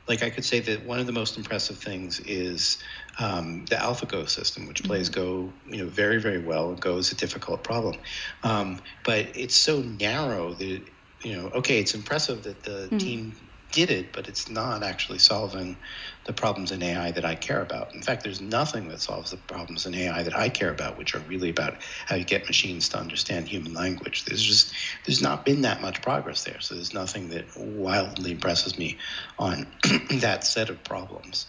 like 0.08 0.22
I 0.22 0.30
could 0.30 0.44
say 0.44 0.60
that 0.60 0.86
one 0.86 0.98
of 0.98 1.06
the 1.06 1.12
most 1.12 1.36
impressive 1.36 1.76
things 1.76 2.20
is 2.20 2.82
um, 3.18 3.66
the 3.66 3.76
AlphaGo 3.76 4.28
system, 4.28 4.66
which 4.66 4.82
plays 4.84 5.10
mm-hmm. 5.10 5.20
Go, 5.20 5.52
you 5.66 5.84
know, 5.84 5.90
very 5.90 6.18
very 6.20 6.42
well. 6.42 6.74
Go 6.74 6.96
is 6.96 7.12
a 7.12 7.16
difficult 7.16 7.62
problem, 7.62 7.96
um, 8.44 8.80
but 9.04 9.26
it's 9.36 9.56
so 9.56 9.82
narrow 9.82 10.54
that 10.54 10.82
you 11.22 11.36
know, 11.36 11.48
okay, 11.48 11.80
it's 11.80 11.94
impressive 11.94 12.44
that 12.44 12.62
the 12.62 12.86
mm-hmm. 12.86 12.98
team 12.98 13.36
did 13.72 13.90
it, 13.90 14.12
but 14.12 14.28
it's 14.28 14.48
not 14.48 14.82
actually 14.82 15.18
solving 15.18 15.76
the 16.24 16.32
problems 16.32 16.72
in 16.72 16.82
AI 16.82 17.10
that 17.10 17.24
I 17.24 17.34
care 17.34 17.60
about. 17.60 17.94
In 17.94 18.02
fact, 18.02 18.22
there's 18.22 18.40
nothing 18.40 18.88
that 18.88 19.00
solves 19.00 19.30
the 19.30 19.36
problems 19.36 19.86
in 19.86 19.94
AI 19.94 20.22
that 20.22 20.36
I 20.36 20.48
care 20.48 20.70
about, 20.70 20.98
which 20.98 21.14
are 21.14 21.20
really 21.20 21.50
about 21.50 21.76
how 22.06 22.16
you 22.16 22.24
get 22.24 22.46
machines 22.46 22.88
to 22.90 22.98
understand 22.98 23.48
human 23.48 23.74
language. 23.74 24.24
There's 24.24 24.42
just 24.42 24.74
there's 25.06 25.22
not 25.22 25.44
been 25.44 25.62
that 25.62 25.80
much 25.80 26.02
progress 26.02 26.44
there, 26.44 26.60
so 26.60 26.74
there's 26.74 26.94
nothing 26.94 27.28
that 27.30 27.46
wildly 27.56 28.32
impresses 28.32 28.78
me 28.78 28.98
on 29.38 29.66
that 30.10 30.44
set 30.44 30.70
of 30.70 30.82
problems. 30.84 31.46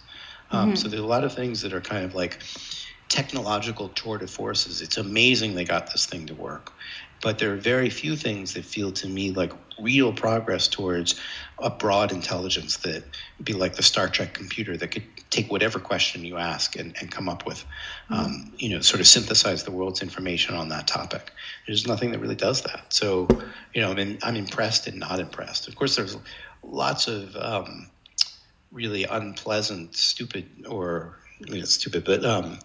Um, 0.50 0.68
mm-hmm. 0.68 0.76
So 0.76 0.88
there's 0.88 1.02
a 1.02 1.06
lot 1.06 1.24
of 1.24 1.34
things 1.34 1.62
that 1.62 1.72
are 1.72 1.80
kind 1.80 2.04
of 2.04 2.14
like 2.14 2.42
technological 3.08 3.88
tour 3.90 4.18
de 4.18 4.26
forces. 4.26 4.80
It's 4.80 4.96
amazing 4.96 5.54
they 5.54 5.64
got 5.64 5.90
this 5.90 6.06
thing 6.06 6.26
to 6.26 6.34
work. 6.34 6.72
But 7.22 7.38
there 7.38 7.52
are 7.52 7.56
very 7.56 7.90
few 7.90 8.16
things 8.16 8.54
that 8.54 8.64
feel 8.64 8.92
to 8.92 9.08
me 9.08 9.32
like 9.32 9.52
real 9.80 10.12
progress 10.12 10.68
towards 10.68 11.20
a 11.58 11.70
broad 11.70 12.12
intelligence 12.12 12.78
that 12.78 13.02
would 13.38 13.44
be 13.44 13.52
like 13.52 13.76
the 13.76 13.82
Star 13.82 14.08
Trek 14.08 14.34
computer 14.34 14.76
that 14.76 14.88
could 14.88 15.04
take 15.30 15.50
whatever 15.50 15.78
question 15.78 16.24
you 16.24 16.36
ask 16.36 16.76
and, 16.76 16.94
and 17.00 17.10
come 17.10 17.28
up 17.28 17.46
with, 17.46 17.64
mm-hmm. 18.10 18.14
um, 18.14 18.52
you 18.58 18.70
know, 18.70 18.80
sort 18.80 19.00
of 19.00 19.06
synthesize 19.06 19.64
the 19.64 19.70
world's 19.70 20.02
information 20.02 20.54
on 20.54 20.68
that 20.68 20.86
topic. 20.86 21.32
There's 21.66 21.86
nothing 21.86 22.10
that 22.12 22.18
really 22.18 22.34
does 22.34 22.62
that. 22.62 22.92
So, 22.92 23.28
you 23.74 23.80
know, 23.80 23.90
I 23.90 23.94
mean, 23.94 24.18
I'm 24.22 24.36
impressed 24.36 24.86
and 24.86 24.98
not 24.98 25.20
impressed. 25.20 25.68
Of 25.68 25.76
course, 25.76 25.96
there's 25.96 26.16
lots 26.62 27.06
of 27.08 27.36
um, 27.36 27.90
really 28.72 29.04
unpleasant, 29.04 29.94
stupid, 29.96 30.66
or 30.68 31.18
I 31.46 31.50
mean, 31.50 31.62
it's 31.62 31.74
stupid, 31.74 32.04
but 32.04 32.24
um, 32.24 32.58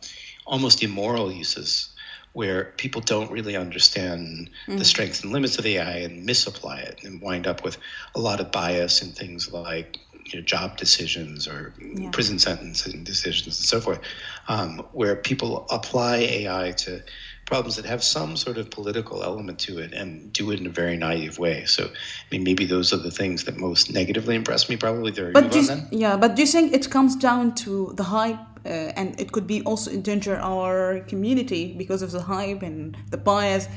almost 0.45 0.83
immoral 0.83 1.31
uses 1.31 1.94
where 2.35 2.65
people 2.75 2.99
don't 2.99 3.31
really 3.31 3.55
understand 3.55 4.49
mm. 4.67 4.77
the 4.77 4.83
strengths 4.83 5.23
and 5.23 5.31
limits 5.31 5.57
of 5.57 5.63
the 5.63 5.77
AI 5.77 5.99
and 5.99 6.25
misapply 6.25 6.79
it 6.79 7.01
and 7.05 7.21
wind 7.21 7.47
up 7.47 7.63
with 7.63 7.77
a 8.13 8.19
lot 8.19 8.41
of 8.41 8.51
bias 8.51 9.01
and 9.01 9.15
things 9.15 9.53
like 9.53 9.99
you 10.25 10.39
know, 10.39 10.45
job 10.45 10.75
decisions 10.75 11.47
or 11.47 11.73
yeah. 11.79 12.09
prison 12.11 12.37
sentencing 12.37 13.05
decisions 13.05 13.57
and 13.57 13.65
so 13.65 13.79
forth, 13.79 14.01
um, 14.49 14.79
where 14.91 15.15
people 15.15 15.65
apply 15.69 16.17
AI 16.17 16.71
to 16.71 17.01
problems 17.45 17.77
that 17.77 17.85
have 17.85 18.03
some 18.03 18.35
sort 18.35 18.57
of 18.57 18.69
political 18.69 19.23
element 19.23 19.59
to 19.59 19.77
it 19.77 19.93
and 19.93 20.33
do 20.33 20.51
it 20.51 20.59
in 20.59 20.65
a 20.65 20.69
very 20.69 20.97
naive 20.97 21.39
way. 21.39 21.63
So, 21.65 21.85
I 21.85 22.25
mean, 22.31 22.43
maybe 22.43 22.65
those 22.65 22.91
are 22.91 22.97
the 22.97 23.11
things 23.11 23.45
that 23.45 23.55
most 23.57 23.93
negatively 23.93 24.35
impress 24.35 24.67
me. 24.67 24.75
Probably 24.75 25.11
there. 25.11 25.31
But 25.31 25.51
do 25.51 25.61
you, 25.61 25.77
yeah, 25.91 26.17
but 26.17 26.35
do 26.35 26.41
you 26.41 26.47
think 26.47 26.73
it 26.73 26.89
comes 26.89 27.15
down 27.15 27.55
to 27.55 27.93
the 27.95 28.03
hype, 28.03 28.54
uh, 28.65 28.93
and 28.95 29.19
it 29.19 29.31
could 29.31 29.47
be 29.47 29.61
also 29.63 29.91
endanger 29.91 30.37
our 30.37 30.99
community 31.01 31.73
because 31.77 32.01
of 32.01 32.11
the 32.11 32.21
hype 32.21 32.63
and 32.63 32.97
the 33.11 33.17
bias? 33.17 33.67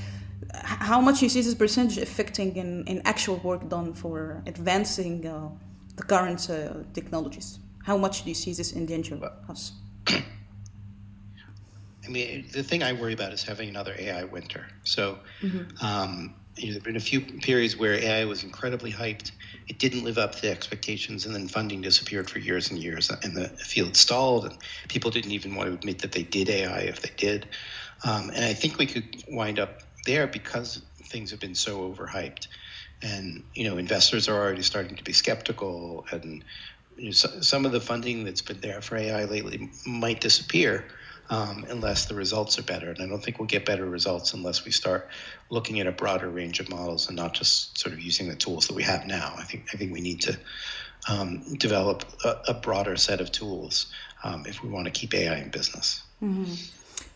How 0.55 1.01
much 1.01 1.23
you 1.23 1.29
see 1.29 1.43
this 1.43 1.55
percentage 1.55 1.99
affecting 1.99 2.57
in, 2.57 2.85
in 2.87 3.03
actual 3.05 3.37
work 3.37 3.69
done 3.69 3.93
for 3.93 4.43
advancing 4.47 5.27
uh, 5.27 5.51
the 5.97 6.03
current 6.03 6.49
uh, 6.49 6.85
technologies? 6.95 7.59
How 7.85 7.97
much 7.97 8.23
do 8.23 8.29
you 8.31 8.35
see 8.35 8.53
this 8.53 8.73
endanger 8.73 9.19
us? 9.49 9.73
I 12.09 12.11
mean, 12.11 12.47
the 12.53 12.63
thing 12.63 12.83
I 12.83 12.95
worry 12.95 13.13
about 13.13 13.33
is 13.33 13.43
having 13.43 13.69
another 13.69 13.95
AI 13.99 14.25
winter. 14.25 14.67
So, 14.85 15.19
mm-hmm. 15.43 15.85
um, 15.85 16.35
you 16.59 16.67
know, 16.69 16.73
there 16.73 16.79
have 16.81 16.85
been 16.85 16.97
a 16.97 17.01
few 17.01 17.21
periods 17.21 17.77
where 17.77 17.95
AI 17.95 18.25
was 18.25 18.43
incredibly 18.45 18.93
hyped. 18.93 19.33
It 19.69 19.79
didn't 19.79 20.05
live 20.05 20.19
up 20.19 20.35
to 20.37 20.43
the 20.43 20.51
expectations, 20.51 21.27
and 21.27 21.35
then 21.35 21.49
funding 21.49 21.83
disappeared 21.83 22.31
for 22.31 22.39
years 22.39 22.71
and 22.71 22.79
years, 22.79 23.11
and 23.23 23.37
the 23.37 23.49
field 23.59 23.97
stalled, 23.97 24.47
and 24.47 24.57
people 24.89 25.11
didn't 25.11 25.33
even 25.33 25.55
want 25.55 25.69
to 25.69 25.75
admit 25.75 26.01
that 26.01 26.13
they 26.13 26.23
did 26.23 26.49
AI 26.49 26.81
if 26.81 27.03
they 27.03 27.13
did. 27.17 27.49
Um, 28.05 28.31
and 28.31 28.45
I 28.45 28.55
think 28.55 28.79
we 28.79 28.87
could 28.87 29.23
wind 29.29 29.59
up 29.59 29.83
there 30.07 30.27
because 30.27 30.83
things 31.05 31.31
have 31.31 31.41
been 31.41 31.55
so 31.55 31.93
overhyped, 31.93 32.47
and 33.03 33.45
you 33.55 33.69
know, 33.69 33.77
investors 33.79 34.29
are 34.29 34.37
already 34.37 34.63
starting 34.63 34.97
to 34.97 35.05
be 35.05 35.13
skeptical, 35.13 36.07
and 36.13 36.45
you 36.97 37.07
know, 37.07 37.13
so, 37.13 37.29
some 37.41 37.67
of 37.67 37.73
the 37.73 37.81
funding 37.81 38.25
that's 38.25 38.43
been 38.43 38.61
there 38.61 38.81
for 38.81 38.97
AI 38.97 39.25
lately 39.25 39.71
might 39.87 40.21
disappear 40.21 40.89
um, 41.31 41.65
unless 41.69 42.07
the 42.07 42.15
results 42.15 42.59
are 42.59 42.63
better. 42.63 42.91
And 42.91 43.01
I 43.03 43.07
don't 43.07 43.23
think 43.23 43.39
we'll 43.39 43.47
get 43.47 43.65
better 43.65 43.87
results 43.87 44.35
unless 44.35 44.65
we 44.65 44.71
start 44.71 45.09
looking 45.51 45.81
at 45.81 45.87
a 45.87 45.93
broader 45.93 46.29
range 46.29 46.61
of 46.61 46.69
models 46.69 47.09
and 47.09 47.17
not 47.17 47.35
just 47.35 47.79
sort 47.79 47.93
of 47.93 48.01
using 48.01 48.29
the 48.29 48.37
tools 48.37 48.67
that 48.69 48.75
we 48.75 48.83
have 48.83 49.07
now. 49.07 49.35
I 49.37 49.45
think 49.45 49.69
I 49.73 49.77
think 49.77 49.93
we 49.93 50.01
need 50.01 50.21
to 50.23 50.39
um, 51.09 51.43
develop 51.55 52.05
a, 52.25 52.37
a, 52.49 52.55
broader 52.55 52.97
set 52.97 53.21
of 53.21 53.31
tools 53.31 53.87
um, 54.25 54.45
if 54.47 54.63
we 54.63 54.69
want 54.69 54.85
to 54.87 54.91
keep 54.91 55.15
AI 55.15 55.37
in 55.37 55.49
business. 55.49 56.03
Mm-hmm. 56.23 56.53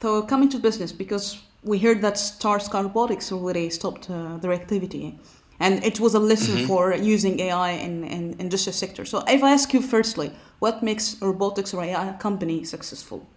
So 0.00 0.22
coming 0.22 0.48
to 0.50 0.58
business, 0.58 0.92
because 0.92 1.38
we 1.62 1.78
heard 1.78 2.00
that 2.02 2.16
Starsky 2.16 2.78
Robotics 2.78 3.32
already 3.32 3.70
stopped 3.70 4.08
uh, 4.08 4.36
their 4.38 4.52
activity. 4.52 5.18
And 5.60 5.84
it 5.84 6.00
was 6.00 6.14
a 6.14 6.18
lesson 6.18 6.56
mm-hmm. 6.56 6.66
for 6.66 6.94
using 6.94 7.38
AI 7.40 7.72
in, 7.72 8.04
in 8.04 8.34
industrial 8.40 8.74
sector. 8.74 9.04
So 9.04 9.22
if 9.28 9.42
I 9.44 9.52
ask 9.52 9.72
you 9.72 9.80
firstly, 9.80 10.32
what 10.58 10.82
makes 10.82 11.20
a 11.22 11.26
robotics 11.26 11.72
or 11.74 11.84
AI 11.84 12.16
company 12.18 12.64
successful? 12.64 13.28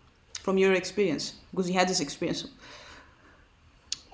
From 0.46 0.60
your 0.60 0.74
experience 0.74 1.34
because 1.50 1.66
he 1.66 1.74
had 1.74 1.88
this 1.88 2.00
experience 2.00 2.46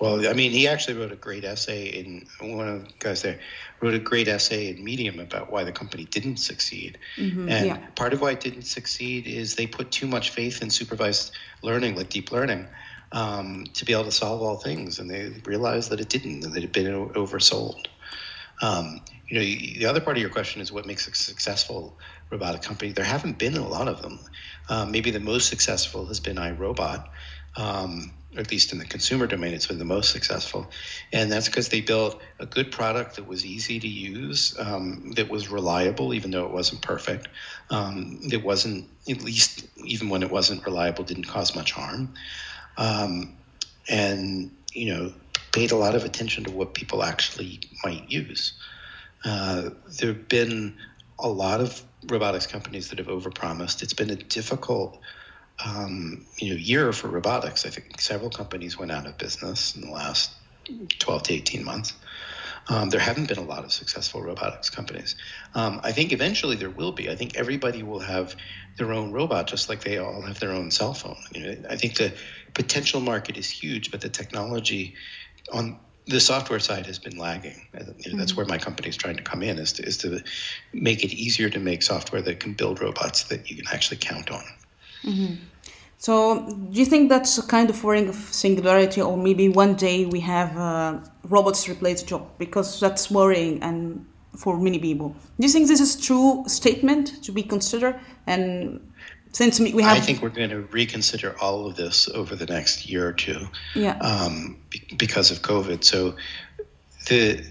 well, 0.00 0.28
I 0.28 0.32
mean, 0.32 0.50
he 0.50 0.66
actually 0.66 0.98
wrote 0.98 1.12
a 1.12 1.16
great 1.28 1.44
essay 1.44 1.84
in 1.86 2.26
one 2.40 2.68
of 2.68 2.84
the 2.84 2.92
guys 2.98 3.22
there 3.22 3.38
wrote 3.80 3.94
a 3.94 4.00
great 4.00 4.26
essay 4.26 4.70
in 4.70 4.82
Medium 4.82 5.20
about 5.20 5.52
why 5.52 5.62
the 5.62 5.70
company 5.70 6.06
didn't 6.06 6.38
succeed. 6.38 6.98
Mm-hmm, 7.16 7.48
and 7.48 7.66
yeah. 7.66 7.76
part 7.94 8.12
of 8.12 8.20
why 8.20 8.32
it 8.32 8.40
didn't 8.40 8.62
succeed 8.64 9.28
is 9.28 9.54
they 9.54 9.68
put 9.68 9.92
too 9.92 10.08
much 10.08 10.30
faith 10.30 10.60
in 10.60 10.70
supervised 10.70 11.30
learning, 11.62 11.94
like 11.94 12.08
deep 12.08 12.32
learning, 12.32 12.66
um, 13.12 13.64
to 13.74 13.84
be 13.84 13.92
able 13.92 14.06
to 14.06 14.10
solve 14.10 14.42
all 14.42 14.56
things. 14.56 14.98
And 14.98 15.08
they 15.08 15.32
realized 15.44 15.88
that 15.90 16.00
it 16.00 16.08
didn't, 16.08 16.40
that 16.40 16.56
it 16.56 16.62
had 16.62 16.72
been 16.72 16.86
oversold. 17.10 17.86
Um, 18.60 19.02
you 19.28 19.38
know, 19.38 19.44
the 19.78 19.86
other 19.86 20.00
part 20.00 20.16
of 20.16 20.20
your 20.20 20.30
question 20.30 20.60
is 20.60 20.72
what 20.72 20.84
makes 20.84 21.06
a 21.06 21.14
successful 21.14 21.96
robotic 22.30 22.62
company. 22.62 22.90
There 22.90 23.04
haven't 23.04 23.38
been 23.38 23.56
a 23.56 23.68
lot 23.68 23.86
of 23.86 24.02
them. 24.02 24.18
Um, 24.68 24.90
maybe 24.90 25.10
the 25.10 25.20
most 25.20 25.48
successful 25.48 26.06
has 26.06 26.20
been 26.20 26.36
iRobot, 26.36 27.06
um, 27.56 28.12
at 28.36 28.50
least 28.50 28.72
in 28.72 28.78
the 28.78 28.84
consumer 28.84 29.26
domain, 29.26 29.52
it's 29.52 29.66
been 29.66 29.78
the 29.78 29.84
most 29.84 30.10
successful. 30.10 30.70
And 31.12 31.30
that's 31.30 31.48
because 31.48 31.68
they 31.68 31.80
built 31.82 32.20
a 32.38 32.46
good 32.46 32.72
product 32.72 33.16
that 33.16 33.26
was 33.26 33.44
easy 33.44 33.78
to 33.78 33.88
use, 33.88 34.56
um, 34.58 35.12
that 35.16 35.28
was 35.28 35.50
reliable, 35.50 36.14
even 36.14 36.30
though 36.30 36.46
it 36.46 36.52
wasn't 36.52 36.80
perfect. 36.80 37.28
Um, 37.70 38.20
it 38.32 38.42
wasn't, 38.42 38.88
at 39.08 39.22
least 39.22 39.66
even 39.84 40.08
when 40.08 40.22
it 40.22 40.30
wasn't 40.30 40.64
reliable, 40.64 41.04
didn't 41.04 41.28
cause 41.28 41.54
much 41.54 41.72
harm. 41.72 42.14
Um, 42.78 43.36
and, 43.90 44.50
you 44.72 44.94
know, 44.94 45.12
paid 45.52 45.72
a 45.72 45.76
lot 45.76 45.94
of 45.94 46.04
attention 46.04 46.44
to 46.44 46.50
what 46.50 46.72
people 46.72 47.02
actually 47.02 47.60
might 47.84 48.10
use. 48.10 48.54
Uh, 49.24 49.70
there 50.00 50.14
have 50.14 50.28
been 50.28 50.74
a 51.18 51.28
lot 51.28 51.60
of 51.60 51.82
robotics 52.10 52.46
companies 52.46 52.88
that 52.88 52.98
have 52.98 53.08
overpromised. 53.08 53.82
It's 53.82 53.94
been 53.94 54.10
a 54.10 54.16
difficult 54.16 55.00
um, 55.64 56.26
you 56.38 56.50
know 56.50 56.56
year 56.56 56.92
for 56.92 57.08
robotics. 57.08 57.66
I 57.66 57.70
think 57.70 58.00
several 58.00 58.30
companies 58.30 58.78
went 58.78 58.90
out 58.90 59.06
of 59.06 59.18
business 59.18 59.74
in 59.74 59.82
the 59.82 59.90
last 59.90 60.30
12 60.98 61.22
to 61.24 61.34
18 61.34 61.64
months. 61.64 61.94
Um, 62.68 62.90
there 62.90 63.00
haven't 63.00 63.28
been 63.28 63.38
a 63.38 63.44
lot 63.44 63.64
of 63.64 63.72
successful 63.72 64.22
robotics 64.22 64.70
companies. 64.70 65.16
Um, 65.54 65.80
I 65.82 65.90
think 65.90 66.12
eventually 66.12 66.56
there 66.56 66.70
will 66.70 66.92
be. 66.92 67.10
I 67.10 67.16
think 67.16 67.36
everybody 67.36 67.82
will 67.82 67.98
have 68.00 68.36
their 68.78 68.92
own 68.92 69.12
robot, 69.12 69.48
just 69.48 69.68
like 69.68 69.82
they 69.82 69.98
all 69.98 70.22
have 70.22 70.38
their 70.38 70.52
own 70.52 70.70
cell 70.70 70.94
phone. 70.94 71.16
You 71.32 71.44
know, 71.44 71.56
I 71.68 71.76
think 71.76 71.96
the 71.96 72.14
potential 72.54 73.00
market 73.00 73.36
is 73.36 73.50
huge, 73.50 73.90
but 73.90 74.00
the 74.00 74.08
technology 74.08 74.94
on 75.52 75.80
the 76.06 76.20
software 76.20 76.58
side 76.58 76.86
has 76.86 76.98
been 76.98 77.16
lagging. 77.16 77.66
Mm-hmm. 77.74 78.18
That's 78.18 78.36
where 78.36 78.46
my 78.46 78.58
company 78.58 78.88
is 78.88 78.96
trying 78.96 79.16
to 79.16 79.22
come 79.22 79.42
in 79.42 79.58
is 79.58 79.72
to, 79.74 79.84
is 79.84 79.96
to 79.98 80.22
make 80.72 81.04
it 81.04 81.12
easier 81.12 81.48
to 81.50 81.60
make 81.60 81.82
software 81.82 82.22
that 82.22 82.40
can 82.40 82.54
build 82.54 82.80
robots 82.80 83.24
that 83.24 83.50
you 83.50 83.56
can 83.56 83.66
actually 83.72 83.98
count 83.98 84.30
on. 84.30 84.44
Mm-hmm. 85.04 85.34
So, 85.98 86.44
do 86.72 86.80
you 86.80 86.84
think 86.84 87.10
that's 87.10 87.38
a 87.38 87.46
kind 87.46 87.70
of 87.70 87.84
worrying 87.84 88.08
of 88.08 88.16
singularity, 88.16 89.00
or 89.00 89.16
maybe 89.16 89.48
one 89.48 89.76
day 89.76 90.04
we 90.04 90.18
have 90.20 90.56
uh, 90.56 90.98
robots 91.28 91.68
replace 91.68 92.02
job? 92.02 92.28
Because 92.38 92.80
that's 92.80 93.08
worrying 93.08 93.62
and 93.62 94.04
for 94.36 94.58
many 94.58 94.80
people. 94.80 95.14
Do 95.38 95.46
you 95.46 95.48
think 95.48 95.68
this 95.68 95.80
is 95.80 95.94
true 95.94 96.42
statement 96.48 97.22
to 97.22 97.30
be 97.30 97.44
considered? 97.44 98.00
And 98.26 98.80
since 99.32 99.58
we 99.58 99.82
have, 99.82 99.96
I 99.96 100.00
think 100.00 100.22
we're 100.22 100.28
going 100.28 100.50
to 100.50 100.60
reconsider 100.60 101.34
all 101.40 101.66
of 101.66 101.76
this 101.76 102.08
over 102.10 102.36
the 102.36 102.46
next 102.46 102.88
year 102.88 103.08
or 103.08 103.12
two. 103.12 103.48
Yeah. 103.74 103.96
Um, 103.98 104.58
because 104.98 105.30
of 105.30 105.40
COVID, 105.42 105.82
so 105.84 106.14
the 107.08 107.44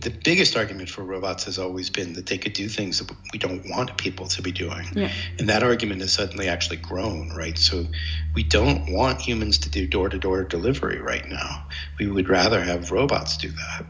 the 0.00 0.10
biggest 0.10 0.54
argument 0.54 0.90
for 0.90 1.02
robots 1.02 1.44
has 1.44 1.58
always 1.58 1.88
been 1.88 2.12
that 2.12 2.26
they 2.26 2.36
could 2.36 2.52
do 2.52 2.68
things 2.68 2.98
that 2.98 3.10
we 3.32 3.38
don't 3.38 3.68
want 3.70 3.96
people 3.96 4.26
to 4.26 4.42
be 4.42 4.52
doing. 4.52 4.86
Yeah. 4.92 5.10
And 5.38 5.48
that 5.48 5.62
argument 5.62 6.02
has 6.02 6.12
suddenly 6.12 6.46
actually 6.46 6.76
grown, 6.76 7.30
right? 7.30 7.56
So 7.56 7.86
we 8.34 8.42
don't 8.42 8.92
want 8.92 9.20
humans 9.20 9.56
to 9.58 9.70
do 9.70 9.86
door 9.86 10.10
to 10.10 10.18
door 10.18 10.44
delivery 10.44 11.00
right 11.00 11.26
now. 11.26 11.66
We 11.98 12.06
would 12.06 12.28
rather 12.28 12.62
have 12.62 12.90
robots 12.92 13.38
do 13.38 13.50
that 13.50 13.86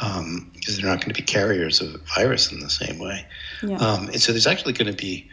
um, 0.00 0.50
because 0.54 0.76
they're 0.76 0.86
not 0.86 1.00
going 1.00 1.12
to 1.12 1.20
be 1.20 1.26
carriers 1.26 1.80
of 1.80 2.00
virus 2.14 2.52
in 2.52 2.60
the 2.60 2.70
same 2.70 2.98
way. 2.98 3.26
Yeah. 3.60 3.76
Um, 3.78 4.06
and 4.08 4.20
so 4.20 4.30
there's 4.30 4.46
actually 4.46 4.74
going 4.74 4.90
to 4.90 4.96
be 4.96 5.28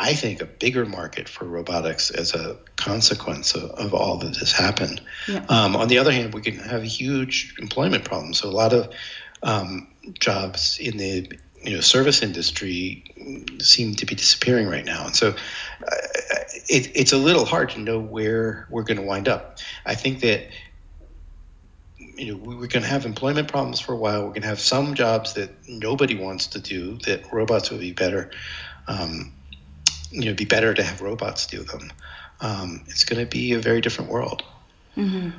I 0.00 0.14
think, 0.14 0.40
a 0.40 0.46
bigger 0.46 0.86
market 0.86 1.28
for 1.28 1.44
robotics 1.44 2.10
as 2.10 2.34
a 2.34 2.56
consequence 2.76 3.54
of, 3.54 3.70
of 3.72 3.92
all 3.92 4.16
that 4.16 4.34
has 4.38 4.50
happened. 4.50 5.02
Yeah. 5.28 5.44
Um, 5.50 5.76
on 5.76 5.88
the 5.88 5.98
other 5.98 6.10
hand, 6.10 6.32
we 6.32 6.40
can 6.40 6.56
have 6.56 6.82
huge 6.82 7.54
employment 7.58 8.04
problems. 8.04 8.38
So 8.38 8.48
a 8.48 8.50
lot 8.50 8.72
of 8.72 8.90
um, 9.42 9.86
jobs 10.18 10.78
in 10.80 10.96
the 10.96 11.30
you 11.62 11.74
know 11.74 11.82
service 11.82 12.22
industry 12.22 13.04
seem 13.60 13.94
to 13.96 14.06
be 14.06 14.14
disappearing 14.14 14.68
right 14.68 14.86
now, 14.86 15.04
and 15.04 15.14
so 15.14 15.28
uh, 15.28 15.96
it, 16.68 16.90
it's 16.94 17.12
a 17.12 17.18
little 17.18 17.44
hard 17.44 17.68
to 17.70 17.80
know 17.80 18.00
where 18.00 18.66
we're 18.70 18.84
going 18.84 18.96
to 18.96 19.06
wind 19.06 19.28
up. 19.28 19.58
I 19.84 19.94
think 19.94 20.20
that 20.20 20.48
you 21.98 22.32
know 22.32 22.36
we're 22.42 22.68
going 22.68 22.84
to 22.84 22.88
have 22.88 23.04
employment 23.04 23.48
problems 23.48 23.80
for 23.80 23.92
a 23.92 23.98
while. 23.98 24.22
We're 24.22 24.30
going 24.30 24.42
to 24.42 24.48
have 24.48 24.60
some 24.60 24.94
jobs 24.94 25.34
that 25.34 25.50
nobody 25.68 26.14
wants 26.14 26.46
to 26.48 26.58
do 26.58 26.96
that 27.04 27.30
robots 27.30 27.70
would 27.70 27.80
be 27.80 27.92
better. 27.92 28.30
Um, 28.88 29.34
you 30.10 30.26
know, 30.26 30.34
be 30.34 30.44
better 30.44 30.74
to 30.74 30.82
have 30.82 31.00
robots 31.00 31.46
do 31.46 31.62
them. 31.62 31.92
Um, 32.40 32.82
it's 32.86 33.04
going 33.04 33.20
to 33.20 33.26
be 33.26 33.52
a 33.52 33.60
very 33.60 33.80
different 33.80 34.10
world. 34.10 34.42
Mm-hmm. 34.96 35.30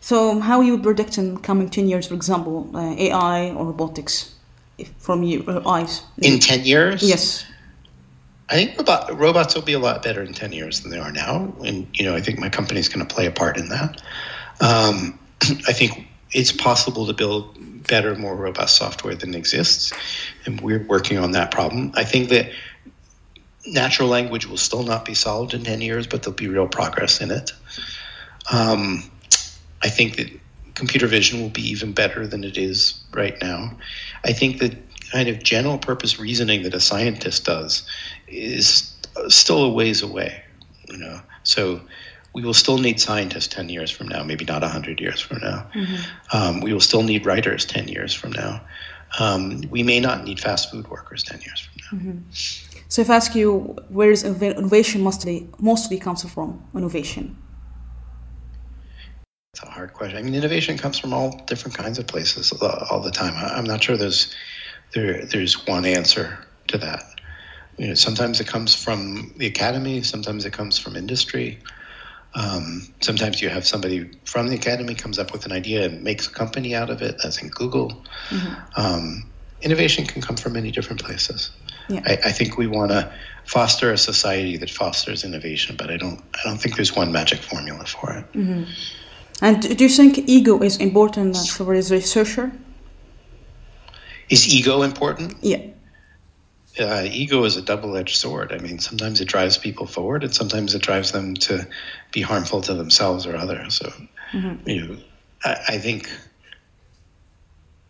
So, 0.00 0.40
how 0.40 0.60
you 0.60 0.78
predict 0.78 1.18
in 1.18 1.38
coming 1.38 1.68
ten 1.68 1.88
years, 1.88 2.06
for 2.06 2.14
example, 2.14 2.70
uh, 2.74 2.94
AI 2.96 3.50
or 3.50 3.66
robotics, 3.66 4.34
if, 4.78 4.90
from 4.98 5.22
your 5.22 5.48
uh, 5.48 5.68
eyes? 5.68 6.02
In 6.18 6.38
ten 6.38 6.64
years? 6.64 7.02
Yes. 7.02 7.44
I 8.50 8.54
think 8.54 8.76
robot, 8.78 9.18
robots 9.18 9.54
will 9.54 9.62
be 9.62 9.72
a 9.72 9.78
lot 9.78 10.02
better 10.02 10.22
in 10.22 10.32
ten 10.32 10.52
years 10.52 10.80
than 10.80 10.90
they 10.90 10.98
are 10.98 11.12
now, 11.12 11.52
and 11.64 11.86
you 11.92 12.04
know, 12.04 12.14
I 12.14 12.20
think 12.20 12.38
my 12.38 12.48
company 12.48 12.80
is 12.80 12.88
going 12.88 13.06
to 13.06 13.14
play 13.14 13.26
a 13.26 13.30
part 13.30 13.58
in 13.58 13.68
that. 13.68 14.02
Um, 14.60 15.18
I 15.42 15.72
think 15.72 16.06
it's 16.32 16.52
possible 16.52 17.06
to 17.06 17.12
build 17.12 17.56
better, 17.86 18.14
more 18.14 18.34
robust 18.34 18.76
software 18.76 19.14
than 19.14 19.34
exists, 19.34 19.92
and 20.46 20.60
we're 20.60 20.84
working 20.86 21.18
on 21.18 21.32
that 21.32 21.50
problem. 21.50 21.92
I 21.94 22.04
think 22.04 22.28
that 22.30 22.50
natural 23.66 24.08
language 24.08 24.46
will 24.46 24.56
still 24.56 24.82
not 24.82 25.04
be 25.04 25.14
solved 25.14 25.54
in 25.54 25.64
10 25.64 25.80
years, 25.80 26.06
but 26.06 26.22
there'll 26.22 26.36
be 26.36 26.48
real 26.48 26.68
progress 26.68 27.20
in 27.20 27.30
it. 27.30 27.52
Um, 28.52 29.10
I 29.82 29.88
think 29.88 30.16
that 30.16 30.30
computer 30.74 31.06
vision 31.06 31.40
will 31.40 31.50
be 31.50 31.62
even 31.68 31.92
better 31.92 32.26
than 32.26 32.44
it 32.44 32.56
is 32.56 32.94
right 33.12 33.40
now. 33.40 33.76
I 34.24 34.32
think 34.32 34.58
that 34.58 34.74
kind 35.10 35.28
of 35.28 35.42
general 35.42 35.78
purpose 35.78 36.18
reasoning 36.18 36.62
that 36.64 36.74
a 36.74 36.80
scientist 36.80 37.44
does 37.44 37.88
is 38.26 38.92
still 39.28 39.64
a 39.64 39.70
ways 39.70 40.02
away. 40.02 40.42
You 40.88 40.98
know, 40.98 41.20
so 41.44 41.80
we 42.34 42.42
will 42.42 42.54
still 42.54 42.78
need 42.78 43.00
scientists 43.00 43.46
10 43.48 43.68
years 43.68 43.90
from 43.90 44.08
now, 44.08 44.22
maybe 44.22 44.44
not 44.44 44.62
100 44.62 45.00
years 45.00 45.20
from 45.20 45.38
now. 45.38 45.66
Mm-hmm. 45.74 46.36
Um, 46.36 46.60
we 46.60 46.72
will 46.72 46.80
still 46.80 47.02
need 47.02 47.24
writers 47.24 47.64
10 47.64 47.88
years 47.88 48.12
from 48.12 48.32
now. 48.32 48.60
Um, 49.20 49.62
we 49.70 49.82
may 49.84 50.00
not 50.00 50.24
need 50.24 50.40
fast 50.40 50.70
food 50.70 50.88
workers 50.88 51.22
10 51.22 51.40
years 51.42 51.60
from 51.60 51.74
now. 51.78 52.04
Mm-hmm. 52.04 52.73
So, 52.94 53.02
if 53.02 53.10
I 53.10 53.16
ask 53.16 53.34
you, 53.34 53.74
where 53.88 54.12
is 54.12 54.22
innovation 54.22 55.00
mostly, 55.00 55.48
mostly 55.58 55.98
comes 55.98 56.22
from? 56.22 56.62
Innovation? 56.76 57.36
It's 59.52 59.64
a 59.64 59.66
hard 59.68 59.92
question. 59.94 60.16
I 60.16 60.22
mean, 60.22 60.36
innovation 60.36 60.78
comes 60.78 61.00
from 61.00 61.12
all 61.12 61.42
different 61.48 61.76
kinds 61.76 61.98
of 61.98 62.06
places 62.06 62.52
all 62.52 63.00
the 63.00 63.10
time. 63.10 63.34
I'm 63.34 63.64
not 63.64 63.82
sure 63.82 63.96
there's 63.96 64.32
there 64.92 65.24
there's 65.24 65.66
one 65.66 65.84
answer 65.84 66.38
to 66.68 66.78
that. 66.78 67.02
You 67.78 67.88
know, 67.88 67.94
sometimes 67.94 68.40
it 68.40 68.46
comes 68.46 68.76
from 68.76 69.34
the 69.38 69.46
academy, 69.48 70.04
sometimes 70.04 70.44
it 70.44 70.52
comes 70.52 70.78
from 70.78 70.94
industry. 70.94 71.58
Um, 72.36 72.94
sometimes 73.00 73.42
you 73.42 73.48
have 73.48 73.66
somebody 73.66 74.08
from 74.24 74.46
the 74.46 74.54
academy 74.54 74.94
comes 74.94 75.18
up 75.18 75.32
with 75.32 75.46
an 75.46 75.50
idea 75.50 75.86
and 75.86 76.04
makes 76.04 76.28
a 76.28 76.30
company 76.30 76.76
out 76.76 76.90
of 76.90 77.02
it. 77.02 77.16
That's 77.20 77.42
in 77.42 77.48
Google. 77.48 78.04
Mm-hmm. 78.28 78.80
Um, 78.80 79.32
innovation 79.62 80.06
can 80.06 80.22
come 80.22 80.36
from 80.36 80.52
many 80.52 80.70
different 80.70 81.02
places. 81.02 81.50
Yeah. 81.88 82.00
I, 82.06 82.12
I, 82.24 82.32
think 82.32 82.56
we 82.56 82.66
want 82.66 82.90
to 82.92 83.12
foster 83.44 83.92
a 83.92 83.98
society 83.98 84.56
that 84.56 84.70
fosters 84.70 85.22
innovation, 85.24 85.76
but 85.76 85.90
I 85.90 85.96
don't. 85.96 86.22
I 86.34 86.40
don't 86.48 86.58
think 86.58 86.76
there's 86.76 86.96
one 86.96 87.12
magic 87.12 87.40
formula 87.40 87.84
for 87.84 88.12
it. 88.12 88.32
Mm-hmm. 88.32 88.64
And 89.42 89.76
do 89.76 89.84
you 89.84 89.90
think 89.90 90.18
ego 90.26 90.62
is 90.62 90.78
important 90.78 91.36
for 91.36 91.64
a 91.64 91.82
researcher? 91.82 92.52
Is 94.30 94.52
ego 94.54 94.82
important? 94.82 95.34
Yeah. 95.42 95.62
Uh, 96.78 97.02
ego 97.04 97.44
is 97.44 97.56
a 97.56 97.62
double-edged 97.62 98.16
sword. 98.16 98.52
I 98.52 98.58
mean, 98.58 98.78
sometimes 98.78 99.20
it 99.20 99.28
drives 99.28 99.58
people 99.58 99.86
forward, 99.86 100.24
and 100.24 100.34
sometimes 100.34 100.74
it 100.74 100.82
drives 100.82 101.12
them 101.12 101.34
to 101.34 101.66
be 102.10 102.20
harmful 102.20 102.62
to 102.62 102.74
themselves 102.74 103.26
or 103.26 103.36
others. 103.36 103.76
So, 103.76 103.92
mm-hmm. 104.32 104.68
you 104.68 104.86
know, 104.86 104.96
I, 105.44 105.56
I, 105.68 105.78
think 105.78 106.10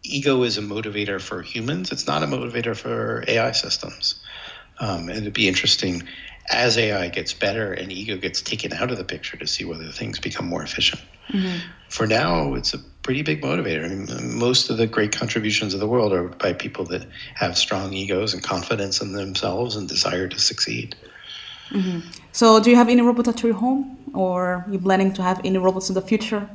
ego 0.04 0.42
is 0.42 0.58
a 0.58 0.62
motivator 0.62 1.20
for 1.20 1.42
humans. 1.42 1.90
It's 1.90 2.06
not 2.06 2.22
a 2.22 2.26
motivator 2.26 2.76
for 2.76 3.24
AI 3.26 3.52
systems. 3.52 4.14
Um, 4.78 5.08
and 5.08 5.18
it'd 5.18 5.32
be 5.32 5.48
interesting 5.48 6.02
as 6.50 6.76
AI 6.76 7.08
gets 7.08 7.32
better 7.32 7.72
and 7.72 7.90
ego 7.90 8.16
gets 8.18 8.42
taken 8.42 8.72
out 8.72 8.90
of 8.90 8.98
the 8.98 9.04
picture 9.04 9.36
to 9.36 9.46
see 9.46 9.64
whether 9.64 9.90
things 9.90 10.18
become 10.18 10.46
more 10.46 10.62
efficient. 10.62 11.00
Mm-hmm. 11.28 11.58
For 11.88 12.06
now, 12.06 12.54
it's 12.54 12.74
a 12.74 12.78
pretty 13.02 13.22
big 13.22 13.42
motivator. 13.42 13.84
I 13.84 13.88
mean, 13.88 14.38
most 14.38 14.68
of 14.68 14.76
the 14.76 14.86
great 14.86 15.12
contributions 15.12 15.72
of 15.72 15.80
the 15.80 15.86
world 15.86 16.12
are 16.12 16.28
by 16.28 16.52
people 16.52 16.84
that 16.86 17.06
have 17.34 17.56
strong 17.56 17.92
egos 17.94 18.34
and 18.34 18.42
confidence 18.42 19.00
in 19.00 19.12
themselves 19.12 19.76
and 19.76 19.88
desire 19.88 20.28
to 20.28 20.38
succeed. 20.38 20.94
Mm-hmm. 21.70 22.00
So, 22.32 22.60
do 22.60 22.68
you 22.68 22.76
have 22.76 22.88
any 22.88 23.00
robots 23.00 23.28
at 23.28 23.42
your 23.42 23.54
home, 23.54 23.96
or 24.12 24.44
are 24.44 24.66
you 24.70 24.78
planning 24.78 25.14
to 25.14 25.22
have 25.22 25.40
any 25.44 25.56
robots 25.56 25.88
in 25.88 25.94
the 25.94 26.02
future? 26.02 26.48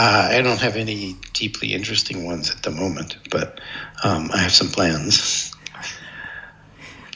Uh, 0.00 0.28
I 0.30 0.40
don't 0.40 0.58
have 0.60 0.76
any 0.76 1.14
deeply 1.34 1.74
interesting 1.74 2.24
ones 2.24 2.50
at 2.50 2.62
the 2.62 2.70
moment, 2.70 3.18
but 3.30 3.60
um, 4.02 4.30
I 4.32 4.38
have 4.38 4.50
some 4.50 4.68
plans. 4.68 5.52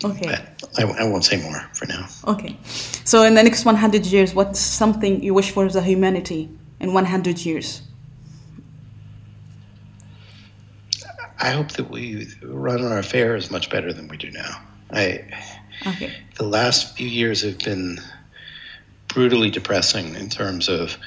Okay. 0.05 0.37
I, 0.77 0.83
I, 0.83 1.05
won't 1.05 1.25
say 1.25 1.41
more 1.41 1.63
for 1.73 1.87
now. 1.87 2.07
Okay. 2.27 2.59
So, 3.07 3.23
in 3.23 3.37
the 3.37 3.43
next 3.43 3.65
100 3.65 4.05
years, 4.05 4.35
what's 4.35 4.61
something 4.61 5.23
you 5.23 5.33
wish 5.33 5.51
for 5.51 5.67
the 5.67 5.81
humanity 5.81 6.51
in 6.79 6.93
100 6.93 7.47
years? 7.47 7.81
I 11.41 11.53
hope 11.53 11.71
that 11.73 11.89
we 11.89 12.29
run 12.43 12.85
our 12.85 12.99
affairs 12.99 13.51
much 13.51 13.71
better 13.71 13.95
than 13.95 14.09
we 14.09 14.19
do 14.19 14.31
now. 14.31 14.61
I, 14.91 15.25
okay. 15.87 16.13
The 16.35 16.47
last 16.47 16.99
few 16.99 17.09
years 17.09 17.41
have 17.45 17.61
been 17.61 17.99
brutally 19.09 19.49
depressing 19.49 20.17
in 20.17 20.29
terms 20.29 20.69
of 20.69 20.99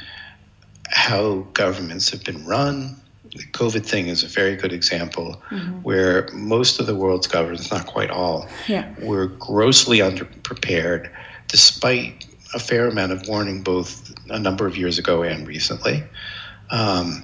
how 0.90 1.48
governments 1.54 2.10
have 2.10 2.24
been 2.24 2.46
run, 2.46 3.00
the 3.36 3.44
COVID 3.52 3.86
thing 3.86 4.08
is 4.08 4.24
a 4.24 4.28
very 4.28 4.56
good 4.56 4.74
example 4.74 5.42
mm-hmm. 5.50 5.82
where 5.84 6.28
most 6.34 6.80
of 6.80 6.88
the 6.88 6.96
world's 6.96 7.28
governments, 7.28 7.72
not 7.72 7.86
quite 7.86 8.10
all, 8.10 8.48
yeah. 8.68 8.94
were 9.02 9.28
grossly 9.28 10.00
underprepared 10.00 11.12
despite 11.48 12.26
a 12.54 12.60
fair 12.60 12.88
amount 12.88 13.12
of 13.12 13.28
warning 13.28 13.62
both 13.62 14.14
a 14.30 14.40
number 14.40 14.66
of 14.66 14.78
years 14.78 14.98
ago 14.98 15.24
and 15.24 15.48
recently. 15.48 16.04
Um, 16.70 17.24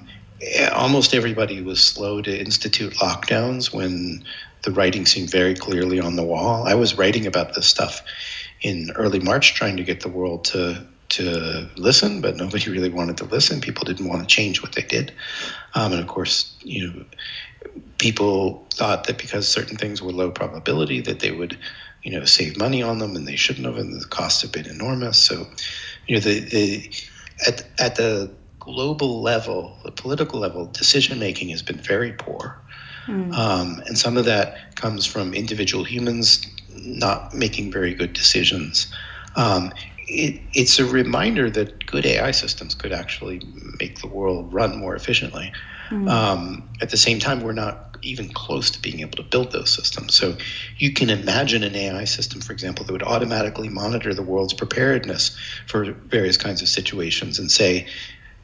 almost 0.73 1.13
everybody 1.13 1.61
was 1.61 1.81
slow 1.81 2.21
to 2.21 2.37
institute 2.37 2.93
lockdowns 2.93 3.73
when 3.73 4.23
the 4.63 4.71
writing 4.71 5.05
seemed 5.05 5.29
very 5.29 5.55
clearly 5.55 5.99
on 5.99 6.15
the 6.15 6.23
wall. 6.23 6.67
I 6.67 6.75
was 6.75 6.97
writing 6.97 7.25
about 7.25 7.55
this 7.55 7.67
stuff 7.67 8.01
in 8.61 8.91
early 8.95 9.19
March, 9.19 9.53
trying 9.53 9.77
to 9.77 9.83
get 9.83 10.01
the 10.01 10.09
world 10.09 10.45
to 10.45 10.85
to 11.15 11.69
listen, 11.75 12.21
but 12.21 12.35
nobody 12.35 12.69
really 12.69 12.89
wanted 12.89 13.17
to 13.17 13.25
listen. 13.25 13.61
People 13.61 13.85
didn't 13.85 14.07
want 14.07 14.21
to 14.21 14.35
change 14.35 14.61
what 14.61 14.73
they 14.73 14.81
did. 14.81 15.13
Um, 15.75 15.91
and 15.91 16.01
of 16.01 16.07
course, 16.07 16.55
you 16.61 16.87
know, 16.87 17.05
people 17.97 18.65
thought 18.73 19.05
that 19.05 19.17
because 19.17 19.47
certain 19.47 19.77
things 19.77 20.01
were 20.01 20.11
low 20.11 20.31
probability 20.31 21.01
that 21.01 21.19
they 21.19 21.31
would, 21.31 21.57
you 22.03 22.11
know, 22.11 22.25
save 22.25 22.57
money 22.57 22.81
on 22.81 22.99
them 22.99 23.15
and 23.15 23.27
they 23.27 23.35
shouldn't 23.35 23.65
have, 23.65 23.77
and 23.77 23.99
the 23.99 24.05
costs 24.05 24.41
have 24.41 24.51
been 24.51 24.67
enormous. 24.67 25.17
So, 25.17 25.47
you 26.07 26.15
know, 26.15 26.21
the, 26.21 26.39
the 26.39 26.91
at, 27.47 27.65
at 27.79 27.95
the 27.95 28.31
global 28.59 29.21
level, 29.21 29.77
the 29.83 29.91
political 29.91 30.39
level, 30.39 30.65
decision 30.67 31.19
making 31.19 31.49
has 31.49 31.61
been 31.61 31.77
very 31.77 32.13
poor. 32.13 32.57
Mm. 33.07 33.33
Um, 33.33 33.83
and 33.85 33.97
some 33.97 34.17
of 34.17 34.25
that 34.25 34.75
comes 34.75 35.05
from 35.05 35.33
individual 35.33 35.83
humans 35.83 36.47
not 36.75 37.33
making 37.33 37.71
very 37.71 37.93
good 37.93 38.13
decisions. 38.13 38.87
Um, 39.35 39.73
it, 40.07 40.41
it's 40.53 40.79
a 40.79 40.85
reminder 40.85 41.49
that 41.49 41.85
good 41.85 42.05
AI 42.05 42.31
systems 42.31 42.75
could 42.75 42.91
actually 42.91 43.41
make 43.79 43.99
the 43.99 44.07
world 44.07 44.53
run 44.53 44.77
more 44.77 44.95
efficiently. 44.95 45.51
Mm. 45.89 46.09
Um, 46.09 46.69
at 46.81 46.89
the 46.89 46.97
same 46.97 47.19
time, 47.19 47.41
we're 47.41 47.53
not 47.53 47.97
even 48.01 48.29
close 48.33 48.69
to 48.71 48.81
being 48.81 48.99
able 48.99 49.15
to 49.15 49.23
build 49.23 49.51
those 49.51 49.69
systems. 49.69 50.13
So 50.13 50.35
you 50.77 50.91
can 50.91 51.09
imagine 51.09 51.63
an 51.63 51.75
AI 51.75 52.03
system, 52.03 52.41
for 52.41 52.51
example, 52.51 52.85
that 52.85 52.91
would 52.91 53.03
automatically 53.03 53.69
monitor 53.69 54.13
the 54.13 54.23
world's 54.23 54.53
preparedness 54.53 55.37
for 55.67 55.93
various 55.93 56.37
kinds 56.37 56.61
of 56.61 56.67
situations 56.67 57.39
and 57.39 57.49
say, 57.49 57.87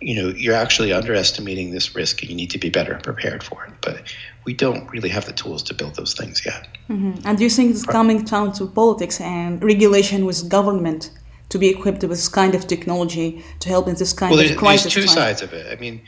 you 0.01 0.15
know, 0.15 0.29
you're 0.29 0.55
actually 0.55 0.93
underestimating 0.93 1.71
this 1.71 1.93
risk 1.93 2.21
and 2.21 2.29
you 2.29 2.35
need 2.35 2.49
to 2.51 2.57
be 2.57 2.69
better 2.69 2.97
prepared 3.03 3.43
for 3.43 3.65
it. 3.65 3.73
But 3.81 4.03
we 4.45 4.53
don't 4.53 4.89
really 4.89 5.09
have 5.09 5.25
the 5.25 5.33
tools 5.33 5.61
to 5.63 5.73
build 5.73 5.95
those 5.95 6.13
things 6.13 6.45
yet. 6.45 6.69
Mm-hmm. 6.89 7.27
And 7.27 7.37
do 7.37 7.43
you 7.43 7.49
think 7.49 7.71
it's 7.71 7.85
coming 7.85 8.23
down 8.23 8.53
to 8.53 8.67
politics 8.67 9.19
and 9.19 9.61
regulation 9.61 10.25
with 10.25 10.47
government 10.47 11.11
to 11.49 11.57
be 11.57 11.69
equipped 11.69 12.01
with 12.01 12.11
this 12.11 12.29
kind 12.29 12.55
of 12.55 12.67
technology 12.67 13.43
to 13.59 13.69
help 13.69 13.87
in 13.87 13.95
this 13.95 14.13
kind 14.13 14.31
well, 14.31 14.39
of 14.39 14.57
crisis. 14.57 14.95
Well, 14.95 15.03
There's 15.03 15.13
two 15.13 15.15
time. 15.15 15.25
sides 15.25 15.41
of 15.41 15.53
it. 15.53 15.71
I 15.71 15.79
mean, 15.79 16.01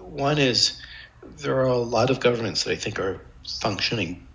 one 0.00 0.38
is 0.38 0.80
there 1.38 1.56
are 1.56 1.66
a 1.66 1.76
lot 1.76 2.10
of 2.10 2.20
governments 2.20 2.64
that 2.64 2.72
I 2.72 2.76
think 2.76 2.98
are 2.98 3.20
functioning 3.60 4.26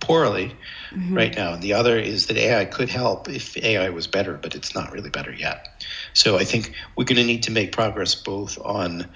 poorly 0.00 0.54
mm-hmm. 0.90 1.16
right 1.16 1.36
now. 1.36 1.52
And 1.52 1.62
the 1.62 1.72
other 1.72 1.98
is 1.98 2.26
that 2.26 2.36
AI 2.36 2.64
could 2.64 2.88
help 2.88 3.28
if 3.28 3.56
AI 3.56 3.90
was 3.90 4.06
better, 4.06 4.34
but 4.34 4.54
it's 4.54 4.74
not 4.74 4.92
really 4.92 5.10
better 5.10 5.32
yet. 5.32 5.84
So 6.14 6.36
I 6.36 6.44
think 6.44 6.72
we're 6.96 7.04
going 7.04 7.16
to 7.16 7.24
need 7.24 7.42
to 7.44 7.52
make 7.52 7.72
progress 7.72 8.14
both 8.14 8.58
on 8.64 9.06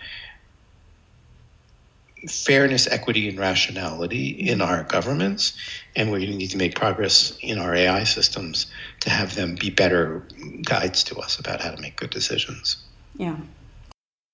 fairness, 2.28 2.86
equity, 2.86 3.28
and 3.28 3.38
rationality 3.38 4.28
in 4.28 4.60
our 4.60 4.84
governments, 4.84 5.56
and 5.96 6.10
we're 6.10 6.18
going 6.18 6.30
to 6.30 6.36
need 6.36 6.50
to 6.50 6.56
make 6.56 6.74
progress 6.74 7.36
in 7.40 7.58
our 7.58 7.74
AI 7.74 8.04
systems 8.04 8.66
to 9.00 9.10
have 9.10 9.34
them 9.34 9.54
be 9.54 9.70
better 9.70 10.26
guides 10.62 11.02
to 11.04 11.16
us 11.18 11.38
about 11.38 11.60
how 11.60 11.70
to 11.70 11.80
make 11.80 11.96
good 11.96 12.10
decisions. 12.10 12.76
Yeah. 13.16 13.36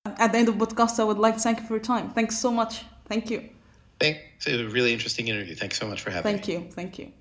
At 0.05 0.31
the 0.31 0.37
end 0.37 0.49
of 0.49 0.57
the 0.57 0.65
podcast, 0.65 0.99
I 0.99 1.03
would 1.03 1.17
like 1.17 1.35
to 1.35 1.39
thank 1.39 1.59
you 1.59 1.65
for 1.65 1.73
your 1.73 1.83
time. 1.83 2.11
Thanks 2.11 2.37
so 2.37 2.51
much. 2.51 2.83
Thank 3.05 3.29
you. 3.29 3.49
Thanks. 3.99 4.47
It 4.47 4.53
was 4.53 4.61
a 4.61 4.69
really 4.69 4.93
interesting 4.93 5.27
interview. 5.27 5.55
Thanks 5.55 5.77
so 5.77 5.87
much 5.87 6.01
for 6.01 6.11
having 6.11 6.23
thank 6.31 6.47
me. 6.47 6.53
Thank 6.55 6.65
you. 6.65 6.71
Thank 6.71 6.99
you. 6.99 7.11